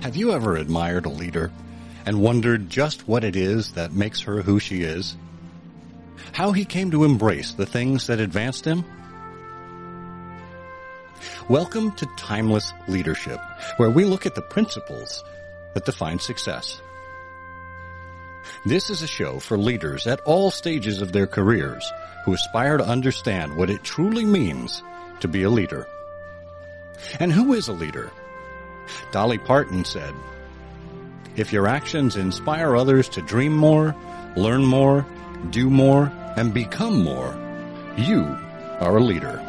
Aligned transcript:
Have 0.00 0.14
you 0.14 0.30
ever 0.30 0.54
admired 0.54 1.06
a 1.06 1.10
leader 1.10 1.50
and 2.06 2.22
wondered 2.22 2.70
just 2.70 3.08
what 3.08 3.24
it 3.24 3.34
is 3.34 3.72
that 3.72 3.92
makes 3.92 4.20
her 4.22 4.42
who 4.42 4.60
she 4.60 4.82
is? 4.82 5.16
How 6.30 6.52
he 6.52 6.64
came 6.64 6.92
to 6.92 7.02
embrace 7.02 7.52
the 7.54 7.66
things 7.66 8.06
that 8.06 8.20
advanced 8.20 8.64
him? 8.64 8.84
Welcome 11.48 11.90
to 11.96 12.06
Timeless 12.16 12.72
Leadership, 12.86 13.40
where 13.78 13.90
we 13.90 14.04
look 14.04 14.24
at 14.24 14.36
the 14.36 14.42
principles 14.42 15.24
that 15.74 15.84
define 15.84 16.20
success. 16.20 16.80
This 18.64 18.90
is 18.90 19.02
a 19.02 19.08
show 19.08 19.40
for 19.40 19.58
leaders 19.58 20.06
at 20.06 20.20
all 20.20 20.52
stages 20.52 21.02
of 21.02 21.10
their 21.10 21.26
careers 21.26 21.90
who 22.24 22.34
aspire 22.34 22.76
to 22.76 22.86
understand 22.86 23.56
what 23.56 23.68
it 23.68 23.82
truly 23.82 24.24
means 24.24 24.80
to 25.18 25.26
be 25.26 25.42
a 25.42 25.50
leader. 25.50 25.88
And 27.18 27.32
who 27.32 27.52
is 27.52 27.66
a 27.66 27.72
leader? 27.72 28.12
Dolly 29.12 29.38
Parton 29.38 29.84
said, 29.84 30.14
If 31.36 31.52
your 31.52 31.66
actions 31.66 32.16
inspire 32.16 32.76
others 32.76 33.08
to 33.10 33.22
dream 33.22 33.56
more, 33.56 33.94
learn 34.36 34.64
more, 34.64 35.06
do 35.50 35.70
more, 35.70 36.12
and 36.36 36.54
become 36.54 37.02
more, 37.02 37.36
you 37.96 38.22
are 38.80 38.96
a 38.96 39.02
leader. 39.02 39.44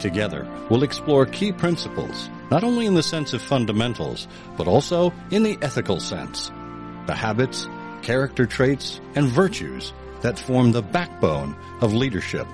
Together, 0.00 0.46
we'll 0.68 0.82
explore 0.82 1.24
key 1.24 1.50
principles, 1.50 2.28
not 2.50 2.62
only 2.62 2.84
in 2.84 2.94
the 2.94 3.02
sense 3.02 3.32
of 3.32 3.40
fundamentals, 3.40 4.28
but 4.56 4.68
also 4.68 5.12
in 5.30 5.42
the 5.42 5.58
ethical 5.62 5.98
sense. 5.98 6.50
The 7.06 7.14
habits, 7.14 7.66
character 8.02 8.44
traits, 8.44 9.00
and 9.14 9.26
virtues 9.26 9.94
that 10.20 10.38
form 10.38 10.72
the 10.72 10.82
backbone 10.82 11.56
of 11.80 11.94
leadership. 11.94 12.46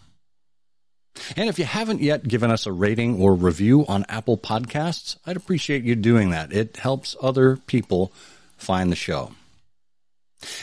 And 1.37 1.49
if 1.49 1.59
you 1.59 1.65
haven't 1.65 2.01
yet 2.01 2.29
given 2.29 2.51
us 2.51 2.67
a 2.67 2.73
rating 2.73 3.21
or 3.21 3.35
review 3.35 3.85
on 3.87 4.07
Apple 4.09 4.39
Podcasts, 4.39 5.17
I'd 5.27 5.37
appreciate 5.37 5.83
you 5.83 5.97
doing 5.97 6.31
that. 6.31 6.53
It 6.53 6.77
helps 6.77 7.17
other 7.21 7.57
people 7.57 8.13
find 8.57 8.93
the 8.93 8.97
show. 8.97 9.33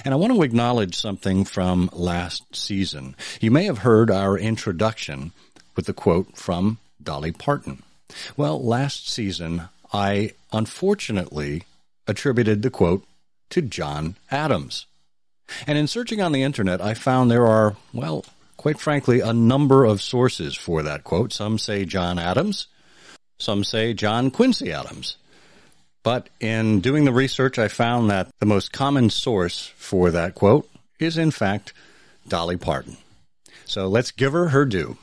And 0.05 0.13
I 0.13 0.17
want 0.17 0.33
to 0.33 0.43
acknowledge 0.43 0.95
something 0.95 1.43
from 1.43 1.89
last 1.91 2.55
season. 2.55 3.15
You 3.41 3.51
may 3.51 3.65
have 3.65 3.79
heard 3.79 4.09
our 4.09 4.37
introduction 4.37 5.33
with 5.75 5.85
the 5.85 5.93
quote 5.93 6.37
from 6.37 6.77
Dolly 7.03 7.33
Parton. 7.33 7.83
Well, 8.37 8.63
last 8.63 9.09
season, 9.09 9.63
I 9.95 10.33
unfortunately 10.51 11.63
attributed 12.05 12.61
the 12.61 12.69
quote 12.69 13.05
to 13.51 13.61
John 13.61 14.17
Adams. 14.29 14.85
And 15.65 15.77
in 15.77 15.87
searching 15.87 16.21
on 16.21 16.33
the 16.33 16.43
internet, 16.43 16.81
I 16.81 16.93
found 16.93 17.31
there 17.31 17.47
are, 17.47 17.77
well, 17.93 18.25
quite 18.57 18.77
frankly, 18.77 19.21
a 19.21 19.31
number 19.31 19.85
of 19.85 20.01
sources 20.01 20.55
for 20.55 20.83
that 20.83 21.05
quote. 21.05 21.31
Some 21.31 21.57
say 21.57 21.85
John 21.85 22.19
Adams, 22.19 22.67
some 23.39 23.63
say 23.63 23.93
John 23.93 24.31
Quincy 24.31 24.71
Adams. 24.71 25.15
But 26.03 26.29
in 26.39 26.81
doing 26.81 27.05
the 27.05 27.13
research, 27.13 27.57
I 27.57 27.69
found 27.69 28.09
that 28.09 28.27
the 28.39 28.45
most 28.45 28.73
common 28.73 29.09
source 29.09 29.71
for 29.77 30.11
that 30.11 30.35
quote 30.35 30.69
is, 30.99 31.17
in 31.17 31.31
fact, 31.31 31.73
Dolly 32.27 32.57
Parton. 32.57 32.97
So 33.65 33.87
let's 33.87 34.11
give 34.11 34.33
her 34.33 34.49
her 34.49 34.65
due. 34.65 34.97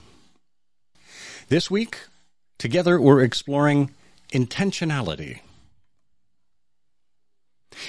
This 1.49 1.71
week, 1.71 1.99
together 2.59 3.01
we're 3.01 3.23
exploring 3.23 3.91
intentionality. 4.33 5.41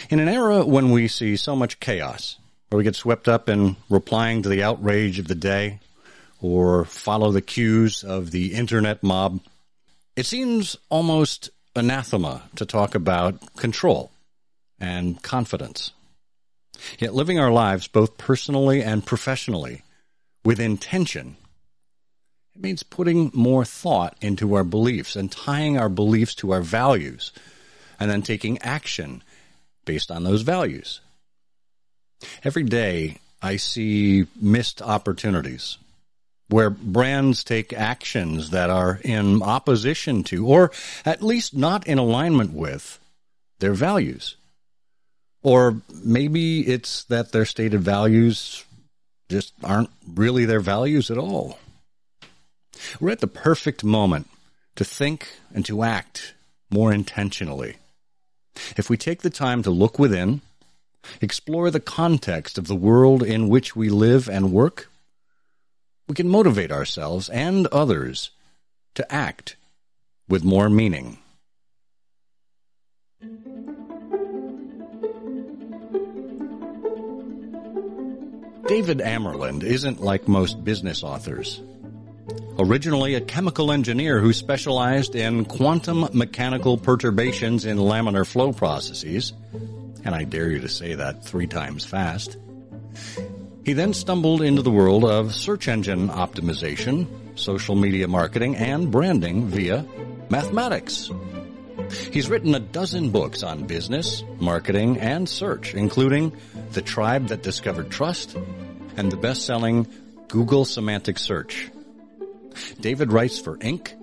In 0.09 0.19
an 0.19 0.27
era 0.27 0.65
when 0.65 0.91
we 0.91 1.07
see 1.07 1.35
so 1.35 1.55
much 1.55 1.79
chaos, 1.79 2.37
where 2.69 2.77
we 2.77 2.83
get 2.83 2.95
swept 2.95 3.27
up 3.27 3.49
in 3.49 3.75
replying 3.89 4.41
to 4.41 4.49
the 4.49 4.63
outrage 4.63 5.19
of 5.19 5.27
the 5.27 5.35
day 5.35 5.79
or 6.41 6.85
follow 6.85 7.31
the 7.31 7.41
cues 7.41 8.03
of 8.03 8.31
the 8.31 8.53
internet 8.53 9.03
mob, 9.03 9.39
it 10.15 10.25
seems 10.25 10.75
almost 10.89 11.49
anathema 11.75 12.43
to 12.55 12.65
talk 12.65 12.95
about 12.95 13.55
control 13.55 14.11
and 14.79 15.21
confidence. 15.23 15.91
Yet 16.99 17.13
living 17.13 17.39
our 17.39 17.51
lives 17.51 17.87
both 17.87 18.17
personally 18.17 18.83
and 18.83 19.05
professionally 19.05 19.83
with 20.43 20.59
intention, 20.59 21.37
it 22.55 22.61
means 22.61 22.83
putting 22.83 23.31
more 23.33 23.65
thought 23.65 24.15
into 24.21 24.53
our 24.53 24.63
beliefs 24.63 25.15
and 25.15 25.31
tying 25.31 25.77
our 25.77 25.89
beliefs 25.89 26.35
to 26.35 26.51
our 26.51 26.61
values 26.61 27.31
and 27.99 28.09
then 28.09 28.21
taking 28.21 28.61
action 28.61 29.23
based 29.85 30.11
on 30.11 30.23
those 30.23 30.41
values. 30.43 31.01
Every 32.43 32.63
day 32.63 33.19
I 33.41 33.57
see 33.57 34.27
missed 34.39 34.81
opportunities 34.81 35.77
where 36.49 36.69
brands 36.69 37.43
take 37.43 37.73
actions 37.73 38.51
that 38.51 38.69
are 38.69 38.99
in 39.03 39.41
opposition 39.41 40.23
to, 40.23 40.45
or 40.45 40.71
at 41.05 41.23
least 41.23 41.55
not 41.55 41.87
in 41.87 41.97
alignment 41.97 42.53
with, 42.53 42.99
their 43.59 43.73
values. 43.73 44.35
Or 45.41 45.81
maybe 46.03 46.61
it's 46.61 47.05
that 47.05 47.31
their 47.31 47.45
stated 47.45 47.81
values 47.81 48.63
just 49.29 49.53
aren't 49.63 49.89
really 50.13 50.45
their 50.45 50.59
values 50.59 51.09
at 51.09 51.17
all. 51.17 51.57
We're 52.99 53.11
at 53.11 53.19
the 53.19 53.27
perfect 53.27 53.83
moment 53.83 54.29
to 54.75 54.83
think 54.83 55.29
and 55.53 55.65
to 55.65 55.83
act 55.83 56.33
more 56.69 56.91
intentionally. 56.91 57.77
If 58.77 58.89
we 58.89 58.97
take 58.97 59.21
the 59.21 59.29
time 59.29 59.63
to 59.63 59.71
look 59.71 59.99
within, 59.99 60.41
explore 61.21 61.71
the 61.71 61.79
context 61.79 62.57
of 62.57 62.67
the 62.67 62.75
world 62.75 63.23
in 63.23 63.49
which 63.49 63.75
we 63.75 63.89
live 63.89 64.29
and 64.29 64.51
work, 64.51 64.89
we 66.07 66.15
can 66.15 66.27
motivate 66.27 66.71
ourselves 66.71 67.29
and 67.29 67.67
others 67.67 68.31
to 68.95 69.13
act 69.13 69.55
with 70.27 70.43
more 70.43 70.69
meaning. 70.69 71.17
David 78.67 78.99
Amerland 78.99 79.63
isn't 79.63 80.01
like 80.01 80.27
most 80.27 80.63
business 80.63 81.03
authors. 81.03 81.61
Originally 82.57 83.15
a 83.15 83.21
chemical 83.21 83.71
engineer 83.71 84.19
who 84.19 84.31
specialized 84.31 85.15
in 85.15 85.45
quantum 85.45 86.07
mechanical 86.13 86.77
perturbations 86.77 87.65
in 87.65 87.77
laminar 87.77 88.25
flow 88.25 88.53
processes, 88.53 89.33
and 90.05 90.15
I 90.15 90.23
dare 90.23 90.49
you 90.49 90.59
to 90.59 90.69
say 90.69 90.93
that 90.95 91.25
three 91.25 91.47
times 91.47 91.85
fast. 91.85 92.37
He 93.65 93.73
then 93.73 93.93
stumbled 93.93 94.41
into 94.41 94.61
the 94.61 94.71
world 94.71 95.03
of 95.03 95.33
search 95.33 95.67
engine 95.67 96.09
optimization, 96.09 97.07
social 97.35 97.75
media 97.75 98.07
marketing, 98.07 98.55
and 98.55 98.91
branding 98.91 99.47
via 99.47 99.85
mathematics. 100.29 101.09
He's 102.11 102.29
written 102.29 102.55
a 102.55 102.59
dozen 102.59 103.09
books 103.09 103.41
on 103.43 103.65
business, 103.65 104.23
marketing, 104.39 104.99
and 104.99 105.27
search, 105.27 105.73
including 105.73 106.31
The 106.71 106.81
Tribe 106.81 107.27
That 107.27 107.41
Discovered 107.41 107.89
Trust 107.89 108.37
and 108.95 109.11
the 109.11 109.17
best-selling 109.17 109.87
Google 110.27 110.65
Semantic 110.65 111.17
Search. 111.17 111.69
David 112.79 113.11
writes 113.11 113.39
for 113.39 113.57
Inc., 113.57 113.93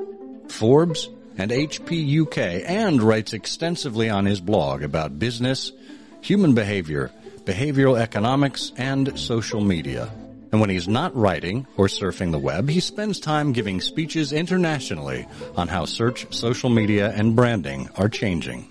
Forbes, 0.51 1.09
and 1.39 1.51
HP 1.51 2.23
UK 2.23 2.69
and 2.69 3.03
writes 3.03 3.33
extensively 3.33 4.11
on 4.11 4.27
his 4.27 4.41
blog 4.41 4.83
about 4.83 5.19
business, 5.19 5.73
human 6.21 6.55
behavior, 6.55 7.11
behavioral 7.45 7.99
economics, 7.99 8.73
and 8.77 9.19
social 9.19 9.61
media. 9.61 10.11
And 10.53 10.61
when 10.61 10.71
he's 10.71 10.89
not 10.89 11.15
writing 11.15 11.67
or 11.77 11.87
surfing 11.87 12.33
the 12.33 12.39
web, 12.39 12.69
he 12.69 12.81
spends 12.81 13.21
time 13.21 13.53
giving 13.53 13.81
speeches 13.81 14.33
internationally 14.33 15.27
on 15.57 15.69
how 15.69 15.85
search, 15.85 16.33
social 16.35 16.71
media, 16.71 17.11
and 17.11 17.37
branding 17.37 17.89
are 17.97 18.09
changing. 18.09 18.67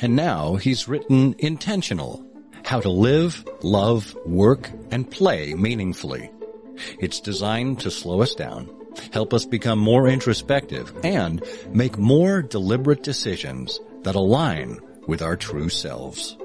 And 0.00 0.16
now 0.16 0.56
he's 0.56 0.88
written 0.88 1.34
Intentional, 1.38 2.24
How 2.64 2.80
to 2.80 2.88
Live, 2.88 3.46
Love, 3.62 4.16
Work, 4.24 4.70
and 4.90 5.10
Play 5.10 5.54
Meaningfully. 5.54 6.30
It's 6.98 7.20
designed 7.20 7.80
to 7.80 7.90
slow 7.90 8.22
us 8.22 8.34
down, 8.34 8.70
help 9.12 9.34
us 9.34 9.44
become 9.44 9.78
more 9.78 10.08
introspective, 10.08 10.92
and 11.04 11.42
make 11.68 11.98
more 11.98 12.42
deliberate 12.42 13.02
decisions 13.02 13.80
that 14.02 14.14
align 14.14 14.80
with 15.06 15.22
our 15.22 15.36
true 15.36 15.68
selves. 15.68 16.36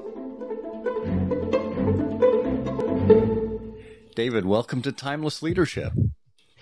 David, 4.15 4.45
welcome 4.45 4.81
to 4.81 4.91
Timeless 4.91 5.41
Leadership. 5.41 5.93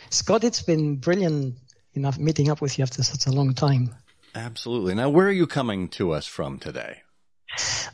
Scott, 0.09 0.43
it's 0.43 0.61
been 0.61 0.97
brilliant 0.97 1.57
enough 1.93 2.19
meeting 2.19 2.49
up 2.49 2.61
with 2.61 2.77
you 2.77 2.83
after 2.83 3.03
such 3.03 3.25
a 3.25 3.31
long 3.31 3.53
time. 3.53 3.95
Absolutely. 4.35 4.93
Now, 4.93 5.09
where 5.09 5.27
are 5.27 5.31
you 5.31 5.47
coming 5.47 5.89
to 5.89 6.11
us 6.11 6.27
from 6.27 6.59
today? 6.59 7.01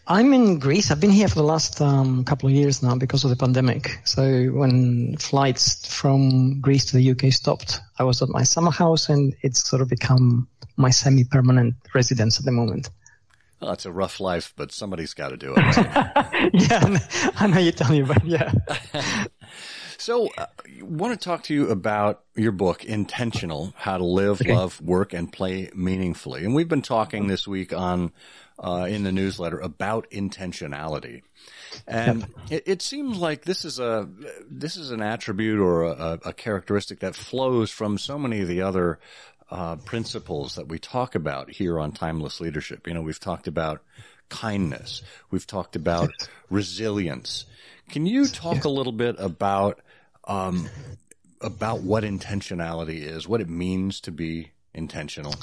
I'm 0.08 0.34
in 0.34 0.60
Greece. 0.60 0.92
I've 0.92 1.00
been 1.00 1.12
here 1.12 1.28
for 1.28 1.36
the 1.36 1.44
last 1.44 1.80
um, 1.80 2.24
couple 2.26 2.50
of 2.50 2.56
years 2.56 2.84
now 2.84 2.96
because 2.96 3.24
of 3.24 3.30
the 3.30 3.36
pandemic. 3.36 4.00
So 4.04 4.48
when 4.48 5.16
flights 5.18 5.86
from 5.86 6.60
Greece 6.60 6.86
to 6.86 6.98
the 6.98 7.12
UK 7.12 7.32
stopped, 7.32 7.80
I 7.98 8.04
was 8.04 8.22
at 8.22 8.30
my 8.30 8.44
summer 8.44 8.72
house 8.72 9.10
and 9.10 9.34
it's 9.42 9.68
sort 9.68 9.82
of 9.82 9.90
become 9.90 10.48
my 10.76 10.90
semi-permanent 10.90 11.76
residence 11.94 12.40
at 12.40 12.46
the 12.46 12.52
moment. 12.52 12.90
Well, 13.62 13.72
it's 13.72 13.86
a 13.86 13.92
rough 13.92 14.20
life, 14.20 14.54
but 14.58 14.74
somebody's 14.74 15.14
got 15.14 15.30
to 15.30 15.38
do 15.38 15.54
it. 15.56 15.58
Right? 15.58 16.50
yeah, 16.54 17.00
I 17.38 17.48
know 17.48 17.60
you 17.60 17.72
tell 17.72 17.92
me, 17.92 18.02
but 18.02 18.26
yeah. 18.26 18.52
so, 19.98 20.30
uh, 20.38 20.46
I 20.66 20.84
want 20.84 21.20
to 21.20 21.24
talk 21.24 21.44
to 21.44 21.54
you 21.54 21.70
about 21.70 22.24
your 22.36 22.52
book, 22.52 22.84
Intentional: 22.86 23.74
How 23.78 23.98
to 23.98 24.06
Live, 24.06 24.42
okay. 24.42 24.54
Love, 24.54 24.82
Work, 24.82 25.14
and 25.14 25.32
Play 25.32 25.70
Meaningfully. 25.74 26.46
And 26.46 26.54
we've 26.54 26.68
been 26.68 26.82
talking 26.82 27.28
this 27.28 27.48
week 27.48 27.74
on 27.74 28.12
uh, 28.60 28.88
in 28.90 29.04
the 29.04 29.12
newsletter 29.12 29.60
about 29.60 30.10
intentionality. 30.12 31.22
And 31.88 32.28
it, 32.50 32.64
it, 32.66 32.82
seems 32.82 33.18
like 33.18 33.44
this 33.44 33.66
is 33.66 33.80
a 33.80 34.08
this 34.50 34.78
is 34.78 34.92
an 34.92 35.02
attribute 35.02 35.60
or 35.60 35.84
a, 35.84 36.20
a, 36.26 36.34
characteristic 36.34 37.00
that 37.00 37.16
flows 37.16 37.72
from 37.72 37.98
so 37.98 38.18
many 38.18 38.42
of 38.42 38.48
the 38.48 38.62
other 38.62 39.00
uh, 39.50 39.76
principles 39.78 40.56
that 40.56 40.68
we 40.68 40.80
talk 40.80 41.16
about 41.16 41.50
here 41.50 41.80
on 41.80 41.92
timeless 41.92 42.40
leadership. 42.40 42.88
You 42.88 42.94
know, 42.94 43.02
we've 43.02 43.20
talked 43.20 43.48
about 43.48 43.82
kindness, 44.30 45.02
we've 45.32 45.48
talked 45.48 45.76
about 45.76 46.12
resilience. 46.50 47.46
Can 47.94 48.08
you 48.08 48.26
talk 48.44 48.66
yeah. 48.66 48.72
a 48.72 48.74
little 48.74 48.92
bit 48.92 49.16
about 49.20 49.80
um, 50.26 50.68
about 51.42 51.82
what 51.82 52.04
intentionality 52.04 53.02
is, 53.02 53.28
what 53.28 53.40
it 53.40 53.50
means 53.50 54.02
to 54.02 54.12
be 54.12 54.52
intentional? 54.74 55.36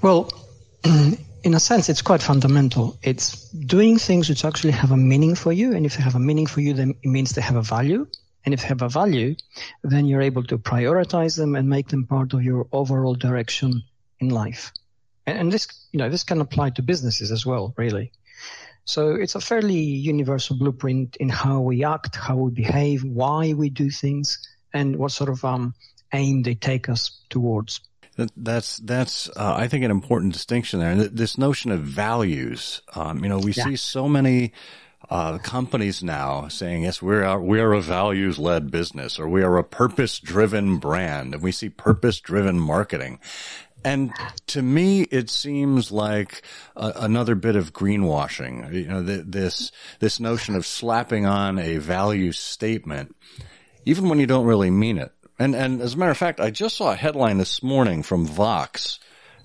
Well, 0.00 0.30
in 0.84 1.54
a 1.54 1.58
sense, 1.58 1.88
it's 1.88 2.02
quite 2.02 2.22
fundamental. 2.22 2.96
It's 3.02 3.48
doing 3.50 3.98
things 3.98 4.28
which 4.28 4.44
actually 4.44 4.74
have 4.74 4.92
a 4.92 4.96
meaning 4.96 5.34
for 5.34 5.52
you. 5.52 5.74
And 5.74 5.84
if 5.84 5.96
they 5.96 6.04
have 6.04 6.14
a 6.14 6.20
meaning 6.20 6.46
for 6.46 6.60
you, 6.60 6.72
then 6.72 6.94
it 7.02 7.08
means 7.08 7.32
they 7.32 7.42
have 7.42 7.56
a 7.56 7.62
value. 7.62 8.06
And 8.44 8.54
if 8.54 8.60
they 8.60 8.68
have 8.68 8.82
a 8.82 8.88
value, 8.88 9.34
then 9.82 10.06
you're 10.06 10.22
able 10.22 10.44
to 10.44 10.56
prioritize 10.58 11.36
them 11.36 11.56
and 11.56 11.68
make 11.68 11.88
them 11.88 12.06
part 12.06 12.32
of 12.32 12.44
your 12.44 12.68
overall 12.70 13.14
direction 13.14 13.82
in 14.20 14.28
life. 14.28 14.72
And, 15.26 15.38
and 15.38 15.52
this, 15.52 15.66
you 15.90 15.98
know, 15.98 16.10
this 16.10 16.22
can 16.22 16.40
apply 16.40 16.70
to 16.70 16.82
businesses 16.82 17.32
as 17.32 17.44
well, 17.44 17.74
really. 17.76 18.12
So 18.84 19.14
it's 19.14 19.34
a 19.34 19.40
fairly 19.40 19.78
universal 19.78 20.56
blueprint 20.56 21.16
in 21.16 21.28
how 21.28 21.60
we 21.60 21.84
act, 21.84 22.16
how 22.16 22.36
we 22.36 22.50
behave, 22.50 23.04
why 23.04 23.52
we 23.52 23.70
do 23.70 23.90
things, 23.90 24.38
and 24.72 24.96
what 24.96 25.12
sort 25.12 25.30
of 25.30 25.44
um, 25.44 25.74
aim 26.12 26.42
they 26.42 26.54
take 26.54 26.88
us 26.88 27.20
towards. 27.30 27.80
That's 28.36 28.78
that's 28.78 29.28
uh, 29.30 29.54
I 29.56 29.68
think 29.68 29.84
an 29.84 29.90
important 29.90 30.32
distinction 30.32 30.80
there. 30.80 30.90
And 30.90 31.00
this 31.00 31.38
notion 31.38 31.70
of 31.70 31.80
values, 31.80 32.82
um, 32.94 33.22
you 33.22 33.28
know, 33.28 33.38
we 33.38 33.52
yeah. 33.52 33.64
see 33.64 33.76
so 33.76 34.08
many 34.08 34.52
uh, 35.08 35.38
companies 35.38 36.02
now 36.02 36.48
saying, 36.48 36.82
"Yes, 36.82 37.00
we 37.00 37.16
are 37.16 37.40
we 37.40 37.60
are 37.60 37.72
a 37.72 37.80
values 37.80 38.38
led 38.38 38.70
business, 38.70 39.18
or 39.18 39.28
we 39.28 39.42
are 39.42 39.56
a 39.56 39.64
purpose 39.64 40.18
driven 40.18 40.78
brand," 40.78 41.34
and 41.34 41.42
we 41.42 41.52
see 41.52 41.68
purpose 41.68 42.20
driven 42.20 42.58
marketing. 42.58 43.18
And 43.84 44.12
to 44.48 44.62
me, 44.62 45.02
it 45.02 45.30
seems 45.30 45.90
like 45.90 46.42
a, 46.76 46.92
another 46.96 47.34
bit 47.34 47.56
of 47.56 47.72
greenwashing. 47.72 48.72
You 48.72 48.86
know, 48.86 49.04
th- 49.04 49.24
this 49.26 49.72
this 50.00 50.20
notion 50.20 50.54
of 50.54 50.66
slapping 50.66 51.26
on 51.26 51.58
a 51.58 51.78
value 51.78 52.32
statement, 52.32 53.16
even 53.84 54.08
when 54.08 54.18
you 54.18 54.26
don't 54.26 54.46
really 54.46 54.70
mean 54.70 54.98
it. 54.98 55.12
And 55.38 55.54
and 55.54 55.80
as 55.80 55.94
a 55.94 55.96
matter 55.96 56.10
of 56.10 56.18
fact, 56.18 56.40
I 56.40 56.50
just 56.50 56.76
saw 56.76 56.92
a 56.92 56.96
headline 56.96 57.38
this 57.38 57.62
morning 57.62 58.02
from 58.02 58.26
Vox. 58.26 58.98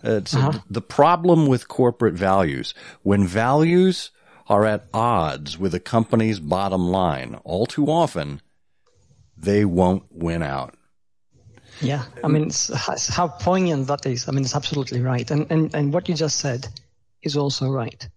It's 0.03 0.35
uh-huh. 0.35 0.59
the 0.69 0.81
problem 0.81 1.47
with 1.47 1.67
corporate 1.67 2.13
values. 2.13 2.73
When 3.01 3.25
values 3.25 4.11
are 4.47 4.65
at 4.65 4.87
odds 4.93 5.57
with 5.57 5.73
a 5.73 5.79
company's 5.79 6.39
bottom 6.39 6.89
line, 6.89 7.39
all 7.43 7.65
too 7.65 7.87
often, 7.87 8.41
they 9.35 9.65
won't 9.65 10.03
win 10.11 10.43
out. 10.43 10.75
Yeah, 11.81 12.05
I 12.23 12.27
mean, 12.27 12.45
it's, 12.45 12.69
it's 12.89 13.07
how 13.07 13.27
poignant 13.27 13.87
that 13.87 14.05
is. 14.05 14.27
I 14.27 14.31
mean, 14.31 14.43
it's 14.43 14.55
absolutely 14.55 15.01
right. 15.01 15.29
And, 15.29 15.49
and, 15.51 15.73
and 15.75 15.93
what 15.93 16.07
you 16.07 16.15
just 16.15 16.39
said 16.39 16.67
is 17.21 17.35
also 17.35 17.69
right. 17.69 18.07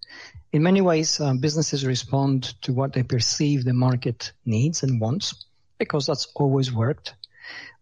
In 0.53 0.63
many 0.63 0.81
ways, 0.81 1.21
uh, 1.21 1.35
businesses 1.35 1.85
respond 1.85 2.55
to 2.63 2.73
what 2.73 2.93
they 2.93 3.03
perceive 3.03 3.65
the 3.65 3.75
market 3.75 4.33
needs 4.47 4.83
and 4.83 5.01
wants 5.01 5.47
because 5.79 6.07
that's 6.07 6.29
always 6.37 6.73
worked 6.73 7.15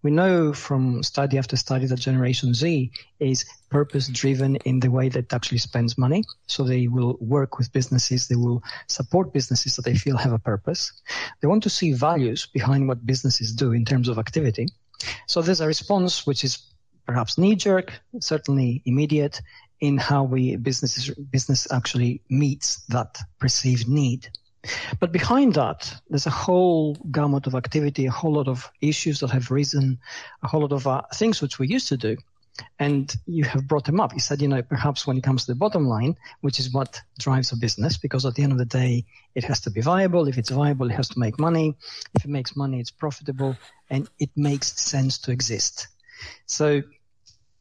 we 0.06 0.12
know 0.12 0.52
from 0.52 1.02
study 1.02 1.37
after 1.37 1.56
study 1.56 1.87
that 1.87 1.99
Generation 1.99 2.55
Z 2.55 2.93
is 3.19 3.44
purpose 3.70 4.06
driven 4.06 4.55
in 4.64 4.79
the 4.79 4.90
way 4.90 5.08
that 5.08 5.32
actually 5.32 5.58
spends 5.58 5.99
money. 5.99 6.22
So 6.46 6.62
they 6.62 6.87
will 6.87 7.17
work 7.20 7.58
with 7.58 7.72
businesses, 7.72 8.29
they 8.29 8.37
will 8.37 8.62
support 8.87 9.32
businesses 9.32 9.75
that 9.75 9.84
they 9.84 9.96
feel 9.96 10.17
have 10.17 10.32
a 10.32 10.38
purpose. 10.38 10.93
They 11.40 11.49
want 11.49 11.64
to 11.64 11.70
see 11.70 11.93
values 11.93 12.46
behind 12.46 12.87
what 12.87 13.05
businesses 13.05 13.52
do 13.52 13.72
in 13.72 13.84
terms 13.84 14.08
of 14.08 14.19
activity. 14.19 14.69
So 15.26 15.42
there's 15.42 15.60
a 15.60 15.66
response 15.66 16.26
which 16.26 16.44
is 16.44 16.58
perhaps 17.06 17.38
knee 17.38 17.54
jerk, 17.54 17.92
certainly 18.20 18.82
immediate 18.84 19.40
in 19.80 19.98
how 19.98 20.22
we 20.24 20.56
businesses 20.56 21.10
business 21.30 21.70
actually 21.70 22.22
meets 22.28 22.84
that 22.86 23.18
perceived 23.38 23.88
need. 23.88 24.28
But 24.98 25.12
behind 25.12 25.54
that, 25.54 25.94
there's 26.10 26.26
a 26.26 26.30
whole 26.30 26.94
gamut 27.10 27.46
of 27.46 27.54
activity, 27.54 28.06
a 28.06 28.10
whole 28.10 28.32
lot 28.32 28.48
of 28.48 28.70
issues 28.80 29.20
that 29.20 29.30
have 29.30 29.50
risen, 29.50 29.98
a 30.42 30.48
whole 30.48 30.62
lot 30.62 30.72
of 30.72 30.86
uh, 30.86 31.02
things 31.14 31.40
which 31.40 31.58
we 31.58 31.69
used 31.69 31.88
to 31.88 31.96
do. 31.96 32.16
And 32.79 33.14
you 33.26 33.44
have 33.44 33.67
brought 33.67 33.85
them 33.85 34.00
up. 34.00 34.12
You 34.12 34.20
said, 34.20 34.41
you 34.41 34.49
know, 34.49 34.62
perhaps 34.62 35.06
when 35.06 35.19
it 35.19 35.23
comes 35.23 35.44
to 35.44 35.53
the 35.53 35.58
bottom 35.58 35.87
line, 35.87 36.17
which 36.41 36.58
is 36.58 36.73
what 36.73 37.00
drives 37.19 37.53
a 37.53 37.56
business, 37.56 37.97
because 37.97 38.25
at 38.25 38.35
the 38.35 38.43
end 38.43 38.53
of 38.53 38.58
the 38.58 38.64
day, 38.64 39.05
it 39.35 39.44
has 39.44 39.61
to 39.62 39.70
be 39.70 39.81
viable. 39.81 40.29
If 40.29 40.38
it's 40.38 40.50
viable, 40.50 40.91
it 40.91 40.94
has 40.94 41.08
to 41.11 41.19
make 41.19 41.38
money. 41.38 41.75
If 42.14 42.25
it 42.25 42.31
makes 42.31 42.56
money, 42.56 42.81
it's 42.81 42.91
profitable 42.91 43.56
and 43.91 44.08
it 44.19 44.31
makes 44.37 44.81
sense 44.81 45.19
to 45.19 45.32
exist. 45.32 45.88
So 46.47 46.82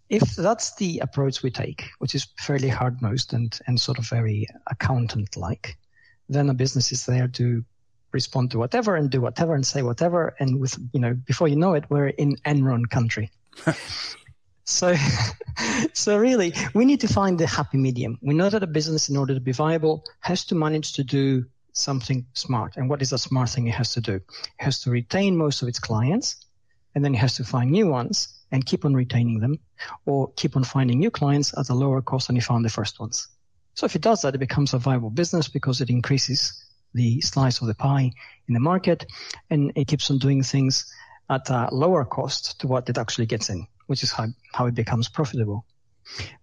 if 0.10 0.36
that's 0.36 0.76
the 0.76 1.00
approach 1.00 1.44
we 1.44 1.52
take, 1.52 1.86
which 2.00 2.16
is 2.16 2.28
fairly 2.38 2.70
hard 2.70 3.02
nosed 3.02 3.34
and, 3.34 3.58
and 3.68 3.80
sort 3.80 3.98
of 3.98 4.08
very 4.08 4.48
accountant 4.68 5.36
like, 5.36 5.78
then 6.30 6.50
a 6.50 6.54
business 6.54 6.92
is 6.92 7.06
there 7.06 7.28
to 7.28 7.64
respond 8.12 8.52
to 8.52 8.58
whatever 8.58 8.96
and 8.96 9.10
do 9.10 9.22
whatever 9.22 9.56
and 9.56 9.66
say 9.66 9.82
whatever. 9.82 10.36
And 10.40 10.60
with, 10.60 10.78
you 10.94 11.00
know, 11.00 11.14
before 11.14 11.48
you 11.48 11.56
know 11.56 11.74
it, 11.74 11.86
we're 11.90 12.08
in 12.08 12.38
Enron 12.46 12.90
country. 12.90 13.32
so, 14.66 14.96
so 15.94 16.18
really, 16.18 16.54
we 16.74 16.86
need 16.86 17.02
to 17.02 17.08
find 17.08 17.40
the 17.40 17.48
happy 17.48 17.78
medium. 17.78 18.18
We 18.22 18.34
know 18.34 18.50
that 18.50 18.64
a 18.64 18.68
business, 18.68 19.10
in 19.10 19.18
order 19.18 19.34
to 19.34 19.40
be 19.40 19.52
viable, 19.52 20.04
has 20.20 20.46
to 20.46 20.56
manage 20.56 20.94
to 20.94 21.04
do 21.04 21.46
something 21.74 22.26
smart. 22.34 22.78
And 22.78 22.90
what 22.90 23.02
is 23.02 23.14
a 23.14 23.18
smart 23.18 23.50
thing 23.50 23.68
it 23.68 23.76
has 23.76 23.94
to 23.94 24.02
do? 24.02 24.16
It 24.16 24.24
has 24.58 24.82
to 24.82 24.92
retain 24.92 25.38
most 25.38 25.62
of 25.62 25.68
its 25.68 25.80
clients, 25.80 26.36
and 26.94 27.04
then 27.04 27.14
it 27.14 27.20
has 27.20 27.36
to 27.38 27.44
find 27.44 27.72
new 27.72 27.88
ones 27.88 28.30
and 28.52 28.66
keep 28.66 28.86
on 28.86 28.94
retaining 28.94 29.40
them, 29.40 29.60
or 30.06 30.32
keep 30.36 30.56
on 30.56 30.64
finding 30.64 31.00
new 31.00 31.12
clients 31.12 31.58
at 31.58 31.70
a 31.70 31.74
lower 31.74 32.02
cost 32.02 32.28
than 32.28 32.36
you 32.36 32.42
found 32.42 32.64
the 32.64 32.70
first 32.70 33.00
ones. 33.00 33.28
So 33.76 33.86
if 33.86 33.96
it 33.96 34.02
does 34.02 34.22
that, 34.22 34.36
it 34.36 34.40
becomes 34.40 34.74
a 34.74 34.80
viable 34.80 35.10
business 35.10 35.50
because 35.50 35.82
it 35.82 35.90
increases 35.90 36.64
the 36.94 37.20
slice 37.22 37.60
of 37.62 37.68
the 37.68 37.76
pie 37.76 38.12
in 38.48 38.54
the 38.54 38.60
market 38.60 39.06
and 39.50 39.74
it 39.76 39.88
keeps 39.88 40.10
on 40.10 40.18
doing 40.18 40.42
things 40.44 40.92
at 41.30 41.50
a 41.50 41.68
lower 41.72 42.06
cost 42.06 42.60
to 42.62 42.68
what 42.68 42.88
it 42.90 42.98
actually 42.98 43.26
gets 43.26 43.50
in, 43.50 43.68
which 43.88 44.04
is 44.04 44.12
how, 44.12 44.28
how 44.54 44.66
it 44.66 44.76
becomes 44.76 45.10
profitable. 45.10 45.66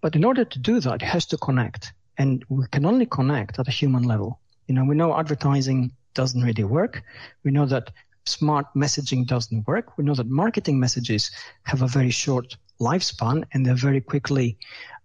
But 0.01 0.17
in 0.17 0.25
order 0.25 0.45
to 0.45 0.59
do 0.59 0.81
that, 0.81 1.03
it 1.03 1.07
has 1.07 1.27
to 1.27 1.37
connect 1.37 1.93
and 2.19 2.45
we 2.49 2.67
can 2.71 2.85
only 2.85 3.07
connect 3.07 3.59
at 3.59 3.69
a 3.69 3.71
human 3.71 4.03
level. 4.03 4.41
You 4.67 4.75
know, 4.75 4.85
we 4.85 4.95
know 4.95 5.17
advertising 5.17 5.93
doesn't 6.15 6.43
really 6.43 6.65
work. 6.65 7.03
We 7.45 7.51
know 7.51 7.67
that 7.67 7.91
smart 8.27 8.67
messaging 8.77 9.27
doesn't 9.27 9.67
work. 9.67 9.97
We 9.97 10.05
know 10.05 10.15
that 10.15 10.29
marketing 10.29 10.79
messages 10.79 11.31
have 11.65 11.83
a 11.83 11.87
very 11.87 12.11
short 12.11 12.57
lifespan 12.81 13.45
and 13.53 13.65
they're 13.65 13.75
very 13.75 14.01
quickly 14.01 14.59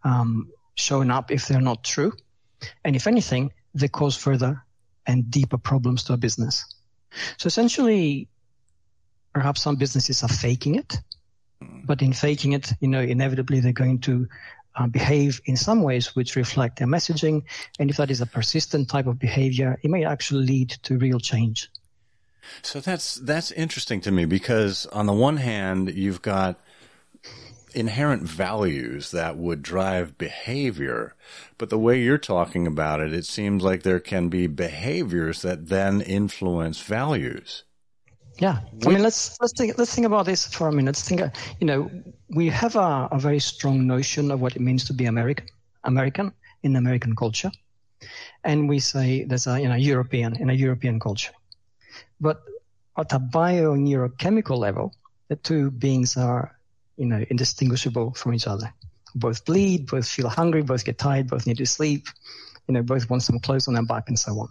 um, 0.04 0.52
showing 0.76 1.12
up 1.12 1.32
if 1.32 1.48
they're 1.48 1.62
not 1.62 1.84
true. 1.84 2.14
And 2.84 2.96
if 2.96 3.08
anything, 3.08 3.52
they 3.74 3.88
cause 3.88 4.16
further 4.16 4.64
and 5.06 5.30
deeper 5.32 5.58
problems 5.58 6.04
to 6.06 6.14
a 6.14 6.18
business. 6.18 6.66
So 7.38 7.48
essentially, 7.48 8.28
perhaps 9.34 9.62
some 9.62 9.76
businesses 9.76 10.24
are 10.24 10.30
faking 10.30 10.76
it, 10.76 11.00
but 11.88 12.02
in 12.02 12.14
faking 12.14 12.54
it, 12.54 12.72
you 12.80 12.88
know, 12.88 13.02
inevitably 13.02 13.60
they're 13.60 13.72
going 13.72 14.00
to 14.00 14.28
uh, 14.76 14.88
behave 14.88 15.42
in 15.46 15.58
some 15.58 15.82
ways 15.82 16.16
which 16.16 16.36
reflect 16.36 16.78
their 16.78 16.88
messaging. 16.88 17.44
And 17.80 17.90
if 17.90 17.98
that 17.98 18.12
is 18.12 18.22
a 18.22 18.26
persistent 18.26 18.90
type 18.90 19.08
of 19.08 19.18
behavior, 19.18 19.80
it 19.82 19.90
may 19.90 20.06
actually 20.06 20.46
lead 20.46 20.70
to 20.84 20.98
real 20.98 21.20
change. 21.20 21.70
So 22.62 22.80
that's 22.80 23.16
that's 23.16 23.52
interesting 23.52 24.00
to 24.02 24.12
me 24.12 24.26
because 24.26 24.86
on 24.88 25.06
the 25.06 25.14
one 25.14 25.38
hand, 25.38 25.94
you've 25.94 26.22
got 26.22 26.60
inherent 27.74 28.24
values 28.24 29.12
that 29.12 29.38
would 29.38 29.62
drive 29.62 30.18
behavior. 30.18 31.14
But 31.58 31.70
the 31.70 31.78
way 31.78 32.02
you're 32.02 32.18
talking 32.18 32.66
about 32.66 33.02
it, 33.02 33.14
it 33.14 33.26
seems 33.26 33.64
like 33.64 33.84
there 33.84 34.00
can 34.00 34.30
be 34.30 34.48
behaviors 34.48 35.42
that 35.42 35.68
then 35.68 36.02
influence 36.02 36.82
values. 36.82 37.64
Yeah, 38.40 38.60
I 38.86 38.90
mean, 38.90 39.02
let's 39.02 39.40
let's 39.42 39.54
think 39.58 39.78
let's 39.78 39.94
think 39.96 40.06
about 40.06 40.26
this 40.26 40.46
for 40.46 40.68
a 40.68 40.72
minute. 40.72 40.90
Let's 40.90 41.08
think, 41.08 41.22
you 41.60 41.66
know, 41.66 41.90
we 42.30 42.50
have 42.50 42.76
a, 42.76 43.10
a 43.12 43.18
very 43.20 43.40
strong 43.40 43.88
notion 43.88 44.30
of 44.30 44.42
what 44.42 44.56
it 44.56 44.62
means 44.62 44.86
to 44.86 44.94
be 44.94 45.06
American, 45.06 45.48
American 45.84 46.32
in 46.62 46.76
American 46.76 47.16
culture, 47.16 47.52
and 48.44 48.70
we 48.70 48.80
say 48.80 49.24
there's 49.24 49.48
a 49.48 49.60
you 49.60 49.68
know 49.68 49.76
European 49.76 50.36
in 50.36 50.50
a 50.52 50.54
European 50.54 51.00
culture, 51.00 51.34
but 52.22 52.44
at 52.98 53.12
a 53.14 53.20
bio-neurochemical 53.20 54.58
level, 54.58 54.94
the 55.30 55.36
two 55.36 55.72
beings 55.72 56.16
are 56.16 56.56
you 56.98 57.08
know 57.08 57.26
indistinguishable 57.32 58.14
from 58.14 58.36
each 58.36 58.48
other. 58.48 58.72
Both 59.16 59.46
bleed, 59.46 59.88
both 59.88 60.08
feel 60.08 60.30
hungry, 60.30 60.62
both 60.62 60.86
get 60.86 61.00
tired, 61.00 61.28
both 61.28 61.48
need 61.48 61.58
to 61.58 61.66
sleep, 61.66 62.06
you 62.68 62.74
know, 62.76 62.84
both 62.84 63.10
want 63.10 63.24
some 63.24 63.40
clothes 63.40 63.68
on 63.68 63.74
their 63.74 63.84
back 63.84 64.10
and 64.10 64.20
so 64.20 64.40
on. 64.40 64.50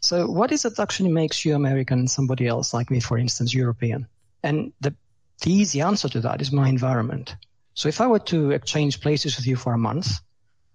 So 0.00 0.26
what 0.26 0.52
is 0.52 0.64
it 0.64 0.76
that 0.76 0.82
actually 0.82 1.10
makes 1.10 1.44
you 1.44 1.54
American 1.54 2.00
and 2.00 2.10
somebody 2.10 2.46
else 2.46 2.74
like 2.74 2.90
me, 2.90 3.00
for 3.00 3.18
instance, 3.18 3.54
European? 3.54 4.06
And 4.42 4.72
the, 4.80 4.94
the 5.42 5.52
easy 5.52 5.80
answer 5.80 6.08
to 6.08 6.20
that 6.20 6.40
is 6.40 6.52
my 6.52 6.68
environment. 6.68 7.36
So 7.74 7.88
if 7.88 8.00
I 8.00 8.06
were 8.06 8.18
to 8.20 8.50
exchange 8.50 9.00
places 9.00 9.36
with 9.36 9.46
you 9.46 9.56
for 9.56 9.72
a 9.72 9.78
month, 9.78 10.20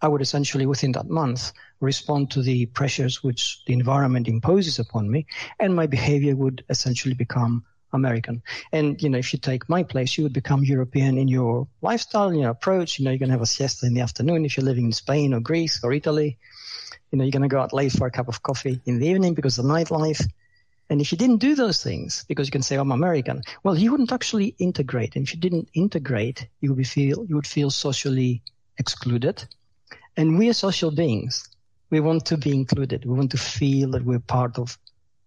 I 0.01 0.07
would 0.07 0.21
essentially 0.21 0.65
within 0.65 0.91
that 0.93 1.09
month 1.09 1.53
respond 1.79 2.31
to 2.31 2.41
the 2.41 2.65
pressures 2.67 3.23
which 3.23 3.63
the 3.65 3.73
environment 3.73 4.27
imposes 4.27 4.79
upon 4.79 5.09
me 5.09 5.25
and 5.59 5.75
my 5.75 5.87
behavior 5.87 6.35
would 6.35 6.63
essentially 6.69 7.13
become 7.13 7.63
American. 7.93 8.41
And, 8.71 9.01
you 9.01 9.09
know, 9.09 9.17
if 9.17 9.31
you 9.33 9.39
take 9.39 9.69
my 9.69 9.83
place, 9.83 10.17
you 10.17 10.23
would 10.23 10.33
become 10.33 10.63
European 10.63 11.17
in 11.17 11.27
your 11.27 11.67
lifestyle, 11.81 12.29
in 12.29 12.39
your 12.39 12.49
approach. 12.49 12.99
You 12.99 13.05
know, 13.05 13.11
you're 13.11 13.19
going 13.19 13.29
to 13.29 13.33
have 13.33 13.41
a 13.41 13.45
siesta 13.45 13.85
in 13.85 13.93
the 13.93 14.01
afternoon 14.01 14.45
if 14.45 14.57
you're 14.57 14.65
living 14.65 14.85
in 14.85 14.91
Spain 14.91 15.33
or 15.33 15.39
Greece 15.39 15.81
or 15.83 15.93
Italy. 15.93 16.37
You 17.13 17.19
know, 17.19 17.25
you're 17.25 17.31
going 17.31 17.43
to 17.43 17.47
go 17.47 17.61
out 17.61 17.73
late 17.73 17.91
for 17.91 18.07
a 18.07 18.11
cup 18.11 18.27
of 18.27 18.41
coffee 18.41 18.81
in 18.87 18.97
the 18.97 19.05
evening 19.05 19.35
because 19.35 19.59
of 19.59 19.65
the 19.65 19.71
nightlife. 19.71 20.27
And 20.89 20.99
if 20.99 21.11
you 21.11 21.17
didn't 21.17 21.37
do 21.37 21.53
those 21.53 21.83
things, 21.83 22.25
because 22.27 22.47
you 22.47 22.51
can 22.51 22.63
say, 22.63 22.75
I'm 22.75 22.91
American, 22.91 23.43
well, 23.63 23.77
you 23.77 23.91
wouldn't 23.91 24.11
actually 24.11 24.55
integrate. 24.57 25.15
And 25.15 25.23
if 25.23 25.31
you 25.31 25.39
didn't 25.39 25.69
integrate, 25.75 26.47
you 26.59 26.73
would 26.73 26.87
feel, 26.87 27.23
you 27.29 27.35
would 27.35 27.45
feel 27.45 27.69
socially 27.69 28.41
excluded. 28.79 29.45
And 30.17 30.39
we 30.39 30.49
are 30.49 30.53
social 30.53 30.89
beings. 30.89 31.47
We 31.91 31.99
want 31.99 32.25
to 32.25 32.37
be 32.37 32.51
included. 32.51 33.05
We 33.05 33.13
want 33.13 33.29
to 33.31 33.37
feel 33.37 33.91
that 33.91 34.03
we're 34.03 34.17
part 34.17 34.57
of 34.57 34.75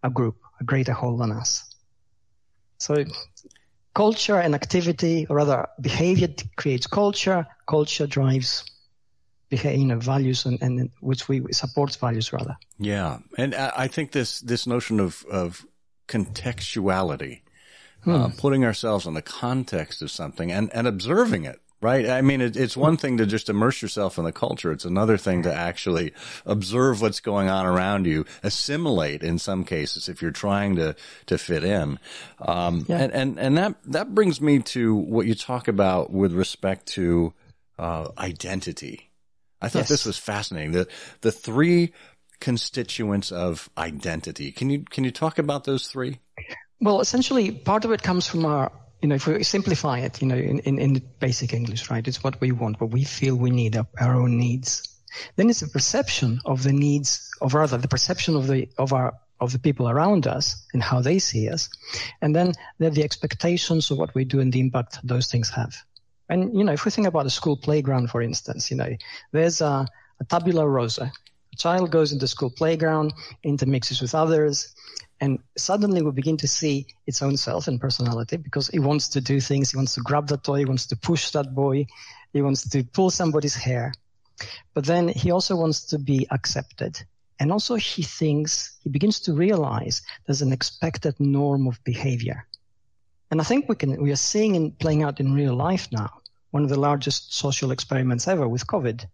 a 0.03 0.11
group, 0.11 0.39
a 0.61 0.65
greater 0.65 0.93
whole 0.93 1.17
than 1.17 1.31
us. 1.31 1.73
So 2.79 3.05
culture 3.95 4.41
and 4.41 4.57
activity, 4.57 5.29
or 5.31 5.37
rather 5.37 5.69
behavior 5.81 6.31
creates 6.57 6.89
culture. 6.89 7.47
Culture 7.69 8.09
drives 8.09 8.65
behavior, 9.49 9.79
you 9.79 9.87
know, 9.87 9.99
values 9.99 10.45
and, 10.47 10.61
and 10.61 10.91
which 11.01 11.29
we 11.29 11.43
support 11.53 11.95
values 11.97 12.33
rather. 12.33 12.57
Yeah. 12.79 13.19
And 13.39 13.55
I 13.55 13.89
think 13.89 14.13
this, 14.13 14.41
this 14.41 14.67
notion 14.67 15.01
of, 15.01 15.25
of 15.31 15.67
contextuality, 16.09 17.43
hmm. 18.03 18.15
uh, 18.15 18.29
putting 18.37 18.65
ourselves 18.65 19.07
in 19.07 19.15
the 19.15 19.23
context 19.23 20.03
of 20.03 20.11
something 20.11 20.51
and, 20.51 20.71
and 20.75 20.87
observing 20.87 21.45
it 21.45 21.61
Right. 21.83 22.09
I 22.09 22.23
mean, 22.23 22.41
it, 22.41 22.57
it's 22.57 22.77
one 22.77 22.97
thing 22.97 23.19
to 23.19 23.27
just 23.27 23.51
immerse 23.51 23.83
yourself 23.83 24.17
in 24.17 24.25
the 24.25 24.33
culture. 24.33 24.73
It's 24.73 24.87
another 24.87 25.19
thing 25.19 25.43
to 25.43 25.53
actually 25.53 26.15
observe 26.47 27.03
what's 27.03 27.21
going 27.21 27.51
on 27.51 27.67
around 27.67 28.07
you, 28.07 28.25
assimilate 28.43 29.23
in 29.23 29.39
some 29.39 29.63
cases 29.63 30.09
if 30.09 30.23
you're 30.23 30.31
trying 30.31 30.77
to, 30.77 30.97
to 31.27 31.37
fit 31.37 31.65
in. 31.65 31.99
Um, 32.41 32.87
yeah. 32.89 33.03
and, 33.03 33.13
and, 33.13 33.39
and 33.39 33.59
that, 33.59 33.75
that 33.85 34.15
brings 34.15 34.41
me 34.41 34.61
to 34.61 34.95
what 34.95 35.27
you 35.27 35.35
talk 35.35 35.69
about 35.69 36.11
with 36.11 36.33
respect 36.33 36.87
to, 36.95 37.35
uh, 37.79 38.09
identity. 38.17 39.11
I 39.61 39.69
thought 39.69 39.81
yes. 39.81 39.89
this 39.89 40.07
was 40.07 40.19
fascinating. 40.19 40.73
The, 40.73 40.89
the 41.23 41.33
three 41.33 41.93
constituents 42.41 43.33
of 43.33 43.71
identity. 43.79 44.53
Can 44.53 44.71
you, 44.71 44.85
can 44.85 45.05
you 45.05 45.11
talk 45.11 45.39
about 45.39 45.65
those 45.65 45.89
three? 45.89 46.21
Well, 46.81 47.01
essentially, 47.01 47.51
part 47.51 47.85
of 47.85 47.93
it 47.93 48.03
comes 48.03 48.27
from 48.27 48.45
our 48.45 48.71
you 49.03 49.09
know, 49.09 49.17
if 49.17 49.27
we 49.27 49.43
simplify 49.43 49.99
it, 49.99 50.21
you 50.23 50.29
know, 50.29 50.37
in, 50.37 50.59
in, 50.61 50.79
in 50.79 51.03
basic 51.21 51.53
English, 51.53 51.91
right? 51.91 52.07
It's 52.07 52.25
what 52.25 52.41
we 52.41 52.53
want, 52.53 52.81
what 52.81 52.91
we 52.91 53.05
feel 53.05 53.37
we 53.37 53.51
need, 53.51 53.77
our, 53.77 53.87
our 54.01 54.15
own 54.15 54.39
needs. 54.39 54.83
Then 55.37 55.51
it's 55.51 55.61
the 55.61 55.69
perception 55.69 56.41
of 56.45 56.63
the 56.63 56.73
needs, 56.73 57.31
of 57.41 57.55
rather 57.55 57.77
the 57.77 57.89
perception 57.89 58.37
of 58.37 58.47
the, 58.47 58.69
of 58.79 58.93
our, 58.93 59.15
of 59.41 59.53
the 59.53 59.59
people 59.59 59.89
around 59.89 60.27
us 60.27 60.67
and 60.73 60.83
how 60.83 61.01
they 61.01 61.19
see 61.19 61.49
us. 61.49 61.69
And 62.23 62.35
then 62.35 62.55
the 62.79 63.05
expectations 63.05 63.91
of 63.91 63.99
what 63.99 64.15
we 64.15 64.25
do 64.25 64.41
and 64.41 64.53
the 64.53 64.61
impact 64.61 64.99
those 65.05 65.31
things 65.31 65.51
have. 65.51 65.75
And, 66.29 66.57
you 66.57 66.65
know, 66.65 66.73
if 66.73 66.85
we 66.85 66.91
think 66.91 67.07
about 67.07 67.27
a 67.27 67.31
school 67.31 67.57
playground, 67.57 68.11
for 68.11 68.21
instance, 68.21 68.71
you 68.71 68.77
know, 68.77 68.97
there's 69.33 69.61
a, 69.61 69.87
a 70.21 70.25
tabula 70.25 70.69
rasa. 70.69 71.13
A 71.53 71.57
child 71.57 71.91
goes 71.91 72.13
into 72.13 72.27
school 72.27 72.51
playground, 72.51 73.15
intermixes 73.43 74.03
with 74.03 74.15
others, 74.15 74.75
and 75.21 75.39
suddenly 75.57 76.03
we 76.03 76.11
begin 76.11 76.37
to 76.39 76.49
see 76.49 76.87
its 77.07 77.23
own 77.23 77.37
self 77.37 77.69
and 77.69 77.81
personality 77.81 78.37
because 78.37 78.69
it 78.71 78.81
wants 78.81 79.09
to 79.09 79.21
do 79.21 79.41
things. 79.41 79.71
He 79.71 79.77
wants 79.77 79.95
to 79.95 80.01
grab 80.01 80.29
that 80.29 80.45
toy. 80.45 80.59
He 80.59 80.65
wants 80.67 80.87
to 80.89 80.97
push 80.97 81.31
that 81.31 81.55
boy. 81.55 81.87
He 82.33 82.43
wants 82.43 82.69
to 82.69 82.85
pull 82.85 83.11
somebody's 83.11 83.55
hair. 83.55 83.95
But 84.75 84.85
then 84.85 85.09
he 85.09 85.31
also 85.31 85.57
wants 85.57 85.85
to 85.87 85.99
be 85.99 86.27
accepted. 86.31 87.03
And 87.41 87.51
also 87.51 87.77
he 87.77 88.03
thinks, 88.03 88.77
he 88.83 88.91
begins 88.91 89.21
to 89.21 89.33
realize 89.33 90.03
there's 90.27 90.43
an 90.43 90.53
expected 90.53 91.19
norm 91.19 91.67
of 91.67 91.83
behavior. 91.85 92.47
And 93.31 93.41
I 93.41 93.45
think 93.45 93.69
we 93.69 93.75
can, 93.75 94.01
we 94.01 94.13
are 94.13 94.17
seeing 94.17 94.55
in 94.55 94.73
playing 94.73 95.03
out 95.03 95.21
in 95.21 95.35
real 95.35 95.55
life 95.55 95.89
now, 95.91 96.11
one 96.51 96.63
of 96.63 96.69
the 96.69 96.81
largest 96.81 97.35
social 97.35 97.71
experiments 97.71 98.29
ever 98.29 98.49
with 98.49 98.67
COVID 98.67 99.07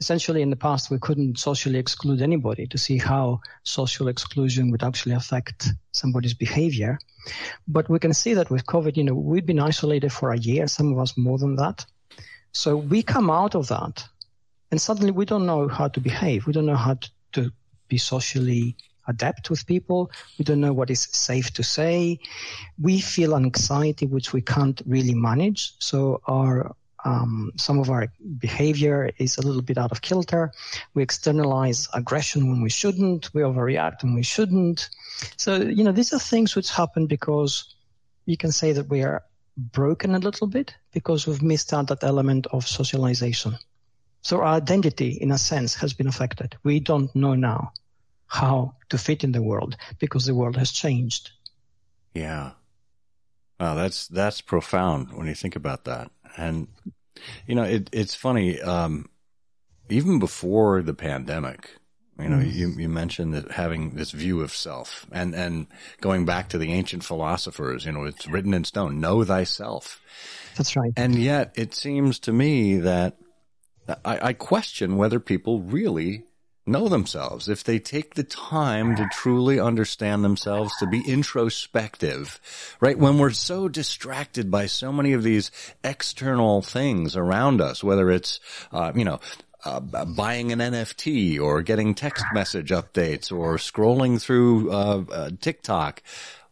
essentially 0.00 0.40
in 0.40 0.50
the 0.50 0.56
past 0.56 0.90
we 0.90 0.98
couldn't 0.98 1.38
socially 1.38 1.78
exclude 1.78 2.22
anybody 2.22 2.66
to 2.66 2.78
see 2.78 2.96
how 2.96 3.40
social 3.64 4.08
exclusion 4.08 4.70
would 4.70 4.82
actually 4.82 5.14
affect 5.14 5.68
somebody's 5.92 6.34
behavior. 6.34 6.98
But 7.68 7.88
we 7.90 7.98
can 7.98 8.14
see 8.14 8.34
that 8.34 8.50
with 8.50 8.66
COVID, 8.66 8.96
you 8.96 9.04
know, 9.04 9.14
we've 9.14 9.44
been 9.44 9.60
isolated 9.60 10.10
for 10.10 10.32
a 10.32 10.38
year, 10.38 10.66
some 10.66 10.92
of 10.92 10.98
us 10.98 11.16
more 11.16 11.38
than 11.38 11.56
that. 11.56 11.84
So 12.52 12.76
we 12.76 13.02
come 13.02 13.30
out 13.30 13.54
of 13.54 13.68
that 13.68 14.04
and 14.70 14.80
suddenly 14.80 15.10
we 15.10 15.26
don't 15.26 15.46
know 15.46 15.68
how 15.68 15.88
to 15.88 16.00
behave. 16.00 16.46
We 16.46 16.52
don't 16.52 16.66
know 16.66 16.76
how 16.76 16.94
to, 16.94 17.10
to 17.32 17.52
be 17.88 17.98
socially 17.98 18.76
adept 19.06 19.50
with 19.50 19.66
people. 19.66 20.10
We 20.38 20.44
don't 20.44 20.60
know 20.60 20.72
what 20.72 20.90
is 20.90 21.08
safe 21.12 21.52
to 21.54 21.62
say. 21.62 22.18
We 22.80 23.00
feel 23.00 23.36
anxiety, 23.36 24.06
which 24.06 24.32
we 24.32 24.40
can't 24.40 24.80
really 24.86 25.14
manage. 25.14 25.74
So 25.78 26.20
our 26.26 26.74
um, 27.04 27.52
some 27.56 27.78
of 27.78 27.88
our 27.88 28.08
behavior 28.38 29.10
is 29.16 29.38
a 29.38 29.42
little 29.42 29.62
bit 29.62 29.78
out 29.78 29.92
of 29.92 30.02
kilter. 30.02 30.52
We 30.94 31.02
externalize 31.02 31.88
aggression 31.94 32.50
when 32.50 32.60
we 32.60 32.70
shouldn't. 32.70 33.32
We 33.32 33.42
overreact 33.42 34.02
when 34.02 34.14
we 34.14 34.22
shouldn't. 34.22 34.90
So, 35.36 35.56
you 35.56 35.82
know, 35.82 35.92
these 35.92 36.12
are 36.12 36.18
things 36.18 36.54
which 36.54 36.70
happen 36.70 37.06
because 37.06 37.74
you 38.26 38.36
can 38.36 38.52
say 38.52 38.72
that 38.72 38.88
we 38.88 39.02
are 39.02 39.22
broken 39.56 40.14
a 40.14 40.18
little 40.18 40.46
bit 40.46 40.74
because 40.92 41.26
we've 41.26 41.42
missed 41.42 41.72
out 41.72 41.88
that 41.88 42.04
element 42.04 42.46
of 42.52 42.66
socialization. 42.66 43.56
So 44.22 44.38
our 44.38 44.54
identity, 44.56 45.12
in 45.12 45.32
a 45.32 45.38
sense, 45.38 45.74
has 45.76 45.94
been 45.94 46.06
affected. 46.06 46.56
We 46.62 46.80
don't 46.80 47.14
know 47.16 47.34
now 47.34 47.72
how 48.30 48.74
to 48.88 48.96
fit 48.96 49.24
in 49.24 49.32
the 49.32 49.42
world 49.42 49.76
because 49.98 50.24
the 50.24 50.34
world 50.34 50.56
has 50.56 50.70
changed. 50.70 51.30
Yeah. 52.14 52.52
Wow, 53.58 53.74
that's 53.74 54.06
that's 54.08 54.40
profound 54.40 55.12
when 55.12 55.26
you 55.26 55.34
think 55.34 55.56
about 55.56 55.84
that. 55.84 56.10
And 56.36 56.68
you 57.46 57.54
know, 57.54 57.64
it, 57.64 57.90
it's 57.92 58.14
funny. 58.14 58.60
Um, 58.62 59.10
even 59.90 60.20
before 60.20 60.80
the 60.80 60.94
pandemic, 60.94 61.76
you 62.18 62.28
know, 62.28 62.36
mm. 62.36 62.52
you, 62.52 62.68
you 62.68 62.88
mentioned 62.88 63.34
that 63.34 63.50
having 63.50 63.90
this 63.96 64.12
view 64.12 64.40
of 64.42 64.54
self 64.54 65.06
and, 65.10 65.34
and 65.34 65.66
going 66.00 66.24
back 66.24 66.50
to 66.50 66.58
the 66.58 66.72
ancient 66.72 67.02
philosophers, 67.02 67.84
you 67.84 67.92
know, 67.92 68.04
it's 68.04 68.28
written 68.28 68.54
in 68.54 68.62
stone, 68.62 69.00
know 69.00 69.24
thyself. 69.24 70.00
That's 70.56 70.76
right. 70.76 70.92
And 70.96 71.16
yet 71.16 71.52
it 71.56 71.74
seems 71.74 72.20
to 72.20 72.32
me 72.32 72.76
that 72.76 73.16
I, 74.04 74.28
I 74.28 74.32
question 74.34 74.96
whether 74.96 75.18
people 75.18 75.62
really 75.62 76.24
know 76.66 76.88
themselves, 76.88 77.48
if 77.48 77.64
they 77.64 77.78
take 77.78 78.14
the 78.14 78.22
time 78.24 78.96
to 78.96 79.08
truly 79.12 79.58
understand 79.58 80.22
themselves, 80.22 80.72
to 80.78 80.86
be 80.86 81.02
introspective, 81.06 82.40
right? 82.80 82.98
When 82.98 83.18
we're 83.18 83.30
so 83.30 83.68
distracted 83.68 84.50
by 84.50 84.66
so 84.66 84.92
many 84.92 85.12
of 85.12 85.22
these 85.22 85.50
external 85.82 86.62
things 86.62 87.16
around 87.16 87.60
us, 87.60 87.82
whether 87.82 88.10
it's, 88.10 88.40
uh, 88.72 88.92
you 88.94 89.04
know, 89.04 89.20
uh, 89.64 89.80
buying 89.80 90.52
an 90.52 90.58
NFT 90.58 91.38
or 91.40 91.62
getting 91.62 91.94
text 91.94 92.24
message 92.32 92.70
updates 92.70 93.30
or 93.30 93.56
scrolling 93.56 94.20
through 94.20 94.70
uh, 94.70 95.04
uh, 95.10 95.30
TikTok, 95.40 96.02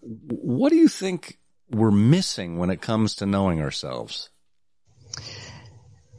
what 0.01 0.71
do 0.71 0.77
you 0.77 0.89
think 0.89 1.39
we're 1.71 1.91
missing 1.91 2.59
when 2.59 2.71
it 2.71 2.81
comes 2.81 3.15
to 3.17 3.27
knowing 3.27 3.61
ourselves? 3.61 4.31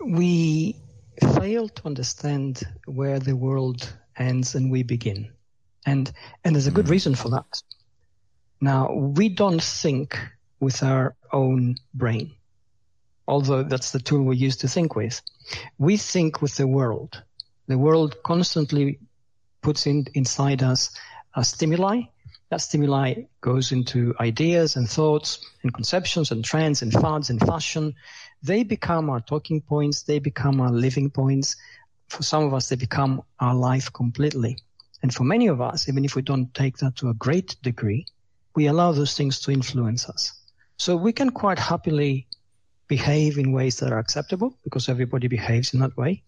We 0.04 0.78
fail 1.20 1.70
to 1.70 1.86
understand 1.86 2.64
where 2.86 3.20
the 3.20 3.36
world 3.36 3.94
ends 4.18 4.56
and 4.56 4.72
we 4.72 4.84
begin. 4.84 5.32
And, 5.86 6.12
and 6.44 6.56
there's 6.56 6.68
a 6.68 6.72
good 6.72 6.86
hmm. 6.86 6.92
reason 6.92 7.16
for 7.16 7.30
that. 7.30 7.62
Now, 8.62 8.92
we 8.92 9.30
don't 9.30 9.64
think 9.64 10.20
with 10.60 10.84
our 10.84 11.16
own 11.32 11.76
brain, 11.94 12.32
although 13.28 13.64
that's 13.64 13.92
the 13.92 14.00
tool 14.00 14.24
we 14.24 14.36
use 14.36 14.58
to 14.58 14.68
think 14.68 14.96
with. 14.96 15.22
We 15.78 15.96
think 15.96 16.42
with 16.42 16.58
the 16.58 16.68
world. 16.68 17.24
The 17.68 17.78
world 17.78 18.22
constantly 18.24 19.00
puts 19.62 19.88
in, 19.88 20.06
inside 20.14 20.62
us 20.62 20.94
a 21.36 21.44
stimuli 21.44 22.02
that 22.50 22.62
stimuli 22.62 23.14
goes 23.42 23.72
into 23.72 24.16
ideas 24.20 24.76
and 24.76 24.90
thoughts 24.90 25.40
and 25.64 25.74
conceptions 25.74 26.32
and 26.32 26.44
trends 26.44 26.82
and 26.82 26.92
fads 26.92 27.30
and 27.30 27.40
fashion. 27.40 27.94
They 28.42 28.64
become 28.64 29.10
our 29.10 29.20
talking 29.20 29.62
points. 29.62 30.04
They 30.04 30.20
become 30.20 30.62
our 30.62 30.72
living 30.72 31.10
points. 31.10 31.56
For 32.08 32.24
some 32.24 32.44
of 32.44 32.54
us, 32.54 32.70
they 32.70 32.76
become 32.76 33.22
our 33.40 33.56
life 33.56 33.92
completely. 33.92 34.58
And 35.02 35.14
for 35.14 35.24
many 35.24 35.48
of 35.48 35.62
us, 35.62 35.88
even 35.88 36.06
if 36.06 36.16
we 36.16 36.22
don't 36.22 36.54
take 36.54 36.78
that 36.78 36.96
to 36.98 37.10
a 37.10 37.14
great 37.14 37.56
degree, 37.62 38.06
we 38.56 38.68
allow 38.68 38.92
those 38.92 39.16
things 39.16 39.40
to 39.42 39.52
influence 39.52 40.10
us. 40.10 40.34
So 40.78 40.96
we 40.96 41.14
can 41.14 41.30
quite 41.30 41.60
happily 41.60 42.28
behave 42.88 43.38
in 43.38 43.52
ways 43.52 43.78
that 43.78 43.92
are 43.92 44.00
acceptable 44.00 44.58
because 44.64 44.90
everybody 44.90 45.28
behaves 45.28 45.74
in 45.74 45.80
that 45.80 45.96
way. 45.96 46.24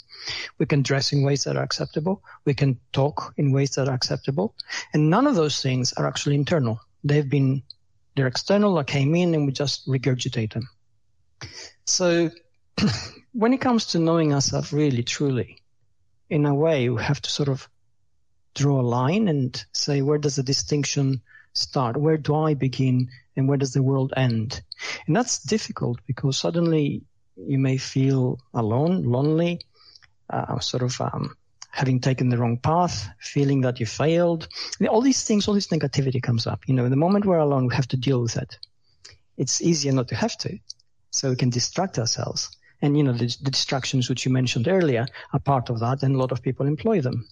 We 0.59 0.65
can 0.65 0.83
dress 0.83 1.11
in 1.11 1.23
ways 1.23 1.43
that 1.43 1.57
are 1.57 1.63
acceptable. 1.63 2.21
We 2.45 2.53
can 2.53 2.79
talk 2.93 3.33
in 3.37 3.51
ways 3.51 3.71
that 3.71 3.89
are 3.89 3.95
acceptable. 3.95 4.53
And 4.93 5.09
none 5.09 5.27
of 5.27 5.35
those 5.35 5.61
things 5.61 5.91
are 5.93 6.07
actually 6.07 6.35
internal. 6.35 6.79
They've 7.03 7.27
been, 7.27 7.63
they're 8.15 8.27
external 8.27 8.75
they 8.75 8.83
came 8.83 9.15
in 9.15 9.33
and 9.33 9.45
we 9.45 9.51
just 9.51 9.87
regurgitate 9.87 10.53
them. 10.53 10.69
So 11.85 12.29
when 13.33 13.53
it 13.53 13.61
comes 13.61 13.85
to 13.87 13.99
knowing 13.99 14.33
ourselves 14.33 14.73
really, 14.73 15.03
truly, 15.03 15.57
in 16.29 16.45
a 16.45 16.55
way, 16.55 16.89
we 16.89 17.01
have 17.03 17.21
to 17.21 17.29
sort 17.29 17.49
of 17.49 17.67
draw 18.53 18.79
a 18.79 18.83
line 18.83 19.27
and 19.27 19.63
say, 19.73 20.01
where 20.01 20.17
does 20.17 20.35
the 20.35 20.43
distinction 20.43 21.21
start? 21.53 21.97
Where 21.97 22.17
do 22.17 22.35
I 22.35 22.53
begin 22.53 23.09
and 23.35 23.47
where 23.47 23.57
does 23.57 23.73
the 23.73 23.83
world 23.83 24.13
end? 24.15 24.61
And 25.07 25.15
that's 25.15 25.39
difficult 25.39 25.99
because 26.07 26.37
suddenly 26.37 27.03
you 27.37 27.57
may 27.57 27.77
feel 27.77 28.39
alone, 28.53 29.03
lonely, 29.03 29.61
uh, 30.29 30.59
sort 30.59 30.83
of 30.83 30.99
um, 31.01 31.35
having 31.71 31.99
taken 31.99 32.29
the 32.29 32.37
wrong 32.37 32.57
path, 32.57 33.07
feeling 33.19 33.61
that 33.61 33.79
you 33.79 33.85
failed. 33.85 34.47
All 34.89 35.01
these 35.01 35.23
things, 35.23 35.47
all 35.47 35.53
this 35.53 35.67
negativity 35.67 36.21
comes 36.21 36.47
up. 36.47 36.67
You 36.67 36.73
know, 36.73 36.85
in 36.85 36.91
the 36.91 36.97
moment 36.97 37.25
we're 37.25 37.37
alone, 37.37 37.67
we 37.67 37.75
have 37.75 37.87
to 37.89 37.97
deal 37.97 38.21
with 38.21 38.37
it. 38.37 38.57
It's 39.37 39.61
easier 39.61 39.91
not 39.91 40.09
to 40.09 40.15
have 40.15 40.37
to, 40.39 40.59
so 41.11 41.29
we 41.29 41.35
can 41.35 41.49
distract 41.49 41.99
ourselves. 41.99 42.49
And 42.81 42.97
you 42.97 43.03
know, 43.03 43.13
the, 43.13 43.27
the 43.41 43.51
distractions 43.51 44.09
which 44.09 44.25
you 44.25 44.31
mentioned 44.31 44.67
earlier 44.67 45.05
are 45.33 45.39
part 45.39 45.69
of 45.69 45.79
that, 45.79 46.01
and 46.03 46.15
a 46.15 46.17
lot 46.17 46.31
of 46.31 46.41
people 46.41 46.65
employ 46.65 47.01
them. 47.01 47.27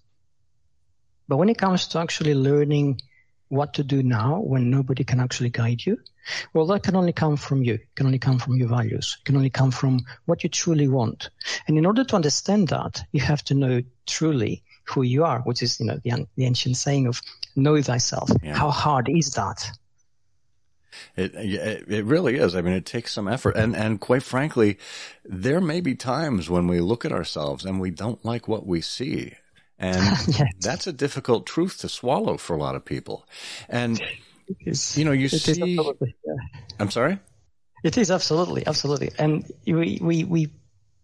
But 1.28 1.38
when 1.38 1.50
it 1.50 1.58
comes 1.58 1.88
to 1.88 2.00
actually 2.00 2.36
learning 2.36 3.02
what 3.50 3.74
to 3.74 3.84
do 3.84 4.02
now 4.02 4.40
when 4.40 4.70
nobody 4.70 5.04
can 5.04 5.20
actually 5.20 5.50
guide 5.50 5.86
you? 5.86 5.98
Well, 6.54 6.68
that 6.68 6.84
can 6.84 6.96
only 6.96 7.14
come 7.14 7.36
from 7.36 7.64
you. 7.64 7.74
It 7.74 7.96
can 7.96 8.06
only 8.06 8.20
come 8.20 8.38
from 8.38 8.56
your 8.56 8.68
values. 8.68 9.18
It 9.20 9.26
can 9.26 9.36
only 9.36 9.50
come 9.50 9.72
from 9.72 10.02
what 10.26 10.44
you 10.44 10.50
truly 10.50 10.88
want. 10.88 11.30
And 11.68 11.78
in 11.78 11.86
order 11.86 12.04
to 12.04 12.16
understand 12.16 12.68
that, 12.70 13.02
you 13.12 13.22
have 13.22 13.44
to 13.46 13.56
know 13.56 13.82
truly 14.06 14.64
who 14.86 15.02
you 15.02 15.26
are, 15.26 15.42
which 15.42 15.64
is, 15.64 15.80
you 15.80 15.88
know, 15.88 16.00
the, 16.04 16.28
the 16.36 16.46
ancient 16.46 16.78
saying 16.78 17.08
of 17.08 17.22
know 17.56 17.82
thyself. 17.82 18.30
Yeah. 18.44 18.56
How 18.56 18.70
hard 18.70 19.10
is 19.10 19.34
that? 19.34 19.68
It, 21.15 21.34
it 21.88 22.05
really 22.05 22.38
is. 22.38 22.55
I 22.55 22.62
mean, 22.62 22.74
it 22.74 22.86
takes 22.86 23.13
some 23.13 23.27
effort. 23.27 23.55
And, 23.55 23.75
and 23.75 24.00
quite 24.00 24.24
frankly, 24.24 24.77
there 25.24 25.62
may 25.62 25.81
be 25.81 25.96
times 25.96 26.50
when 26.50 26.67
we 26.67 26.79
look 26.79 27.05
at 27.05 27.12
ourselves 27.12 27.65
and 27.65 27.79
we 27.79 27.91
don't 27.91 28.24
like 28.24 28.48
what 28.48 28.65
we 28.65 28.81
see. 28.81 29.34
And 29.77 29.98
yes. 30.27 30.53
that's 30.60 30.88
a 30.88 30.93
difficult 30.93 31.46
truth 31.46 31.79
to 31.79 31.89
swallow 31.89 32.38
for 32.38 32.53
a 32.55 32.58
lot 32.58 32.75
of 32.75 32.84
people. 32.84 33.25
And, 33.69 34.01
you 34.65 35.05
know, 35.05 35.12
you 35.12 35.25
it 35.25 35.39
see, 35.39 35.75
yeah. 35.75 36.34
I'm 36.79 36.91
sorry? 36.91 37.19
It 37.84 37.98
is 37.98 38.12
absolutely, 38.12 38.67
absolutely. 38.67 39.12
And 39.17 39.50
we, 39.65 40.00
we, 40.01 40.24
we, 40.25 40.51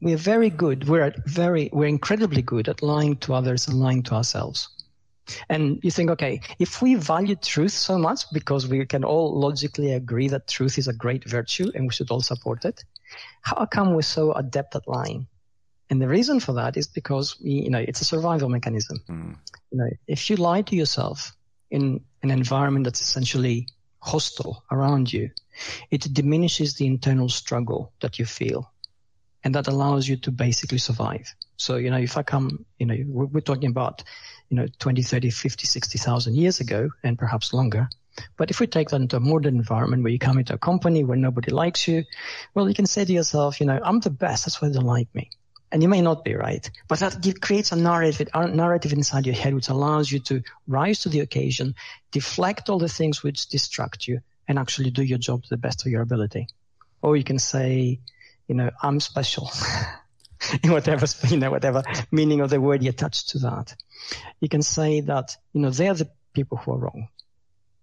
we 0.02 0.14
are 0.14 0.18
very 0.18 0.50
good. 0.50 0.90
We're 0.90 1.14
very, 1.26 1.70
we're 1.72 1.88
incredibly 1.88 2.42
good 2.42 2.68
at 2.68 2.84
lying 2.84 3.16
to 3.18 3.34
others 3.34 3.68
and 3.68 3.80
lying 3.80 4.04
to 4.04 4.16
ourselves. 4.16 4.68
And 5.50 5.80
you 5.84 5.92
think, 5.92 6.12
okay, 6.12 6.42
if 6.60 6.82
we 6.82 6.96
value 6.96 7.36
truth 7.36 7.72
so 7.72 7.98
much 7.98 8.26
because 8.32 8.68
we 8.68 8.86
can 8.86 9.04
all 9.04 9.40
logically 9.40 9.94
agree 9.94 10.28
that 10.30 10.48
truth 10.48 10.78
is 10.78 10.88
a 10.88 10.94
great 10.94 11.28
virtue 11.28 11.72
and 11.74 11.86
we 11.86 11.94
should 11.94 12.12
all 12.12 12.22
support 12.22 12.66
it, 12.66 12.84
how 13.42 13.66
come 13.66 13.94
we're 13.94 14.02
so 14.02 14.34
adept 14.34 14.76
at 14.76 14.88
lying? 14.88 15.28
And 15.90 16.02
the 16.02 16.08
reason 16.08 16.40
for 16.40 16.54
that 16.54 16.78
is 16.78 16.88
because 16.88 17.40
we, 17.40 17.52
you 17.52 17.70
know, 17.70 17.80
it's 17.80 18.02
a 18.02 18.06
survival 18.06 18.50
mechanism. 18.50 19.00
Mm. 19.08 19.38
You 19.72 19.78
know, 19.78 19.90
if 20.08 20.30
you 20.30 20.36
lie 20.36 20.64
to 20.64 20.76
yourself 20.76 21.36
in 21.70 22.02
an 22.24 22.32
environment 22.32 22.86
that's 22.86 23.02
essentially 23.02 23.68
hostile 24.00 24.64
around 24.72 25.12
you, 25.14 25.30
it 25.92 26.14
diminishes 26.14 26.76
the 26.76 26.88
internal 26.88 27.30
struggle 27.30 27.92
that 28.02 28.20
you 28.20 28.26
feel. 28.26 28.72
And 29.44 29.54
that 29.54 29.68
allows 29.68 30.08
you 30.08 30.18
to 30.18 30.32
basically 30.32 30.80
survive. 30.80 31.36
So, 31.58 31.76
you 31.76 31.92
know, 31.92 32.00
if 32.00 32.18
I 32.18 32.24
come, 32.24 32.66
you 32.80 32.88
know, 32.88 32.98
we're, 33.08 33.26
we're 33.26 33.42
talking 33.42 33.70
about, 33.70 34.04
you 34.50 34.58
know, 34.58 34.68
20, 34.80 35.02
30, 35.02 35.30
50, 35.30 35.68
60,000 35.68 36.36
years 36.36 36.60
ago 36.60 36.90
and 37.04 37.18
perhaps 37.18 37.54
longer. 37.54 37.90
But 38.38 38.50
if 38.50 38.60
we 38.60 38.68
take 38.68 38.90
that 38.90 39.02
into 39.02 39.18
a 39.18 39.20
modern 39.20 39.56
environment 39.56 40.04
where 40.04 40.12
you 40.12 40.20
come 40.20 40.38
into 40.38 40.54
a 40.54 40.58
company 40.58 41.04
where 41.04 41.18
nobody 41.18 41.52
likes 41.52 41.88
you, 41.88 42.06
well, 42.54 42.70
you 42.70 42.76
can 42.76 42.86
say 42.86 43.04
to 43.04 43.12
yourself, 43.12 43.60
you 43.60 43.66
know, 43.66 43.80
I'm 43.84 44.00
the 44.00 44.10
best. 44.10 44.46
That's 44.46 44.62
why 44.62 44.70
they 44.70 44.76
don't 44.76 44.86
like 44.86 45.14
me 45.14 45.30
and 45.72 45.84
you 45.84 45.90
may 45.90 46.02
not 46.02 46.24
be 46.24 46.34
right, 46.36 46.70
but 46.88 47.00
that 47.00 47.42
creates 47.42 47.74
a 47.74 47.76
narrative, 47.76 48.30
a 48.34 48.48
narrative 48.48 48.94
inside 48.94 49.26
your 49.26 49.36
head 49.36 49.54
which 49.54 49.68
allows 49.68 50.10
you 50.10 50.20
to 50.20 50.42
rise 50.68 51.00
to 51.00 51.10
the 51.10 51.20
occasion, 51.20 51.76
deflect 52.12 52.70
all 52.70 52.80
the 52.80 52.88
things 52.88 53.24
which 53.24 53.48
distract 53.48 54.08
you, 54.08 54.22
and 54.48 54.58
actually 54.60 54.92
do 54.92 55.04
your 55.04 55.18
job 55.18 55.44
to 55.44 55.50
the 55.50 55.58
best 55.58 55.86
of 55.86 55.92
your 55.92 56.02
ability. 56.02 56.48
Or 57.02 57.18
you 57.18 57.24
can 57.24 57.40
say, 57.40 58.00
you 58.48 58.56
know, 58.56 58.70
I'm 58.82 59.00
special. 59.00 59.52
in 60.64 60.72
whatever 60.78 61.06
you 61.28 61.38
know, 61.38 61.52
whatever 61.52 61.84
meaning 62.12 62.42
of 62.42 62.50
the 62.50 62.62
word 62.62 62.84
you 62.84 62.90
attach 62.90 63.28
to 63.28 63.40
that. 63.40 63.76
You 64.40 64.50
can 64.50 64.62
say 64.62 65.02
that, 65.02 65.36
you 65.54 65.62
know, 65.62 65.70
they're 65.70 65.94
the 65.94 66.10
people 66.34 66.58
who 66.58 66.74
are 66.74 66.78
wrong, 66.78 67.08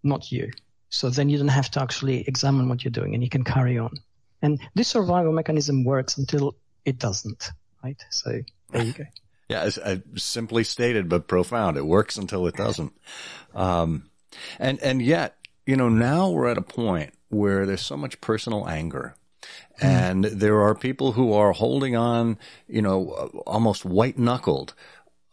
not 0.03 0.31
you. 0.31 0.51
So 0.91 1.09
then 1.09 1.31
you 1.31 1.39
don't 1.39 1.49
have 1.49 1.71
to 1.73 1.83
actually 1.83 2.29
examine 2.29 2.69
what 2.69 2.85
you're 2.85 2.91
doing 2.91 3.15
and 3.15 3.23
you 3.23 3.31
can 3.31 3.45
carry 3.45 3.79
on. 3.79 3.95
And 4.43 4.61
this 4.75 4.89
survival 4.89 5.33
mechanism 5.33 5.85
works 5.85 6.19
until 6.19 6.57
it 6.85 6.99
doesn't 6.99 7.51
right? 7.83 8.05
So 8.11 8.41
there 8.71 8.83
you 8.83 8.93
go. 8.93 9.05
yeah, 9.49 9.65
it's, 9.65 9.79
uh, 9.79 9.99
simply 10.17 10.65
stated, 10.65 11.09
but 11.09 11.27
profound. 11.27 11.77
It 11.77 11.87
works 11.87 12.17
until 12.17 12.47
it 12.47 12.57
doesn't. 12.57 12.93
Um, 13.55 14.11
and, 14.59 14.79
and 14.81 15.03
yet, 15.03 15.37
you 15.67 15.77
know, 15.77 15.89
now 15.89 16.31
we're 16.31 16.49
at 16.49 16.59
a 16.59 16.63
point 16.63 17.15
where 17.29 17.67
there's 17.67 17.83
so 17.83 17.97
much 17.97 18.21
personal 18.21 18.69
anger. 18.69 19.15
Hmm. 19.79 19.87
And 19.87 20.25
there 20.25 20.61
are 20.63 20.75
people 20.75 21.13
who 21.13 21.33
are 21.33 21.53
holding 21.53 21.97
on, 21.97 22.39
you 22.69 22.83
know, 22.83 23.11
almost 23.47 23.85
white 23.85 24.19
knuckled 24.19 24.75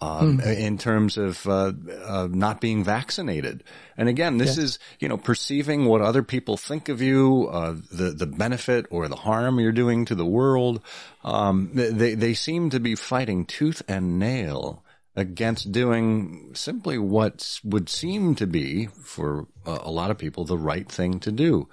um, 0.01 0.39
mm. 0.39 0.57
in 0.57 0.77
terms 0.77 1.17
of 1.17 1.45
uh, 1.45 1.73
uh, 2.05 2.27
not 2.31 2.61
being 2.61 2.83
vaccinated. 2.83 3.63
And 3.97 4.07
again, 4.07 4.37
this 4.37 4.57
is 4.57 4.79
you 4.99 5.09
know 5.09 5.17
perceiving 5.17 5.85
what 5.85 6.01
other 6.01 6.23
people 6.23 6.55
think 6.55 6.87
of 6.89 7.01
you, 7.01 7.49
uh, 7.51 7.75
the 7.91 8.11
the 8.11 8.25
benefit 8.25 8.85
or 8.89 9.07
the 9.07 9.17
harm 9.17 9.59
you're 9.59 9.71
doing 9.71 10.05
to 10.05 10.15
the 10.15 10.25
world. 10.25 10.81
Um, 11.23 11.71
they 11.73 12.15
they 12.15 12.33
seem 12.33 12.69
to 12.69 12.79
be 12.79 12.95
fighting 12.95 13.45
tooth 13.45 13.81
and 13.87 14.19
nail 14.19 14.83
against 15.19 15.71
doing 15.71 16.51
simply 16.53 16.97
what 16.97 17.59
would 17.63 17.89
seem 17.89 18.35
to 18.35 18.47
be 18.47 18.87
for 18.87 19.47
uh, 19.65 19.79
a 19.81 19.91
lot 19.91 20.11
of 20.11 20.17
people 20.17 20.45
the 20.45 20.57
right 20.57 20.89
thing 20.89 21.19
to 21.21 21.31
do. 21.31 21.67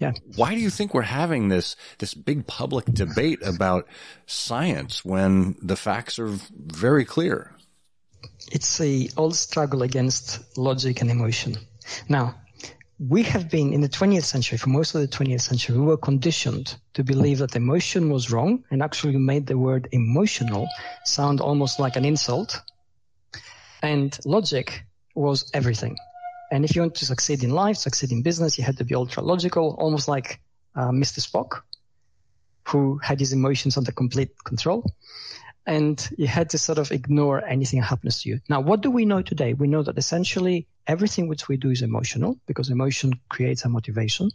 Yeah. 0.00 0.12
Why 0.36 0.54
do 0.54 0.60
you 0.60 0.70
think 0.70 0.94
we're 0.94 1.02
having 1.02 1.48
this 1.48 1.76
this 1.98 2.14
big 2.14 2.46
public 2.46 2.86
debate 2.86 3.40
about 3.44 3.86
science 4.26 5.04
when 5.04 5.56
the 5.60 5.76
facts 5.76 6.18
are 6.18 6.32
very 6.56 7.04
clear? 7.04 7.54
it's 8.52 8.80
a 8.80 9.08
old 9.16 9.36
struggle 9.36 9.82
against 9.82 10.56
logic 10.56 11.00
and 11.00 11.10
emotion. 11.10 11.56
Now, 12.08 12.34
we 12.98 13.22
have 13.24 13.50
been 13.50 13.72
in 13.72 13.80
the 13.80 13.88
20th 13.88 14.24
century, 14.24 14.58
for 14.58 14.70
most 14.70 14.94
of 14.94 15.00
the 15.00 15.08
20th 15.08 15.40
century, 15.40 15.76
we 15.76 15.84
were 15.84 15.96
conditioned 15.96 16.76
to 16.94 17.02
believe 17.02 17.38
that 17.38 17.56
emotion 17.56 18.10
was 18.10 18.30
wrong 18.30 18.64
and 18.70 18.82
actually 18.82 19.16
made 19.16 19.46
the 19.46 19.58
word 19.58 19.88
emotional 19.92 20.68
sound 21.04 21.40
almost 21.40 21.80
like 21.80 21.96
an 21.96 22.04
insult. 22.04 22.60
And 23.84 24.18
logic 24.24 24.84
was 25.14 25.50
everything. 25.52 25.96
And 26.50 26.64
if 26.64 26.74
you 26.74 26.82
want 26.82 26.94
to 26.96 27.06
succeed 27.06 27.44
in 27.44 27.50
life, 27.50 27.76
succeed 27.76 28.12
in 28.12 28.22
business, 28.22 28.56
you 28.58 28.64
had 28.64 28.78
to 28.78 28.84
be 28.84 28.94
ultra 28.94 29.22
logical, 29.22 29.76
almost 29.78 30.08
like 30.08 30.40
uh, 30.74 30.90
Mr. 30.90 31.20
Spock, 31.20 31.62
who 32.68 32.98
had 32.98 33.20
his 33.20 33.32
emotions 33.32 33.76
under 33.76 33.92
complete 33.92 34.30
control 34.44 34.84
and 35.66 36.08
you 36.18 36.26
had 36.26 36.50
to 36.50 36.58
sort 36.58 36.78
of 36.78 36.92
ignore 36.92 37.44
anything 37.44 37.80
that 37.80 37.86
happens 37.86 38.22
to 38.22 38.28
you. 38.28 38.40
Now, 38.48 38.60
what 38.60 38.80
do 38.80 38.90
we 38.90 39.04
know 39.04 39.22
today? 39.22 39.54
We 39.54 39.68
know 39.68 39.82
that 39.82 39.98
essentially 39.98 40.66
everything 40.86 41.28
which 41.28 41.48
we 41.48 41.56
do 41.56 41.70
is 41.70 41.82
emotional 41.82 42.38
because 42.46 42.70
emotion 42.70 43.12
creates 43.28 43.64
a 43.64 43.68
motivation. 43.68 44.30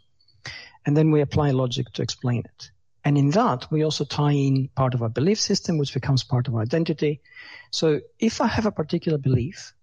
And 0.86 0.98
then 0.98 1.12
we 1.12 1.22
apply 1.22 1.52
logic 1.52 1.88
to 1.94 2.02
explain 2.02 2.44
it. 2.46 2.72
And 3.06 3.18
in 3.18 3.30
that, 3.32 3.72
we 3.72 3.84
also 3.84 4.04
tie 4.06 4.34
in 4.34 4.70
part 4.76 4.94
of 4.94 5.02
our 5.02 5.10
belief 5.10 5.40
system, 5.40 5.78
which 5.78 5.94
becomes 5.94 6.24
part 6.24 6.48
of 6.48 6.56
our 6.56 6.62
identity. 6.62 7.22
So 7.72 8.02
if 8.20 8.42
I 8.42 8.48
have 8.48 8.66
a 8.66 8.72
particular 8.72 9.18
belief, 9.18 9.74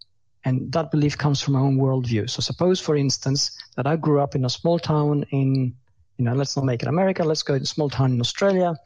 and 0.44 0.70
that 0.72 0.92
belief 0.92 1.18
comes 1.18 1.40
from 1.40 1.54
my 1.54 1.60
own 1.60 1.76
worldview. 1.76 2.30
So 2.30 2.40
suppose, 2.40 2.80
for 2.80 2.94
instance, 2.94 3.58
that 3.76 3.86
I 3.86 3.96
grew 3.96 4.20
up 4.20 4.36
in 4.36 4.44
a 4.44 4.50
small 4.50 4.78
town 4.78 5.24
in, 5.30 5.74
you 6.18 6.24
know, 6.24 6.34
let's 6.34 6.56
not 6.56 6.64
make 6.64 6.82
it 6.82 6.88
America. 6.88 7.24
Let's 7.24 7.42
go 7.42 7.56
to 7.56 7.62
a 7.62 7.66
small 7.66 7.90
town 7.90 8.12
in 8.12 8.20
Australia. 8.20 8.76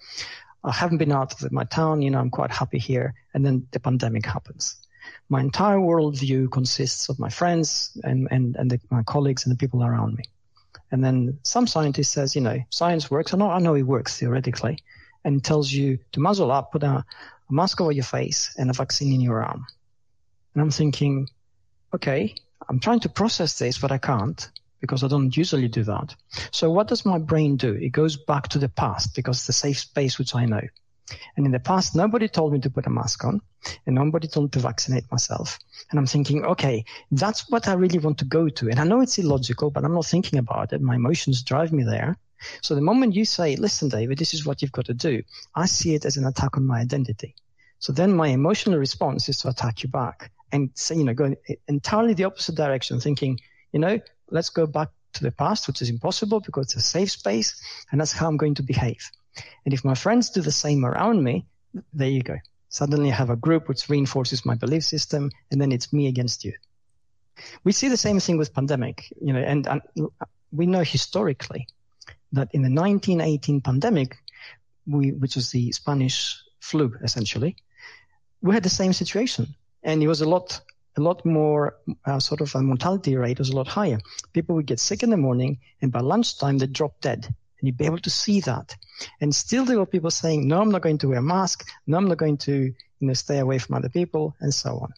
I 0.65 0.73
haven't 0.73 0.99
been 0.99 1.13
out 1.13 1.43
of 1.43 1.53
my 1.53 1.65
town, 1.65 2.01
you 2.01 2.11
know, 2.11 2.19
I'm 2.19 2.31
quite 2.31 2.51
happy 2.51 2.79
here. 2.79 3.15
And 3.35 3.45
then 3.45 3.67
the 3.73 3.81
pandemic 3.81 4.25
happens. 4.25 4.77
my 5.29 5.41
entire 5.41 5.79
worldview 5.79 6.51
consists 6.51 7.09
of 7.09 7.19
my 7.19 7.29
friends 7.29 7.97
and, 8.03 8.29
and, 8.31 8.57
and 8.57 8.71
the, 8.71 8.81
my 8.91 9.03
colleagues 9.03 9.47
and 9.47 9.55
the 9.55 9.59
people 9.59 9.85
around 9.85 10.17
me. 10.17 10.25
And 10.91 11.05
then 11.05 11.39
some 11.43 11.67
scientist 11.67 12.13
says, 12.13 12.35
you 12.35 12.41
know, 12.41 12.59
science 12.71 13.11
works. 13.11 13.33
I 13.33 13.39
know, 13.39 13.51
I 13.51 13.61
know 13.61 13.75
it 13.75 13.83
works 13.83 14.19
theoretically 14.19 14.79
and 15.25 15.45
tells 15.45 15.71
you 15.71 15.99
to 16.13 16.21
muzzle 16.21 16.51
up, 16.51 16.73
put 16.73 16.83
a, 16.83 17.05
a 17.51 17.53
mask 17.53 17.81
over 17.81 17.93
your 17.93 18.05
face 18.05 18.55
and 18.59 18.71
a 18.71 18.73
vaccine 18.73 19.13
in 19.13 19.21
your 19.21 19.43
arm. 19.43 19.67
And 20.55 20.63
I'm 20.63 20.71
thinking, 20.71 21.29
okay, 21.95 22.35
I'm 22.69 22.81
trying 22.81 23.01
to 23.01 23.09
process 23.09 23.59
this, 23.59 23.79
but 23.79 23.93
I 23.93 23.99
can't 23.99 24.51
because 24.81 25.05
I 25.05 25.09
don't 25.09 25.37
usually 25.37 25.69
do 25.69 25.85
that. 25.85 26.15
So 26.51 26.71
what 26.71 26.89
does 26.89 27.05
my 27.05 27.19
brain 27.19 27.57
do? 27.57 27.75
It 27.75 27.91
goes 27.91 28.17
back 28.17 28.49
to 28.49 28.59
the 28.59 28.69
past 28.69 29.15
because 29.15 29.39
it's 29.39 29.47
the 29.47 29.53
safe 29.53 29.79
space 29.79 30.19
which 30.19 30.35
I 30.35 30.47
know. 30.47 30.63
And 31.37 31.47
in 31.47 31.53
the 31.53 31.61
past, 31.61 31.95
nobody 31.95 32.29
told 32.29 32.53
me 32.53 32.61
to 32.61 32.71
put 32.71 32.87
a 32.87 32.91
mask 32.91 33.25
on 33.25 33.41
and 33.87 33.95
nobody 33.95 34.29
told 34.29 34.47
me 34.47 34.51
to 34.51 34.59
vaccinate 34.61 35.11
myself. 35.11 35.59
And 35.91 35.99
I'm 35.99 36.07
thinking, 36.07 36.45
okay, 36.45 36.85
that's 37.11 37.51
what 37.51 37.69
I 37.69 37.75
really 37.75 37.99
want 37.99 38.19
to 38.19 38.25
go 38.25 38.49
to. 38.49 38.69
And 38.69 38.79
I 38.79 38.85
know 38.85 39.01
it's 39.01 39.19
illogical, 39.19 39.71
but 39.71 39.85
I'm 39.85 39.95
not 39.95 40.07
thinking 40.07 40.39
about 40.39 40.73
it. 40.73 40.81
My 40.81 40.97
emotions 40.97 41.43
drive 41.43 41.73
me 41.73 41.83
there. 41.85 42.17
So 42.63 42.75
the 42.75 42.81
moment 42.81 43.15
you 43.15 43.25
say, 43.25 43.57
listen, 43.57 43.89
David, 43.89 44.19
this 44.19 44.33
is 44.33 44.47
what 44.47 44.63
you've 44.63 44.73
got 44.73 44.87
to 44.87 44.95
do, 44.95 45.23
I 45.55 45.67
see 45.67 45.95
it 45.95 46.05
as 46.05 46.17
an 46.17 46.27
attack 46.27 46.57
on 46.57 46.67
my 46.67 46.81
identity. 46.81 47.35
So 47.81 47.93
then 47.93 48.15
my 48.15 48.29
emotional 48.29 48.79
response 48.79 49.29
is 49.29 49.39
to 49.39 49.49
attack 49.49 49.83
you 49.83 49.89
back 49.89 50.31
and 50.53 50.71
say, 50.75 50.97
you 50.97 51.05
know, 51.05 51.15
go 51.15 51.35
entirely 51.69 52.15
the 52.15 52.25
opposite 52.25 52.55
direction, 52.55 53.01
thinking, 53.01 53.41
you 53.73 53.79
know, 53.79 54.01
let's 54.31 54.51
go 54.51 54.67
back 54.67 54.89
to 55.15 55.23
the 55.23 55.33
past, 55.33 55.67
which 55.67 55.83
is 55.83 55.91
impossible 55.91 56.41
because 56.41 56.67
it's 56.67 56.77
a 56.77 56.81
safe 56.81 57.11
space, 57.11 57.61
and 57.91 58.01
that's 58.01 58.13
how 58.13 58.29
I'm 58.29 58.37
going 58.37 58.55
to 58.57 58.63
behave. 58.63 59.11
And 59.65 59.75
if 59.75 59.85
my 59.85 59.95
friends 59.95 60.31
do 60.31 60.41
the 60.41 60.53
same 60.53 60.85
around 60.85 61.23
me, 61.23 61.47
there 61.93 62.09
you 62.11 62.23
go. 62.23 62.39
Suddenly 62.69 63.11
I 63.11 63.15
have 63.15 63.31
a 63.31 63.37
group 63.37 63.69
which 63.69 63.89
reinforces 63.89 64.47
my 64.47 64.55
belief 64.55 64.85
system, 64.85 65.31
and 65.51 65.61
then 65.61 65.73
it's 65.73 65.93
me 65.93 66.07
against 66.07 66.45
you. 66.45 66.53
We 67.65 67.73
see 67.73 67.89
the 67.89 67.97
same 67.97 68.21
thing 68.21 68.39
with 68.39 68.55
pandemic, 68.55 69.13
you 69.21 69.33
know, 69.33 69.41
and, 69.41 69.67
and 69.67 69.81
we 70.53 70.67
know 70.67 70.83
historically 70.83 71.67
that 72.33 72.49
in 72.53 72.63
the 72.63 72.71
1918 72.71 73.61
pandemic, 73.61 74.17
we, 74.87 75.13
which 75.13 75.37
was 75.37 75.51
the 75.51 75.73
Spanish 75.73 76.41
flu 76.61 76.95
essentially, 77.03 77.57
we 78.43 78.55
had 78.55 78.63
the 78.63 78.71
same 78.71 78.93
situation, 78.93 79.55
and 79.83 80.03
it 80.03 80.09
was 80.09 80.21
a 80.21 80.29
lot 80.29 80.61
a 80.97 81.01
lot 81.01 81.25
more 81.25 81.77
uh, 82.05 82.19
sort 82.19 82.41
of 82.41 82.53
a 82.55 82.61
mortality 82.61 83.17
rate 83.17 83.39
was 83.39 83.51
a 83.51 83.57
lot 83.57 83.69
higher. 83.69 83.99
People 84.33 84.57
would 84.57 84.67
get 84.67 84.81
sick 84.81 85.03
in 85.03 85.11
the 85.11 85.17
morning, 85.17 85.59
and 85.81 85.93
by 85.93 86.01
lunchtime 86.01 86.59
they 86.59 86.67
drop 86.67 87.01
dead, 87.01 87.33
and 87.61 87.69
you'd 87.69 87.77
be 87.77 87.87
able 87.87 87.99
to 87.99 88.11
see 88.11 88.41
that. 88.43 88.77
And 89.21 89.35
still, 89.35 89.65
there 89.65 89.79
were 89.79 89.87
people 89.87 90.11
saying, 90.11 90.49
"No, 90.49 90.61
I'm 90.61 90.71
not 90.71 90.83
going 90.83 90.99
to 90.99 91.09
wear 91.09 91.19
a 91.19 91.23
mask. 91.23 91.69
No, 91.87 91.97
I'm 91.97 92.09
not 92.09 92.19
going 92.19 92.39
to, 92.39 92.55
you 92.55 93.07
know, 93.07 93.15
stay 93.15 93.39
away 93.39 93.59
from 93.59 93.77
other 93.77 93.89
people," 93.89 94.35
and 94.41 94.53
so 94.53 94.79
on. 94.79 94.95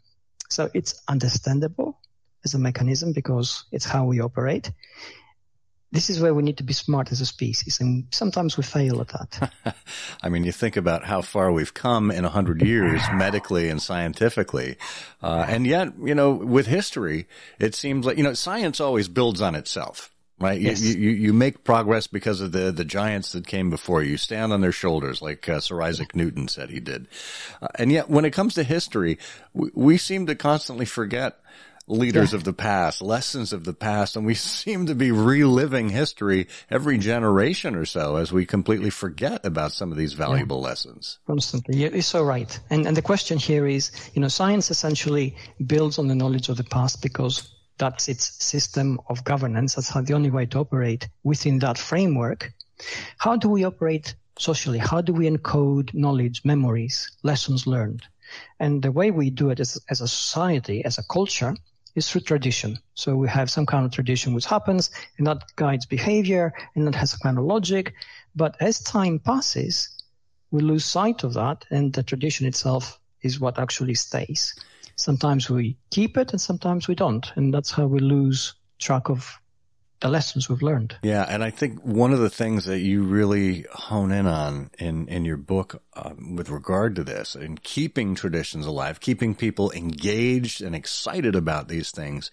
So 0.49 0.71
it's 0.75 1.03
understandable 1.09 1.99
as 2.45 2.55
a 2.55 2.59
mechanism 2.59 3.13
because 3.13 3.65
it's 3.73 3.85
how 3.85 4.05
we 4.05 4.21
operate 4.21 4.71
this 5.93 6.09
is 6.09 6.19
where 6.19 6.33
we 6.33 6.43
need 6.43 6.57
to 6.57 6.63
be 6.63 6.73
smart 6.73 7.13
as 7.13 7.21
a 7.21 7.27
species, 7.27 7.79
and 7.79 8.07
sometimes 8.11 8.57
we 8.57 8.63
fail 8.63 9.03
at 9.03 9.09
that. 9.09 9.53
I 10.23 10.31
mean, 10.31 10.43
you 10.43 10.51
think 10.51 10.79
about 10.79 11.05
how 11.05 11.21
far 11.21 11.53
we've 11.53 11.75
come 11.75 12.11
in 12.11 12.25
a 12.25 12.31
hundred 12.31 12.63
years, 12.63 13.03
medically 13.13 13.69
and 13.69 13.81
scientifically, 13.81 14.79
uh, 15.23 15.45
and 15.47 15.67
yet, 15.67 15.93
you 16.03 16.15
know, 16.15 16.33
with 16.33 16.67
history, 16.67 17.27
it 17.61 17.75
seems 17.75 18.07
like 18.07 18.17
you 18.17 18.25
know, 18.25 18.33
science 18.33 18.81
always 18.81 19.07
builds 19.07 19.43
on 19.43 19.55
itself. 19.55 20.12
Right, 20.43 20.61
yes. 20.61 20.83
you, 20.83 20.99
you 20.99 21.11
you 21.11 21.33
make 21.33 21.65
progress 21.65 22.07
because 22.07 22.41
of 22.41 22.53
the 22.53 22.73
the 22.73 22.85
giants 22.85 23.33
that 23.33 23.47
came 23.47 23.71
before 23.71 24.03
you. 24.03 24.17
Stand 24.17 24.53
on 24.53 24.61
their 24.61 24.73
shoulders, 24.73 25.23
like 25.23 25.49
uh, 25.49 25.61
Sir 25.61 25.81
Isaac 25.81 26.17
Newton 26.17 26.49
said 26.49 26.71
he 26.71 26.81
did. 26.81 27.07
Uh, 27.61 27.69
and 27.77 27.93
yet, 27.93 28.11
when 28.11 28.25
it 28.25 28.33
comes 28.33 28.55
to 28.55 28.65
history, 28.65 29.19
we, 29.55 29.71
we 29.75 29.97
seem 29.97 30.27
to 30.27 30.35
constantly 30.35 30.85
forget 30.85 31.39
leaders 31.87 32.33
yeah. 32.33 32.39
of 32.39 32.45
the 32.45 32.53
past, 32.53 33.03
lessons 33.03 33.53
of 33.53 33.65
the 33.65 33.73
past, 33.73 34.17
and 34.17 34.25
we 34.25 34.35
seem 34.65 34.87
to 34.87 34.95
be 34.95 35.13
reliving 35.13 35.89
history 35.89 36.49
every 36.71 36.99
generation 36.99 37.75
or 37.75 37.85
so 37.85 38.17
as 38.17 38.33
we 38.33 38.47
completely 38.47 38.91
forget 38.91 39.45
about 39.45 39.73
some 39.73 39.91
of 39.91 39.99
these 39.99 40.13
valuable 40.13 40.61
yeah. 40.61 40.69
lessons. 40.69 41.19
Constantly. 41.27 41.77
You're 41.77 42.03
so 42.03 42.23
right. 42.23 42.59
And, 42.71 42.87
and 42.87 42.97
the 42.97 43.03
question 43.03 43.39
here 43.39 43.67
is, 43.67 43.93
you 44.15 44.21
know, 44.21 44.29
science 44.29 44.71
essentially 44.71 45.37
builds 45.65 45.99
on 45.99 46.09
the 46.09 46.15
knowledge 46.15 46.49
of 46.49 46.57
the 46.57 46.65
past 46.65 47.03
because 47.03 47.49
that's 47.83 48.09
its 48.09 48.41
system 48.41 49.01
of 49.09 49.25
governance. 49.25 49.75
That's 49.75 49.93
the 49.93 50.15
only 50.15 50.31
way 50.31 50.47
to 50.47 50.61
operate 50.61 51.09
within 51.25 51.59
that 51.59 51.77
framework. 51.77 52.53
How 53.19 53.35
do 53.35 53.49
we 53.49 53.65
operate 53.65 54.15
socially? 54.39 54.79
How 54.79 55.01
do 55.01 55.13
we 55.13 55.29
encode 55.29 55.93
knowledge, 55.93 56.45
memories, 56.45 57.11
lessons 57.25 57.67
learned? 57.67 58.03
And 58.61 58.83
the 58.83 58.93
way 58.93 59.11
we 59.11 59.31
do 59.31 59.51
it 59.51 59.59
as, 59.59 59.81
as 59.91 60.01
a 60.01 60.07
society, 60.07 60.85
as 60.85 60.99
a 60.99 61.03
culture, 61.03 61.57
is 61.97 62.09
through 62.09 62.21
tradition. 62.21 62.79
So 62.95 63.17
we 63.17 63.29
have 63.29 63.51
some 63.51 63.67
kind 63.67 63.85
of 63.85 63.91
tradition 63.91 64.33
which 64.33 64.47
happens 64.47 64.93
and 65.19 65.27
that 65.27 65.43
guides 65.57 65.85
behavior 65.85 66.55
and 66.77 66.87
that 66.87 66.95
has 66.95 67.15
a 67.15 67.19
kind 67.19 67.37
of 67.37 67.45
logic. 67.45 67.95
But 68.37 68.55
as 68.61 68.81
time 68.81 69.19
passes, 69.19 69.89
we 70.53 70.63
lose 70.63 70.85
sight 70.85 71.25
of 71.25 71.35
that 71.35 71.65
and 71.73 71.93
the 71.93 72.05
tradition 72.05 72.47
itself 72.47 73.01
is 73.23 73.41
what 73.41 73.59
actually 73.59 73.95
stays. 73.95 74.55
Sometimes 75.03 75.51
we 75.51 75.77
keep 75.91 76.17
it 76.17 76.31
and 76.31 76.41
sometimes 76.41 76.87
we 76.87 76.95
don't. 76.95 77.27
And 77.35 77.53
that's 77.53 77.73
how 77.73 77.87
we 77.87 77.99
lose 77.99 78.55
track 78.79 79.09
of 79.09 79.37
the 79.99 80.09
lessons 80.09 80.49
we've 80.49 80.63
learned. 80.63 80.97
Yeah, 81.03 81.25
and 81.29 81.43
I 81.43 81.51
think 81.51 81.81
one 81.81 82.13
of 82.13 82.21
the 82.21 82.31
things 82.31 82.67
that 82.67 82.81
you 82.81 83.03
really 83.03 83.67
hone 83.73 84.13
in 84.13 84.27
on 84.27 84.71
in 84.79 85.09
in 85.09 85.25
your 85.25 85.37
book 85.37 85.83
um, 85.95 86.37
with 86.37 86.51
regard 86.51 86.97
to 86.97 87.05
this, 87.05 87.35
in 87.35 87.59
keeping 87.59 88.15
traditions 88.15 88.67
alive, 88.67 89.01
keeping 89.01 89.35
people 89.35 89.73
engaged 89.73 90.61
and 90.61 90.75
excited 90.75 91.35
about 91.35 91.69
these 91.69 91.91
things, 91.91 92.31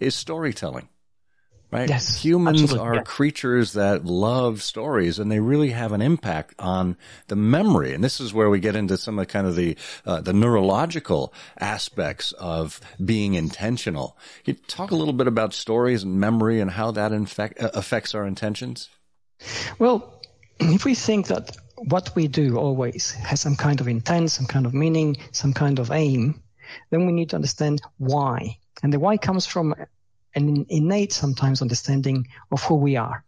is 0.00 0.14
storytelling 0.14 0.88
right? 1.72 1.88
Yes, 1.88 2.22
Humans 2.22 2.62
absolutely. 2.62 2.98
are 2.98 3.02
creatures 3.02 3.72
that 3.72 4.04
love 4.04 4.62
stories 4.62 5.18
and 5.18 5.32
they 5.32 5.40
really 5.40 5.70
have 5.70 5.92
an 5.92 6.02
impact 6.02 6.54
on 6.58 6.96
the 7.28 7.36
memory. 7.36 7.94
And 7.94 8.04
this 8.04 8.20
is 8.20 8.34
where 8.34 8.50
we 8.50 8.60
get 8.60 8.76
into 8.76 8.98
some 8.98 9.18
of 9.18 9.26
the 9.26 9.32
kind 9.32 9.46
of 9.46 9.56
the, 9.56 9.76
uh, 10.04 10.20
the 10.20 10.34
neurological 10.34 11.32
aspects 11.58 12.32
of 12.32 12.78
being 13.02 13.34
intentional. 13.34 14.18
Can 14.44 14.56
you 14.56 14.60
talk 14.68 14.90
a 14.90 14.94
little 14.94 15.14
bit 15.14 15.26
about 15.26 15.54
stories 15.54 16.02
and 16.02 16.20
memory 16.20 16.60
and 16.60 16.70
how 16.70 16.90
that 16.90 17.10
infect, 17.10 17.60
uh, 17.60 17.70
affects 17.72 18.14
our 18.14 18.26
intentions? 18.26 18.90
Well, 19.78 20.22
if 20.60 20.84
we 20.84 20.94
think 20.94 21.28
that 21.28 21.56
what 21.76 22.14
we 22.14 22.28
do 22.28 22.58
always 22.58 23.12
has 23.12 23.40
some 23.40 23.56
kind 23.56 23.80
of 23.80 23.88
intent, 23.88 24.30
some 24.30 24.46
kind 24.46 24.66
of 24.66 24.74
meaning, 24.74 25.16
some 25.32 25.54
kind 25.54 25.78
of 25.78 25.90
aim, 25.90 26.42
then 26.90 27.06
we 27.06 27.12
need 27.12 27.30
to 27.30 27.36
understand 27.36 27.80
why. 27.96 28.58
And 28.82 28.92
the 28.92 28.98
why 28.98 29.16
comes 29.16 29.46
from 29.46 29.74
an 30.34 30.66
innate 30.68 31.12
sometimes 31.12 31.62
understanding 31.62 32.26
of 32.50 32.62
who 32.62 32.76
we 32.76 32.96
are. 32.96 33.24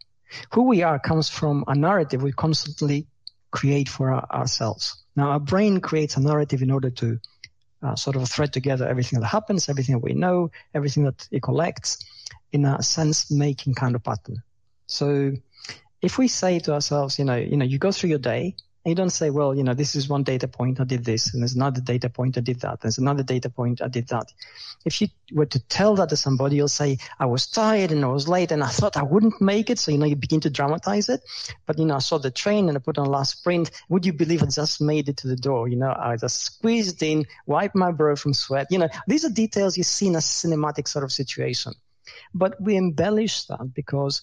Who 0.53 0.63
we 0.63 0.83
are 0.83 0.99
comes 0.99 1.29
from 1.29 1.63
a 1.67 1.75
narrative 1.75 2.23
we 2.23 2.31
constantly 2.31 3.07
create 3.51 3.87
for 3.87 4.11
our, 4.11 4.27
ourselves. 4.31 5.03
Now, 5.15 5.31
our 5.31 5.39
brain 5.39 5.79
creates 5.79 6.17
a 6.17 6.21
narrative 6.21 6.61
in 6.61 6.71
order 6.71 6.89
to 6.89 7.19
uh, 7.83 7.95
sort 7.95 8.15
of 8.15 8.27
thread 8.27 8.51
together 8.51 8.87
everything 8.87 9.19
that 9.19 9.27
happens, 9.27 9.69
everything 9.69 9.95
that 9.95 10.03
we 10.03 10.13
know, 10.13 10.51
everything 10.73 11.03
that 11.05 11.27
it 11.31 11.43
collects 11.43 11.99
in 12.51 12.65
a 12.65 12.81
sense 12.81 13.31
making 13.31 13.75
kind 13.75 13.95
of 13.95 14.03
pattern. 14.03 14.41
So 14.87 15.33
if 16.01 16.17
we 16.17 16.27
say 16.27 16.59
to 16.59 16.73
ourselves, 16.73 17.19
you 17.19 17.25
know, 17.25 17.35
you 17.35 17.57
know, 17.57 17.65
you 17.65 17.77
go 17.77 17.91
through 17.91 18.09
your 18.09 18.19
day 18.19 18.55
and 18.85 18.91
you 18.91 18.95
don't 18.95 19.09
say, 19.09 19.31
well, 19.31 19.55
you 19.55 19.63
know, 19.63 19.73
this 19.73 19.95
is 19.95 20.07
one 20.07 20.21
data 20.21 20.47
point, 20.47 20.79
I 20.79 20.83
did 20.83 21.03
this, 21.03 21.33
and 21.33 21.41
there's 21.41 21.55
another 21.55 21.81
data 21.81 22.07
point, 22.07 22.37
I 22.37 22.41
did 22.41 22.59
that, 22.59 22.81
there's 22.81 22.99
another 22.99 23.23
data 23.23 23.49
point, 23.49 23.81
I 23.81 23.87
did 23.87 24.09
that. 24.09 24.31
If 24.85 25.01
you 25.01 25.07
were 25.33 25.47
to 25.47 25.59
tell 25.59 25.95
that 25.95 26.09
to 26.09 26.15
somebody, 26.15 26.57
you'll 26.57 26.67
say, 26.67 26.99
I 27.19 27.25
was 27.25 27.47
tired 27.47 27.91
and 27.91 28.05
I 28.05 28.09
was 28.09 28.27
late 28.27 28.51
and 28.51 28.63
I 28.63 28.67
thought 28.67 28.95
I 28.95 29.01
wouldn't 29.01 29.41
make 29.41 29.71
it. 29.71 29.79
So, 29.79 29.89
you 29.89 29.97
know, 29.97 30.05
you 30.05 30.15
begin 30.15 30.41
to 30.41 30.51
dramatize 30.51 31.09
it. 31.09 31.21
But, 31.65 31.79
you 31.79 31.85
know, 31.85 31.95
I 31.95 31.99
saw 31.99 32.19
the 32.19 32.29
train 32.29 32.69
and 32.69 32.77
I 32.77 32.79
put 32.79 32.99
on 32.99 33.07
last 33.07 33.39
sprint. 33.39 33.71
Would 33.89 34.05
you 34.05 34.13
believe 34.13 34.43
I 34.43 34.45
just 34.45 34.81
made 34.81 35.09
it 35.09 35.17
to 35.17 35.27
the 35.27 35.35
door? 35.35 35.67
You 35.67 35.77
know, 35.77 35.95
I 35.97 36.17
just 36.17 36.39
squeezed 36.39 37.01
in, 37.01 37.25
wiped 37.47 37.75
my 37.75 37.91
brow 37.91 38.13
from 38.13 38.35
sweat. 38.35 38.67
You 38.69 38.77
know, 38.77 38.89
these 39.07 39.25
are 39.25 39.31
details 39.31 39.75
you 39.75 39.83
see 39.83 40.05
in 40.05 40.15
a 40.15 40.19
cinematic 40.19 40.87
sort 40.87 41.03
of 41.03 41.11
situation. 41.11 41.73
But 42.35 42.61
we 42.61 42.75
embellish 42.75 43.45
that 43.45 43.73
because 43.73 44.21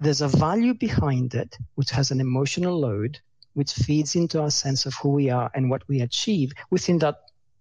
there's 0.00 0.22
a 0.22 0.28
value 0.28 0.72
behind 0.72 1.34
it, 1.34 1.58
which 1.74 1.90
has 1.90 2.10
an 2.10 2.20
emotional 2.22 2.80
load 2.80 3.20
which 3.58 3.72
feeds 3.72 4.14
into 4.14 4.40
our 4.40 4.52
sense 4.52 4.86
of 4.86 4.94
who 4.94 5.08
we 5.08 5.30
are 5.30 5.50
and 5.52 5.68
what 5.68 5.82
we 5.88 6.00
achieve 6.00 6.52
within 6.70 6.98
that 7.00 7.16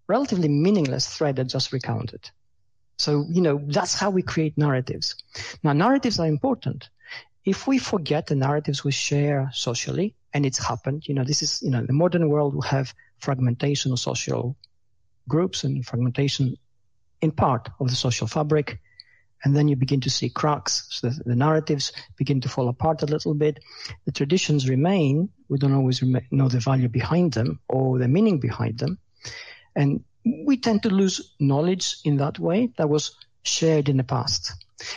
relatively 0.07 0.47
meaningless 0.47 1.07
thread 1.07 1.39
I 1.39 1.43
just 1.43 1.73
recounted. 1.73 2.29
So, 2.99 3.25
you 3.27 3.41
know, 3.41 3.59
that's 3.65 3.95
how 3.95 4.11
we 4.11 4.21
create 4.21 4.55
narratives. 4.57 5.15
Now, 5.63 5.73
narratives 5.73 6.19
are 6.19 6.27
important. 6.27 6.89
If 7.45 7.65
we 7.65 7.79
forget 7.79 8.27
the 8.27 8.35
narratives 8.35 8.83
we 8.83 8.91
share 8.91 9.49
socially, 9.53 10.13
and 10.33 10.45
it's 10.45 10.63
happened, 10.63 11.07
you 11.07 11.15
know, 11.15 11.23
this 11.23 11.41
is, 11.41 11.63
you 11.63 11.71
know, 11.71 11.83
the 11.83 11.93
modern 11.93 12.29
world 12.29 12.53
will 12.53 12.69
have 12.77 12.93
fragmentation 13.17 13.91
of 13.91 13.99
social 13.99 14.55
groups 15.27 15.63
and 15.63 15.83
fragmentation 15.83 16.57
in 17.21 17.31
part 17.31 17.69
of 17.79 17.89
the 17.89 17.95
social 17.95 18.27
fabric 18.27 18.79
and 19.43 19.55
then 19.55 19.67
you 19.67 19.75
begin 19.75 20.01
to 20.01 20.09
see 20.09 20.29
cracks. 20.29 20.87
So 20.89 21.09
the, 21.09 21.23
the, 21.23 21.35
narratives 21.35 21.91
begin 22.17 22.41
to 22.41 22.49
fall 22.49 22.69
apart 22.69 23.03
a 23.03 23.05
little 23.05 23.33
bit. 23.33 23.59
The 24.05 24.11
traditions 24.11 24.67
remain. 24.67 25.29
We 25.49 25.57
don't 25.57 25.73
always 25.73 26.01
rem- 26.01 26.27
know 26.31 26.49
the 26.49 26.59
value 26.59 26.89
behind 26.89 27.33
them 27.33 27.59
or 27.69 27.99
the 27.99 28.07
meaning 28.07 28.39
behind 28.39 28.79
them. 28.79 28.97
And 29.75 30.03
we 30.25 30.57
tend 30.57 30.83
to 30.83 30.89
lose 30.89 31.33
knowledge 31.39 31.97
in 32.03 32.17
that 32.17 32.39
way 32.39 32.71
that 32.77 32.89
was 32.89 33.15
shared 33.43 33.89
in 33.89 33.97
the 33.97 34.03
past. 34.03 34.51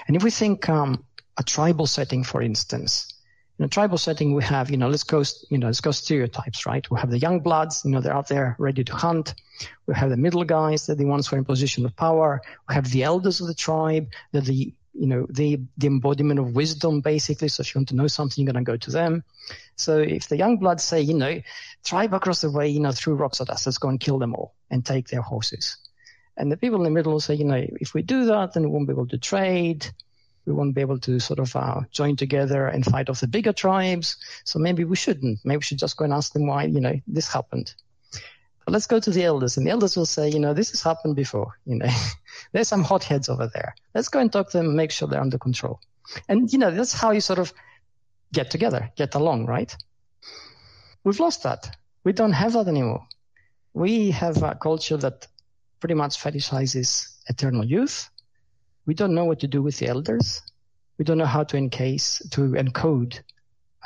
And 0.06 0.16
if 0.16 0.22
we 0.22 0.30
think 0.30 0.68
um, 0.68 1.04
a 1.36 1.42
tribal 1.42 1.86
setting, 1.86 2.24
for 2.24 2.42
instance, 2.42 3.12
in 3.60 3.64
a 3.66 3.68
tribal 3.68 3.98
setting, 3.98 4.32
we 4.32 4.42
have, 4.42 4.70
you 4.70 4.78
know, 4.78 4.88
let's 4.88 5.02
go, 5.02 5.22
you 5.50 5.58
know, 5.58 5.66
let's 5.66 5.82
go 5.82 5.90
stereotypes, 5.90 6.64
right? 6.64 6.90
We 6.90 6.98
have 6.98 7.10
the 7.10 7.18
young 7.18 7.40
bloods, 7.40 7.82
you 7.84 7.90
know, 7.90 8.00
they're 8.00 8.14
out 8.14 8.28
there 8.28 8.56
ready 8.58 8.84
to 8.84 8.94
hunt. 8.94 9.34
We 9.86 9.94
have 9.94 10.08
the 10.08 10.16
middle 10.16 10.44
guys, 10.44 10.86
they're 10.86 10.96
the 10.96 11.04
ones 11.04 11.26
who 11.26 11.36
are 11.36 11.38
in 11.40 11.44
position 11.44 11.84
of 11.84 11.94
power. 11.94 12.40
We 12.70 12.74
have 12.74 12.90
the 12.90 13.02
elders 13.02 13.42
of 13.42 13.48
the 13.48 13.54
tribe, 13.54 14.12
they're 14.32 14.40
the, 14.40 14.72
you 14.94 15.06
know, 15.06 15.26
the, 15.28 15.60
the 15.76 15.88
embodiment 15.88 16.40
of 16.40 16.54
wisdom, 16.54 17.02
basically. 17.02 17.48
So 17.48 17.60
if 17.60 17.74
you 17.74 17.80
want 17.80 17.90
to 17.90 17.96
know 17.96 18.06
something, 18.06 18.42
you're 18.42 18.50
going 18.50 18.64
to 18.64 18.72
go 18.72 18.78
to 18.78 18.90
them. 18.90 19.24
So 19.76 19.98
if 19.98 20.26
the 20.26 20.38
young 20.38 20.56
bloods 20.56 20.82
say, 20.82 21.02
you 21.02 21.12
know, 21.12 21.42
tribe 21.84 22.14
across 22.14 22.40
the 22.40 22.50
way, 22.50 22.68
you 22.68 22.80
know, 22.80 22.92
threw 22.92 23.14
rocks 23.14 23.42
at 23.42 23.50
us, 23.50 23.66
let's 23.66 23.76
go 23.76 23.90
and 23.90 24.00
kill 24.00 24.18
them 24.18 24.34
all 24.34 24.54
and 24.70 24.86
take 24.86 25.08
their 25.08 25.20
horses. 25.20 25.76
And 26.34 26.50
the 26.50 26.56
people 26.56 26.78
in 26.78 26.84
the 26.84 26.90
middle 26.90 27.12
will 27.12 27.20
say, 27.20 27.34
you 27.34 27.44
know, 27.44 27.62
if 27.78 27.92
we 27.92 28.00
do 28.00 28.24
that, 28.24 28.54
then 28.54 28.62
we 28.62 28.70
won't 28.70 28.86
be 28.86 28.94
able 28.94 29.08
to 29.08 29.18
trade 29.18 29.86
we 30.50 30.56
won't 30.56 30.74
be 30.74 30.80
able 30.80 30.98
to 30.98 31.20
sort 31.20 31.38
of 31.38 31.54
uh, 31.54 31.82
join 31.92 32.16
together 32.16 32.66
and 32.66 32.84
fight 32.84 33.08
off 33.08 33.20
the 33.20 33.28
bigger 33.28 33.52
tribes. 33.52 34.16
So 34.44 34.58
maybe 34.58 34.82
we 34.82 34.96
shouldn't. 34.96 35.38
Maybe 35.44 35.58
we 35.58 35.62
should 35.62 35.78
just 35.78 35.96
go 35.96 36.04
and 36.04 36.12
ask 36.12 36.32
them 36.32 36.48
why, 36.48 36.64
you 36.64 36.80
know, 36.80 37.00
this 37.06 37.32
happened. 37.32 37.72
But 38.64 38.72
let's 38.72 38.88
go 38.88 38.98
to 38.98 39.10
the 39.10 39.22
elders, 39.24 39.56
and 39.56 39.64
the 39.64 39.70
elders 39.70 39.96
will 39.96 40.06
say, 40.06 40.28
you 40.28 40.40
know, 40.40 40.52
this 40.52 40.70
has 40.72 40.82
happened 40.82 41.14
before. 41.14 41.58
You 41.66 41.76
know, 41.76 41.88
there's 42.52 42.66
some 42.66 42.82
hotheads 42.82 43.28
over 43.28 43.46
there. 43.46 43.76
Let's 43.94 44.08
go 44.08 44.18
and 44.18 44.32
talk 44.32 44.50
to 44.50 44.58
them 44.58 44.66
and 44.66 44.76
make 44.76 44.90
sure 44.90 45.06
they're 45.06 45.20
under 45.20 45.38
control. 45.38 45.80
And 46.28 46.52
you 46.52 46.58
know, 46.58 46.72
that's 46.72 46.92
how 46.92 47.12
you 47.12 47.20
sort 47.20 47.38
of 47.38 47.52
get 48.32 48.50
together, 48.50 48.90
get 48.96 49.14
along, 49.14 49.46
right? 49.46 49.74
We've 51.04 51.20
lost 51.20 51.44
that. 51.44 51.76
We 52.02 52.12
don't 52.12 52.32
have 52.32 52.54
that 52.54 52.66
anymore. 52.66 53.06
We 53.72 54.10
have 54.10 54.42
a 54.42 54.56
culture 54.56 54.96
that 54.96 55.28
pretty 55.78 55.94
much 55.94 56.20
fetishizes 56.20 57.06
eternal 57.28 57.64
youth 57.64 58.10
we 58.86 58.94
don't 58.94 59.14
know 59.14 59.24
what 59.24 59.40
to 59.40 59.46
do 59.46 59.62
with 59.62 59.78
the 59.78 59.88
elders. 59.88 60.42
We 60.98 61.04
don't 61.04 61.18
know 61.18 61.26
how 61.26 61.44
to 61.44 61.56
encase, 61.56 62.18
to 62.30 62.40
encode 62.40 63.20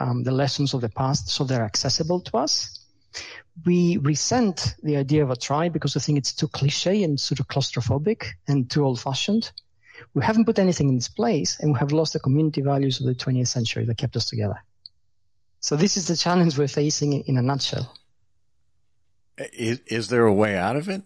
um, 0.00 0.24
the 0.24 0.32
lessons 0.32 0.74
of 0.74 0.80
the 0.80 0.88
past 0.88 1.28
so 1.28 1.44
they're 1.44 1.64
accessible 1.64 2.20
to 2.20 2.38
us. 2.38 2.80
We 3.64 3.98
resent 3.98 4.74
the 4.82 4.96
idea 4.96 5.22
of 5.22 5.30
a 5.30 5.36
tribe 5.36 5.72
because 5.72 5.94
we 5.94 6.00
think 6.00 6.18
it's 6.18 6.32
too 6.32 6.48
cliche 6.48 7.04
and 7.04 7.20
sort 7.20 7.38
of 7.38 7.46
claustrophobic 7.46 8.26
and 8.48 8.68
too 8.68 8.84
old 8.84 9.00
fashioned. 9.00 9.52
We 10.12 10.24
haven't 10.24 10.46
put 10.46 10.58
anything 10.58 10.88
in 10.88 10.96
its 10.96 11.08
place 11.08 11.58
and 11.60 11.72
we 11.72 11.78
have 11.78 11.92
lost 11.92 12.14
the 12.14 12.18
community 12.18 12.62
values 12.62 12.98
of 12.98 13.06
the 13.06 13.14
20th 13.14 13.48
century 13.48 13.84
that 13.84 13.96
kept 13.96 14.16
us 14.16 14.26
together. 14.26 14.60
So 15.60 15.76
this 15.76 15.96
is 15.96 16.08
the 16.08 16.16
challenge 16.16 16.58
we're 16.58 16.68
facing 16.68 17.12
in 17.12 17.38
a 17.38 17.42
nutshell. 17.42 17.96
Is, 19.38 19.80
is 19.86 20.08
there 20.08 20.26
a 20.26 20.32
way 20.32 20.56
out 20.56 20.76
of 20.76 20.88
it? 20.88 21.02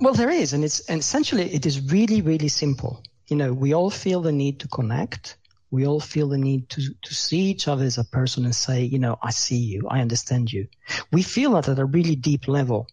Well, 0.00 0.14
there 0.14 0.30
is, 0.30 0.52
and 0.52 0.64
it's 0.64 0.80
and 0.88 1.00
essentially 1.00 1.52
it 1.52 1.66
is 1.66 1.90
really, 1.92 2.22
really 2.22 2.48
simple. 2.48 3.02
You 3.28 3.36
know, 3.36 3.52
we 3.52 3.74
all 3.74 3.90
feel 3.90 4.20
the 4.20 4.32
need 4.32 4.60
to 4.60 4.68
connect. 4.68 5.36
We 5.70 5.86
all 5.86 6.00
feel 6.00 6.28
the 6.28 6.38
need 6.38 6.68
to, 6.70 6.82
to 7.02 7.14
see 7.14 7.42
each 7.42 7.68
other 7.68 7.84
as 7.84 7.96
a 7.96 8.04
person 8.04 8.44
and 8.44 8.54
say, 8.54 8.82
you 8.82 8.98
know, 8.98 9.18
I 9.22 9.30
see 9.30 9.58
you, 9.58 9.86
I 9.88 10.00
understand 10.00 10.52
you. 10.52 10.66
We 11.12 11.22
feel 11.22 11.52
that 11.52 11.68
at 11.68 11.78
a 11.78 11.84
really 11.84 12.16
deep 12.16 12.48
level. 12.48 12.88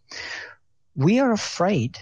We 0.96 1.20
are 1.20 1.32
afraid. 1.32 1.98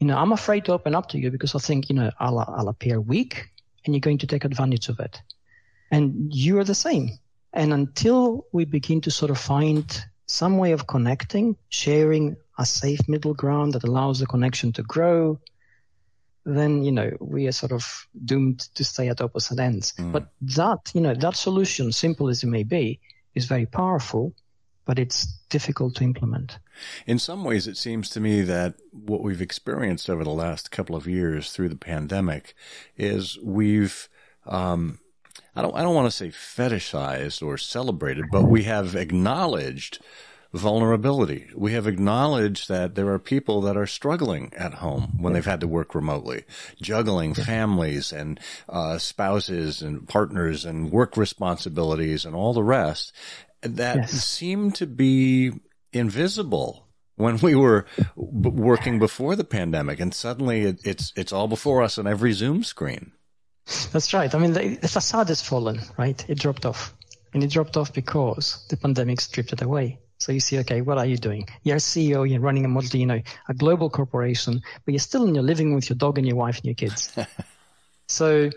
You 0.00 0.08
know, 0.08 0.16
I'm 0.16 0.32
afraid 0.32 0.64
to 0.64 0.72
open 0.72 0.94
up 0.94 1.10
to 1.10 1.18
you 1.18 1.30
because 1.30 1.54
I 1.54 1.58
think, 1.58 1.88
you 1.90 1.94
know, 1.94 2.10
I'll, 2.18 2.38
I'll 2.40 2.68
appear 2.68 3.00
weak 3.00 3.50
and 3.84 3.94
you're 3.94 4.00
going 4.00 4.18
to 4.18 4.26
take 4.26 4.44
advantage 4.44 4.88
of 4.88 4.98
it. 4.98 5.22
And 5.92 6.34
you 6.34 6.58
are 6.58 6.64
the 6.64 6.74
same. 6.74 7.10
And 7.52 7.72
until 7.72 8.46
we 8.52 8.64
begin 8.64 9.00
to 9.02 9.10
sort 9.10 9.30
of 9.30 9.38
find 9.38 9.84
some 10.26 10.58
way 10.58 10.72
of 10.72 10.86
connecting, 10.86 11.56
sharing 11.68 12.36
a 12.60 12.66
safe 12.66 13.08
middle 13.08 13.34
ground 13.34 13.72
that 13.72 13.84
allows 13.84 14.20
the 14.20 14.26
connection 14.26 14.70
to 14.74 14.82
grow, 14.82 15.40
then 16.44 16.84
you 16.84 16.92
know 16.92 17.10
we 17.18 17.48
are 17.48 17.52
sort 17.52 17.72
of 17.72 18.06
doomed 18.24 18.60
to 18.74 18.84
stay 18.84 19.08
at 19.08 19.20
opposite 19.20 19.58
ends. 19.58 19.94
Mm. 19.98 20.12
But 20.12 20.28
that 20.42 20.92
you 20.94 21.00
know 21.00 21.14
that 21.14 21.36
solution, 21.36 21.90
simple 21.90 22.28
as 22.28 22.44
it 22.44 22.48
may 22.48 22.62
be, 22.62 23.00
is 23.34 23.46
very 23.46 23.66
powerful, 23.66 24.34
but 24.84 24.98
it's 24.98 25.26
difficult 25.48 25.96
to 25.96 26.04
implement. 26.04 26.58
In 27.06 27.18
some 27.18 27.44
ways, 27.44 27.66
it 27.66 27.78
seems 27.78 28.10
to 28.10 28.20
me 28.20 28.42
that 28.42 28.74
what 28.92 29.22
we've 29.22 29.42
experienced 29.42 30.10
over 30.10 30.22
the 30.22 30.30
last 30.30 30.70
couple 30.70 30.94
of 30.94 31.06
years 31.06 31.52
through 31.52 31.70
the 31.70 31.76
pandemic 31.76 32.54
is 32.96 33.38
we've 33.42 34.08
um, 34.46 34.98
I 35.56 35.62
don't 35.62 35.74
I 35.74 35.82
don't 35.82 35.94
want 35.94 36.10
to 36.10 36.16
say 36.16 36.28
fetishized 36.28 37.42
or 37.42 37.56
celebrated, 37.56 38.26
but 38.30 38.44
we 38.44 38.64
have 38.64 38.94
acknowledged 38.94 39.98
vulnerability. 40.52 41.48
We 41.54 41.72
have 41.72 41.86
acknowledged 41.86 42.68
that 42.68 42.94
there 42.94 43.08
are 43.08 43.18
people 43.18 43.60
that 43.62 43.76
are 43.76 43.86
struggling 43.86 44.52
at 44.56 44.74
home 44.74 45.18
when 45.20 45.32
they've 45.32 45.44
had 45.44 45.60
to 45.60 45.68
work 45.68 45.94
remotely, 45.94 46.44
juggling 46.80 47.34
families 47.34 48.12
and 48.12 48.40
uh, 48.68 48.98
spouses 48.98 49.80
and 49.82 50.08
partners 50.08 50.64
and 50.64 50.90
work 50.90 51.16
responsibilities 51.16 52.24
and 52.24 52.34
all 52.34 52.52
the 52.52 52.64
rest 52.64 53.12
that 53.62 53.96
yes. 53.96 54.10
seem 54.24 54.72
to 54.72 54.86
be 54.86 55.52
invisible 55.92 56.88
when 57.16 57.36
we 57.38 57.54
were 57.54 57.84
b- 57.98 58.48
working 58.48 58.98
before 58.98 59.36
the 59.36 59.44
pandemic 59.44 60.00
and 60.00 60.14
suddenly 60.14 60.62
it, 60.62 60.80
it's 60.84 61.12
it's 61.16 61.32
all 61.32 61.46
before 61.48 61.82
us 61.82 61.98
on 61.98 62.06
every 62.06 62.32
zoom 62.32 62.64
screen. 62.64 63.12
That's 63.92 64.14
right. 64.14 64.34
I 64.34 64.38
mean 64.38 64.54
the, 64.54 64.76
the 64.76 64.88
facade 64.88 65.28
has 65.28 65.42
fallen 65.42 65.80
right? 65.98 66.24
It 66.28 66.38
dropped 66.38 66.64
off. 66.64 66.94
And 67.32 67.44
it 67.44 67.50
dropped 67.50 67.76
off 67.76 67.92
because 67.92 68.66
the 68.70 68.76
pandemic 68.76 69.20
stripped 69.20 69.52
it 69.52 69.62
away 69.62 70.00
so 70.20 70.32
you 70.32 70.40
see, 70.40 70.58
okay, 70.58 70.82
what 70.82 70.98
are 70.98 71.06
you 71.06 71.16
doing? 71.16 71.48
You're 71.62 71.76
a 71.76 71.80
CEO, 71.80 72.28
you're 72.28 72.40
running 72.40 72.66
a 72.66 72.68
multi, 72.68 72.98
you 72.98 73.06
know, 73.06 73.22
a 73.48 73.54
global 73.54 73.88
corporation, 73.88 74.60
but 74.84 74.92
you're 74.92 74.98
still 74.98 75.26
in 75.26 75.34
your 75.34 75.42
living 75.42 75.74
with 75.74 75.88
your 75.88 75.96
dog 75.96 76.18
and 76.18 76.26
your 76.26 76.36
wife 76.36 76.56
and 76.56 76.66
your 76.66 76.74
kids. 76.74 77.10
so 78.06 78.50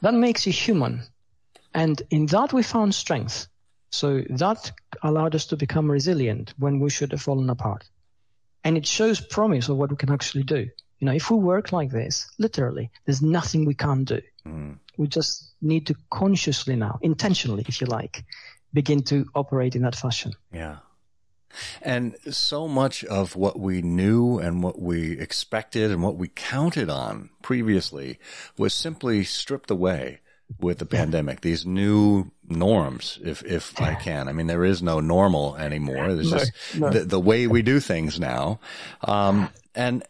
that 0.00 0.14
makes 0.14 0.46
you 0.46 0.52
human. 0.52 1.02
And 1.74 2.00
in 2.10 2.26
that 2.26 2.52
we 2.52 2.62
found 2.62 2.94
strength. 2.94 3.48
So 3.90 4.22
that 4.30 4.70
allowed 5.02 5.34
us 5.34 5.46
to 5.46 5.56
become 5.56 5.90
resilient 5.90 6.54
when 6.56 6.78
we 6.78 6.88
should 6.88 7.10
have 7.10 7.22
fallen 7.22 7.50
apart. 7.50 7.88
And 8.62 8.76
it 8.76 8.86
shows 8.86 9.20
promise 9.20 9.68
of 9.68 9.76
what 9.76 9.90
we 9.90 9.96
can 9.96 10.12
actually 10.12 10.44
do. 10.44 10.68
You 11.00 11.06
know, 11.06 11.12
if 11.12 11.30
we 11.32 11.36
work 11.36 11.72
like 11.72 11.90
this, 11.90 12.30
literally, 12.38 12.90
there's 13.06 13.22
nothing 13.22 13.64
we 13.64 13.74
can't 13.74 14.06
do. 14.06 14.20
Mm. 14.46 14.78
We 14.96 15.08
just 15.08 15.50
need 15.62 15.86
to 15.88 15.96
consciously 16.10 16.76
now, 16.76 16.98
intentionally, 17.02 17.64
if 17.66 17.80
you 17.80 17.88
like, 17.88 18.24
begin 18.72 19.02
to 19.04 19.26
operate 19.34 19.74
in 19.74 19.82
that 19.82 19.96
fashion. 19.96 20.34
Yeah. 20.52 20.76
And 21.82 22.16
so 22.30 22.68
much 22.68 23.04
of 23.04 23.36
what 23.36 23.58
we 23.58 23.82
knew 23.82 24.38
and 24.38 24.62
what 24.62 24.80
we 24.80 25.18
expected 25.18 25.90
and 25.90 26.02
what 26.02 26.16
we 26.16 26.28
counted 26.28 26.90
on 26.90 27.30
previously 27.42 28.18
was 28.56 28.74
simply 28.74 29.24
stripped 29.24 29.70
away 29.70 30.20
with 30.60 30.78
the 30.78 30.86
pandemic. 30.86 31.40
These 31.40 31.66
new 31.66 32.30
norms, 32.46 33.18
if 33.22 33.42
if 33.44 33.80
I 33.80 33.94
can. 33.94 34.28
I 34.28 34.32
mean, 34.32 34.46
there 34.46 34.64
is 34.64 34.82
no 34.82 35.00
normal 35.00 35.56
anymore. 35.56 36.14
There's 36.14 36.32
no, 36.32 36.38
just 36.38 36.52
no. 36.74 36.90
The, 36.90 37.04
the 37.04 37.20
way 37.20 37.46
we 37.46 37.62
do 37.62 37.80
things 37.80 38.18
now. 38.18 38.60
Um, 39.02 39.50
and 39.74 40.02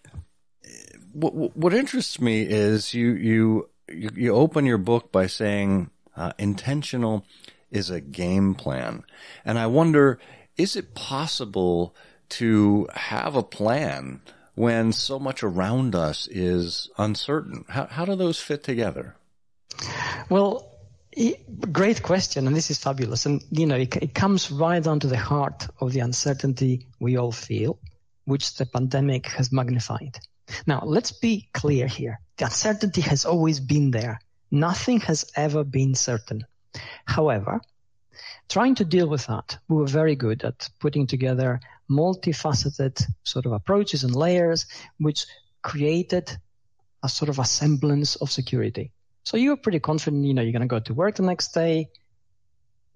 what, 1.12 1.56
what 1.56 1.74
interests 1.74 2.20
me 2.20 2.42
is 2.42 2.94
you 2.94 3.12
you 3.14 3.68
you 3.88 4.34
open 4.34 4.64
your 4.64 4.78
book 4.78 5.10
by 5.10 5.26
saying 5.26 5.90
uh, 6.16 6.32
intentional 6.38 7.24
is 7.70 7.90
a 7.90 8.00
game 8.00 8.54
plan, 8.54 9.04
and 9.44 9.58
I 9.58 9.66
wonder 9.66 10.18
is 10.58 10.76
it 10.76 10.94
possible 10.94 11.94
to 12.30 12.88
have 12.92 13.36
a 13.36 13.42
plan 13.42 14.20
when 14.54 14.92
so 14.92 15.18
much 15.18 15.42
around 15.42 15.94
us 15.94 16.26
is 16.28 16.90
uncertain? 16.98 17.64
How, 17.68 17.86
how 17.86 18.04
do 18.04 18.16
those 18.16 18.40
fit 18.40 18.64
together? 18.64 19.14
Well, 20.28 20.68
great 21.72 22.02
question, 22.02 22.46
and 22.46 22.56
this 22.56 22.70
is 22.70 22.78
fabulous. 22.78 23.24
And 23.24 23.42
you 23.50 23.66
know, 23.66 23.76
it, 23.76 23.96
it 23.96 24.14
comes 24.14 24.50
right 24.50 24.82
down 24.82 25.00
to 25.00 25.06
the 25.06 25.16
heart 25.16 25.68
of 25.80 25.92
the 25.92 26.00
uncertainty 26.00 26.86
we 26.98 27.16
all 27.16 27.32
feel, 27.32 27.78
which 28.24 28.56
the 28.56 28.66
pandemic 28.66 29.26
has 29.28 29.52
magnified. 29.52 30.18
Now, 30.66 30.82
let's 30.84 31.12
be 31.12 31.48
clear 31.54 31.86
here. 31.86 32.20
The 32.36 32.46
uncertainty 32.46 33.00
has 33.02 33.24
always 33.24 33.60
been 33.60 33.90
there. 33.90 34.18
Nothing 34.50 35.00
has 35.00 35.30
ever 35.36 35.62
been 35.62 35.94
certain. 35.94 36.44
However, 37.04 37.60
trying 38.48 38.74
to 38.76 38.84
deal 38.84 39.08
with 39.08 39.26
that, 39.26 39.58
we 39.68 39.76
were 39.76 39.86
very 39.86 40.16
good 40.16 40.44
at 40.44 40.68
putting 40.80 41.06
together 41.06 41.60
multifaceted 41.90 43.02
sort 43.22 43.46
of 43.46 43.52
approaches 43.52 44.04
and 44.04 44.14
layers, 44.14 44.66
which 44.98 45.26
created 45.62 46.30
a 47.02 47.08
sort 47.08 47.28
of 47.28 47.38
a 47.38 47.44
semblance 47.44 48.16
of 48.16 48.30
security. 48.30 48.90
So 49.24 49.36
you 49.36 49.50
were 49.50 49.56
pretty 49.56 49.80
confident, 49.80 50.24
you 50.24 50.34
know, 50.34 50.42
you're 50.42 50.52
going 50.52 50.62
to 50.62 50.68
go 50.68 50.80
to 50.80 50.94
work 50.94 51.16
the 51.16 51.22
next 51.22 51.52
day. 51.52 51.88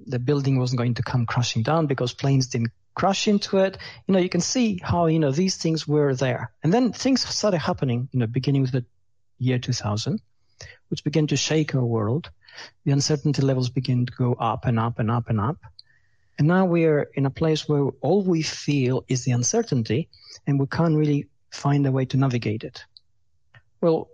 The 0.07 0.19
building 0.19 0.59
wasn't 0.59 0.79
going 0.79 0.95
to 0.95 1.03
come 1.03 1.27
crashing 1.27 1.63
down 1.63 1.87
because 1.87 2.13
planes 2.13 2.47
didn't 2.47 2.73
crash 2.95 3.29
into 3.29 3.59
it. 3.59 3.79
You 4.07 4.15
know, 4.15 4.19
you 4.19 4.29
can 4.29 4.41
see 4.41 4.81
how, 4.83 5.07
you 5.07 5.19
know, 5.19 5.31
these 5.31 5.57
things 5.57 5.87
were 5.87 6.15
there. 6.15 6.51
And 6.63 6.73
then 6.73 6.93
things 6.93 7.25
started 7.27 7.59
happening, 7.59 8.09
you 8.13 8.19
know, 8.19 8.27
beginning 8.27 8.63
with 8.63 8.73
the 8.73 8.85
year 9.39 9.59
2000, 9.59 10.21
which 10.89 11.05
began 11.05 11.27
to 11.29 11.37
shake 11.37 11.75
our 11.75 11.85
world 11.85 12.31
the 12.85 12.93
uncertainty 12.93 13.43
levels 13.43 13.69
begin 13.71 14.07
to 14.07 14.13
go 14.13 14.35
up 14.35 14.65
and 14.65 14.79
up 14.79 14.99
and 14.99 15.11
up 15.11 15.29
and 15.29 15.41
up. 15.41 15.59
And 16.39 16.49
now 16.49 16.65
we're 16.65 17.11
in 17.15 17.27
a 17.27 17.31
place 17.31 17.69
where 17.69 17.89
all 18.01 18.23
we 18.23 18.43
feel 18.43 19.05
is 19.09 19.25
the 19.25 19.33
uncertainty 19.33 20.09
and 20.47 20.59
we 20.59 20.67
can't 20.67 20.97
really 20.97 21.29
find 21.51 21.87
a 21.87 21.93
way 21.93 22.05
to 22.07 22.17
navigate 22.17 22.65
it. 22.65 22.85
Well, 23.81 24.09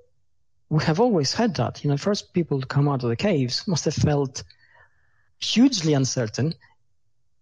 we 0.71 0.83
have 0.85 1.01
always 1.01 1.33
had 1.33 1.55
that. 1.57 1.83
You 1.83 1.91
know, 1.91 1.97
first 1.97 2.33
people 2.33 2.61
to 2.61 2.67
come 2.67 2.89
out 2.89 3.03
of 3.03 3.09
the 3.09 3.17
caves 3.17 3.67
must 3.67 3.85
have 3.85 3.95
felt 3.95 4.43
hugely 5.39 5.95
uncertain, 5.95 6.55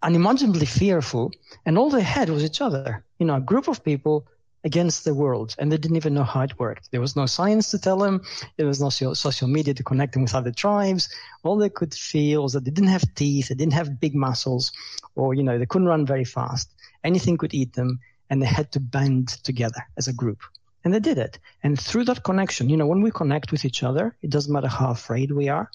unimaginably 0.03 0.67
fearful, 0.67 1.33
and 1.65 1.79
all 1.79 1.91
they 1.91 2.03
had 2.03 2.29
was 2.29 2.45
each 2.45 2.61
other. 2.61 3.05
You 3.19 3.27
know, 3.27 3.37
a 3.37 3.41
group 3.41 3.69
of 3.69 3.83
people 3.83 4.27
against 4.67 5.05
the 5.05 5.15
world, 5.15 5.55
and 5.59 5.71
they 5.71 5.79
didn't 5.79 5.97
even 5.97 6.13
know 6.13 6.25
how 6.25 6.43
it 6.43 6.59
worked. 6.59 6.91
There 6.91 7.01
was 7.07 7.15
no 7.15 7.27
science 7.27 7.71
to 7.71 7.79
tell 7.79 7.99
them. 7.99 8.21
There 8.57 8.67
was 8.67 8.81
no 8.81 8.91
social 8.91 9.49
media 9.49 9.75
to 9.75 9.85
connect 9.91 10.13
them 10.13 10.23
with 10.23 10.35
other 10.35 10.51
tribes. 10.51 11.09
All 11.45 11.57
they 11.57 11.71
could 11.79 11.95
feel 11.95 12.43
was 12.43 12.53
that 12.55 12.65
they 12.65 12.73
didn't 12.73 12.97
have 12.97 13.15
teeth, 13.15 13.47
they 13.49 13.55
didn't 13.55 13.79
have 13.81 14.01
big 14.01 14.15
muscles, 14.15 14.73
or 15.15 15.35
you 15.35 15.45
know, 15.45 15.57
they 15.57 15.71
couldn't 15.71 15.93
run 15.95 16.05
very 16.05 16.25
fast. 16.25 16.69
Anything 17.05 17.39
could 17.39 17.55
eat 17.55 17.75
them, 17.75 18.01
and 18.29 18.43
they 18.43 18.51
had 18.59 18.73
to 18.73 18.81
band 18.81 19.29
together 19.49 19.83
as 19.97 20.09
a 20.09 20.13
group. 20.13 20.41
And 20.85 20.93
they 20.93 21.01
did 21.01 21.19
it. 21.19 21.39
And 21.63 21.81
through 21.81 22.05
that 22.07 22.25
connection, 22.25 22.69
you 22.69 22.77
know, 22.77 22.89
when 22.89 23.03
we 23.03 23.11
connect 23.11 23.53
with 23.53 23.65
each 23.65 23.85
other, 23.85 24.17
it 24.23 24.31
doesn't 24.31 24.53
matter 24.53 24.69
how 24.69 24.91
afraid 24.91 25.31
we 25.31 25.49
are, 25.49 25.71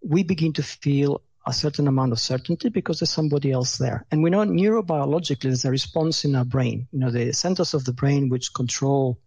we 0.00 0.22
begin 0.22 0.52
to 0.52 0.62
feel 0.62 1.22
a 1.46 1.52
certain 1.52 1.86
amount 1.86 2.12
of 2.12 2.18
certainty 2.18 2.68
because 2.68 2.98
there's 2.98 3.10
somebody 3.10 3.52
else 3.52 3.78
there. 3.78 4.04
And 4.10 4.22
we 4.22 4.30
know 4.30 4.40
neurobiologically 4.40 5.42
there's 5.42 5.64
a 5.64 5.70
response 5.70 6.24
in 6.24 6.34
our 6.34 6.44
brain. 6.44 6.88
You 6.90 6.98
know, 6.98 7.10
the 7.10 7.32
centers 7.32 7.72
of 7.72 7.84
the 7.84 7.92
brain 7.92 8.28
which 8.28 8.52
control 8.52 9.18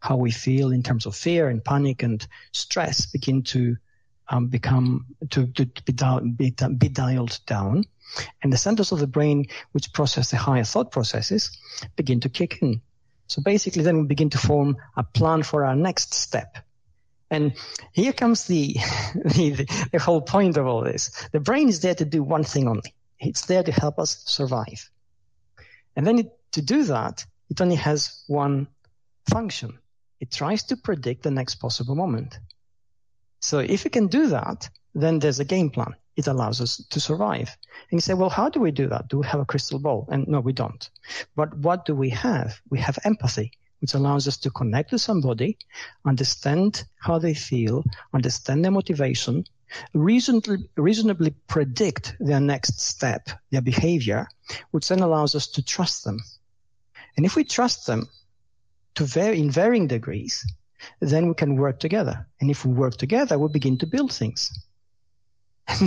how 0.00 0.16
we 0.16 0.30
feel 0.30 0.72
in 0.72 0.82
terms 0.82 1.04
of 1.04 1.14
fear 1.14 1.48
and 1.48 1.64
panic 1.64 2.02
and 2.02 2.26
stress 2.52 3.06
begin 3.06 3.42
to 3.42 3.76
um, 4.28 4.46
become 4.46 5.06
to, 5.30 5.46
to, 5.48 5.66
be, 5.66 5.92
be, 6.36 6.50
be 6.78 6.88
dialed 6.88 7.38
down. 7.46 7.84
And 8.42 8.52
the 8.52 8.56
centers 8.56 8.92
of 8.92 8.98
the 8.98 9.06
brain 9.06 9.46
which 9.72 9.92
process 9.92 10.30
the 10.30 10.36
higher 10.36 10.64
thought 10.64 10.90
processes 10.90 11.56
begin 11.96 12.20
to 12.20 12.28
kick 12.28 12.62
in. 12.62 12.80
So 13.26 13.42
basically 13.42 13.82
then 13.82 13.98
we 13.98 14.06
begin 14.06 14.30
to 14.30 14.38
form 14.38 14.76
a 14.96 15.02
plan 15.02 15.42
for 15.42 15.64
our 15.64 15.76
next 15.76 16.14
step. 16.14 16.58
And 17.30 17.54
here 17.92 18.12
comes 18.12 18.44
the, 18.46 18.74
the, 19.14 19.66
the 19.92 19.98
whole 19.98 20.20
point 20.20 20.56
of 20.56 20.66
all 20.66 20.82
this. 20.82 21.10
The 21.32 21.40
brain 21.40 21.68
is 21.68 21.80
there 21.80 21.94
to 21.94 22.04
do 22.04 22.22
one 22.22 22.44
thing 22.44 22.68
only. 22.68 22.94
It's 23.18 23.46
there 23.46 23.62
to 23.62 23.72
help 23.72 23.98
us 23.98 24.22
survive. 24.26 24.90
And 25.96 26.06
then 26.06 26.18
it, 26.18 26.38
to 26.52 26.62
do 26.62 26.84
that, 26.84 27.24
it 27.48 27.60
only 27.60 27.76
has 27.76 28.22
one 28.26 28.68
function. 29.30 29.78
It 30.20 30.30
tries 30.30 30.62
to 30.64 30.76
predict 30.76 31.22
the 31.22 31.30
next 31.30 31.56
possible 31.56 31.94
moment. 31.94 32.38
So 33.40 33.58
if 33.58 33.86
it 33.86 33.92
can 33.92 34.06
do 34.06 34.28
that, 34.28 34.68
then 34.94 35.18
there's 35.18 35.40
a 35.40 35.44
game 35.44 35.70
plan. 35.70 35.94
It 36.16 36.26
allows 36.26 36.60
us 36.60 36.78
to 36.90 37.00
survive. 37.00 37.56
And 37.90 37.98
you 37.98 38.00
say, 38.00 38.14
well, 38.14 38.30
how 38.30 38.48
do 38.48 38.60
we 38.60 38.70
do 38.70 38.86
that? 38.88 39.08
Do 39.08 39.18
we 39.18 39.26
have 39.26 39.40
a 39.40 39.44
crystal 39.44 39.78
ball? 39.78 40.08
And 40.10 40.26
no, 40.26 40.40
we 40.40 40.52
don't. 40.52 40.88
But 41.34 41.56
what 41.58 41.84
do 41.84 41.94
we 41.94 42.10
have? 42.10 42.60
We 42.70 42.78
have 42.80 42.98
empathy 43.04 43.52
which 43.80 43.94
allows 43.94 44.26
us 44.26 44.36
to 44.38 44.50
connect 44.50 44.92
with 44.92 45.00
somebody, 45.00 45.58
understand 46.04 46.84
how 46.98 47.18
they 47.18 47.34
feel, 47.34 47.84
understand 48.14 48.64
their 48.64 48.70
motivation, 48.70 49.44
reasonably, 49.94 50.68
reasonably 50.76 51.30
predict 51.46 52.16
their 52.20 52.40
next 52.40 52.80
step, 52.80 53.28
their 53.50 53.60
behavior, 53.60 54.28
which 54.70 54.88
then 54.88 55.00
allows 55.00 55.34
us 55.34 55.46
to 55.48 55.62
trust 55.62 56.04
them. 56.04 56.18
And 57.16 57.26
if 57.26 57.36
we 57.36 57.44
trust 57.44 57.86
them 57.86 58.08
to 58.94 59.04
vary, 59.04 59.40
in 59.40 59.50
varying 59.50 59.86
degrees, 59.86 60.46
then 61.00 61.28
we 61.28 61.34
can 61.34 61.56
work 61.56 61.80
together. 61.80 62.26
And 62.40 62.50
if 62.50 62.64
we 62.64 62.72
work 62.72 62.96
together, 62.96 63.38
we 63.38 63.48
begin 63.48 63.78
to 63.78 63.86
build 63.86 64.12
things. 64.12 64.50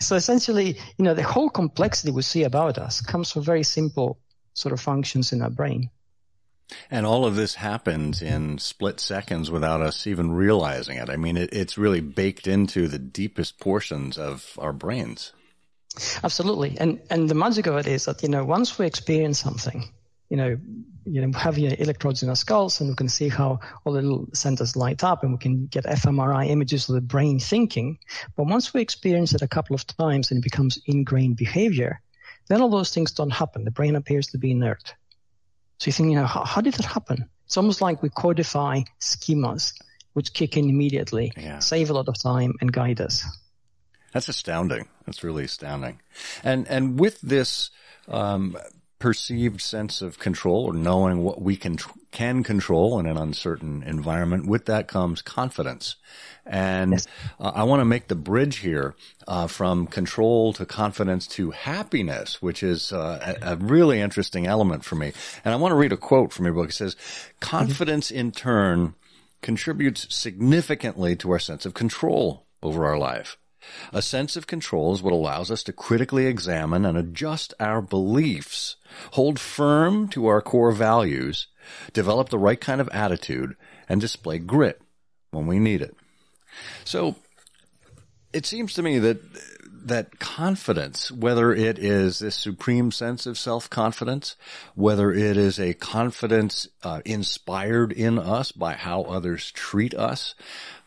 so 0.00 0.14
essentially, 0.16 0.78
you 0.96 1.04
know, 1.04 1.14
the 1.14 1.22
whole 1.22 1.50
complexity 1.50 2.12
we 2.12 2.22
see 2.22 2.44
about 2.44 2.78
us 2.78 3.00
comes 3.00 3.32
from 3.32 3.42
very 3.42 3.64
simple 3.64 4.18
sort 4.54 4.72
of 4.72 4.80
functions 4.80 5.32
in 5.32 5.42
our 5.42 5.50
brain. 5.50 5.90
And 6.90 7.06
all 7.06 7.24
of 7.24 7.36
this 7.36 7.54
happens 7.54 8.20
in 8.20 8.58
split 8.58 9.00
seconds 9.00 9.50
without 9.50 9.80
us 9.80 10.06
even 10.06 10.32
realizing 10.32 10.98
it. 10.98 11.08
I 11.08 11.16
mean, 11.16 11.36
it, 11.36 11.50
it's 11.52 11.78
really 11.78 12.00
baked 12.00 12.46
into 12.46 12.88
the 12.88 12.98
deepest 12.98 13.58
portions 13.58 14.18
of 14.18 14.54
our 14.58 14.72
brains. 14.72 15.32
Absolutely. 16.22 16.76
And, 16.78 17.00
and 17.10 17.28
the 17.28 17.34
magic 17.34 17.66
of 17.66 17.76
it 17.76 17.86
is 17.86 18.04
that, 18.04 18.22
you 18.22 18.28
know, 18.28 18.44
once 18.44 18.78
we 18.78 18.86
experience 18.86 19.40
something, 19.40 19.90
you 20.28 20.36
know, 20.36 20.58
you 21.04 21.26
know, 21.26 21.38
have 21.38 21.56
your 21.56 21.72
electrodes 21.78 22.22
in 22.22 22.28
our 22.28 22.36
skulls 22.36 22.80
and 22.80 22.90
we 22.90 22.96
can 22.96 23.08
see 23.08 23.28
how 23.28 23.60
all 23.84 23.94
the 23.94 24.02
little 24.02 24.28
centers 24.34 24.76
light 24.76 25.02
up 25.02 25.22
and 25.22 25.32
we 25.32 25.38
can 25.38 25.66
get 25.66 25.84
fMRI 25.84 26.48
images 26.48 26.88
of 26.88 26.94
the 26.96 27.00
brain 27.00 27.38
thinking. 27.38 27.98
But 28.36 28.46
once 28.46 28.74
we 28.74 28.82
experience 28.82 29.34
it 29.34 29.40
a 29.40 29.48
couple 29.48 29.74
of 29.74 29.86
times 29.86 30.30
and 30.30 30.38
it 30.38 30.44
becomes 30.44 30.78
ingrained 30.84 31.36
behavior, 31.36 32.02
then 32.48 32.60
all 32.60 32.68
those 32.68 32.92
things 32.92 33.12
don't 33.12 33.30
happen. 33.30 33.64
The 33.64 33.70
brain 33.70 33.96
appears 33.96 34.28
to 34.28 34.38
be 34.38 34.50
inert. 34.50 34.94
So 35.78 35.88
you 35.88 35.92
think, 35.92 36.10
you 36.10 36.16
know, 36.16 36.26
how, 36.26 36.44
how 36.44 36.60
did 36.60 36.74
that 36.74 36.86
happen? 36.86 37.28
It's 37.46 37.56
almost 37.56 37.80
like 37.80 38.02
we 38.02 38.10
codify 38.10 38.82
schemas 39.00 39.72
which 40.18 40.32
kick 40.32 40.56
in 40.56 40.68
immediately, 40.68 41.32
yeah. 41.36 41.60
save 41.60 41.90
a 41.90 41.92
lot 41.92 42.08
of 42.08 42.20
time, 42.20 42.52
and 42.60 42.72
guide 42.72 43.00
us. 43.00 43.24
That's 44.12 44.28
astounding. 44.28 44.88
That's 45.06 45.22
really 45.22 45.44
astounding. 45.44 46.00
And 46.42 46.66
and 46.66 46.98
with 46.98 47.20
this 47.20 47.70
um, 48.08 48.56
perceived 48.98 49.60
sense 49.60 50.02
of 50.02 50.18
control 50.18 50.64
or 50.64 50.72
knowing 50.72 51.22
what 51.22 51.40
we 51.40 51.54
can 51.54 51.76
can 52.10 52.42
control 52.42 52.98
in 52.98 53.06
an 53.06 53.16
uncertain 53.16 53.82
environment. 53.82 54.46
With 54.46 54.66
that 54.66 54.88
comes 54.88 55.22
confidence, 55.22 55.96
and 56.46 56.92
yes. 56.92 57.06
uh, 57.38 57.52
I 57.54 57.64
want 57.64 57.80
to 57.80 57.84
make 57.84 58.08
the 58.08 58.14
bridge 58.14 58.58
here 58.58 58.94
uh, 59.26 59.46
from 59.46 59.86
control 59.86 60.52
to 60.54 60.66
confidence 60.66 61.26
to 61.28 61.50
happiness, 61.50 62.40
which 62.40 62.62
is 62.62 62.92
uh, 62.92 63.36
a, 63.42 63.52
a, 63.52 63.56
really 63.56 64.00
interesting 64.00 64.46
element 64.46 64.84
for 64.84 64.94
me. 64.96 65.12
And 65.44 65.52
I 65.52 65.56
want 65.56 65.72
to 65.72 65.76
read 65.76 65.92
a 65.92 65.96
quote 65.96 66.32
from 66.32 66.46
your 66.46 66.54
book. 66.54 66.70
It 66.70 66.74
says, 66.74 66.96
"Confidence, 67.40 68.10
in 68.10 68.32
turn." 68.32 68.94
contributes 69.40 70.12
significantly 70.12 71.14
to 71.14 71.30
our 71.30 71.38
sense 71.38 71.64
of 71.64 71.72
control 71.72 72.44
over 72.60 72.86
our 72.86 72.98
life. 72.98 73.38
A 73.92 74.02
sense 74.02 74.36
of 74.36 74.46
control 74.46 74.94
is 74.94 75.02
what 75.02 75.12
allows 75.12 75.50
us 75.50 75.62
to 75.64 75.72
critically 75.72 76.26
examine 76.26 76.84
and 76.84 76.96
adjust 76.96 77.54
our 77.58 77.80
beliefs, 77.80 78.76
hold 79.12 79.38
firm 79.38 80.08
to 80.08 80.26
our 80.26 80.40
core 80.40 80.72
values, 80.72 81.48
develop 81.92 82.28
the 82.28 82.38
right 82.38 82.60
kind 82.60 82.80
of 82.80 82.88
attitude, 82.92 83.56
and 83.88 84.00
display 84.00 84.38
grit 84.38 84.80
when 85.30 85.46
we 85.46 85.58
need 85.58 85.82
it. 85.82 85.96
So 86.84 87.16
it 88.32 88.46
seems 88.46 88.74
to 88.74 88.82
me 88.82 88.98
that 88.98 89.20
that 89.84 90.18
confidence, 90.18 91.10
whether 91.10 91.52
it 91.54 91.78
is 91.78 92.18
this 92.18 92.36
supreme 92.36 92.90
sense 92.90 93.26
of 93.26 93.38
self-confidence, 93.38 94.36
whether 94.74 95.12
it 95.12 95.36
is 95.36 95.58
a 95.58 95.74
confidence 95.74 96.68
uh, 96.82 97.00
inspired 97.04 97.92
in 97.92 98.18
us 98.18 98.52
by 98.52 98.74
how 98.74 99.02
others 99.02 99.50
treat 99.52 99.94
us, 99.94 100.34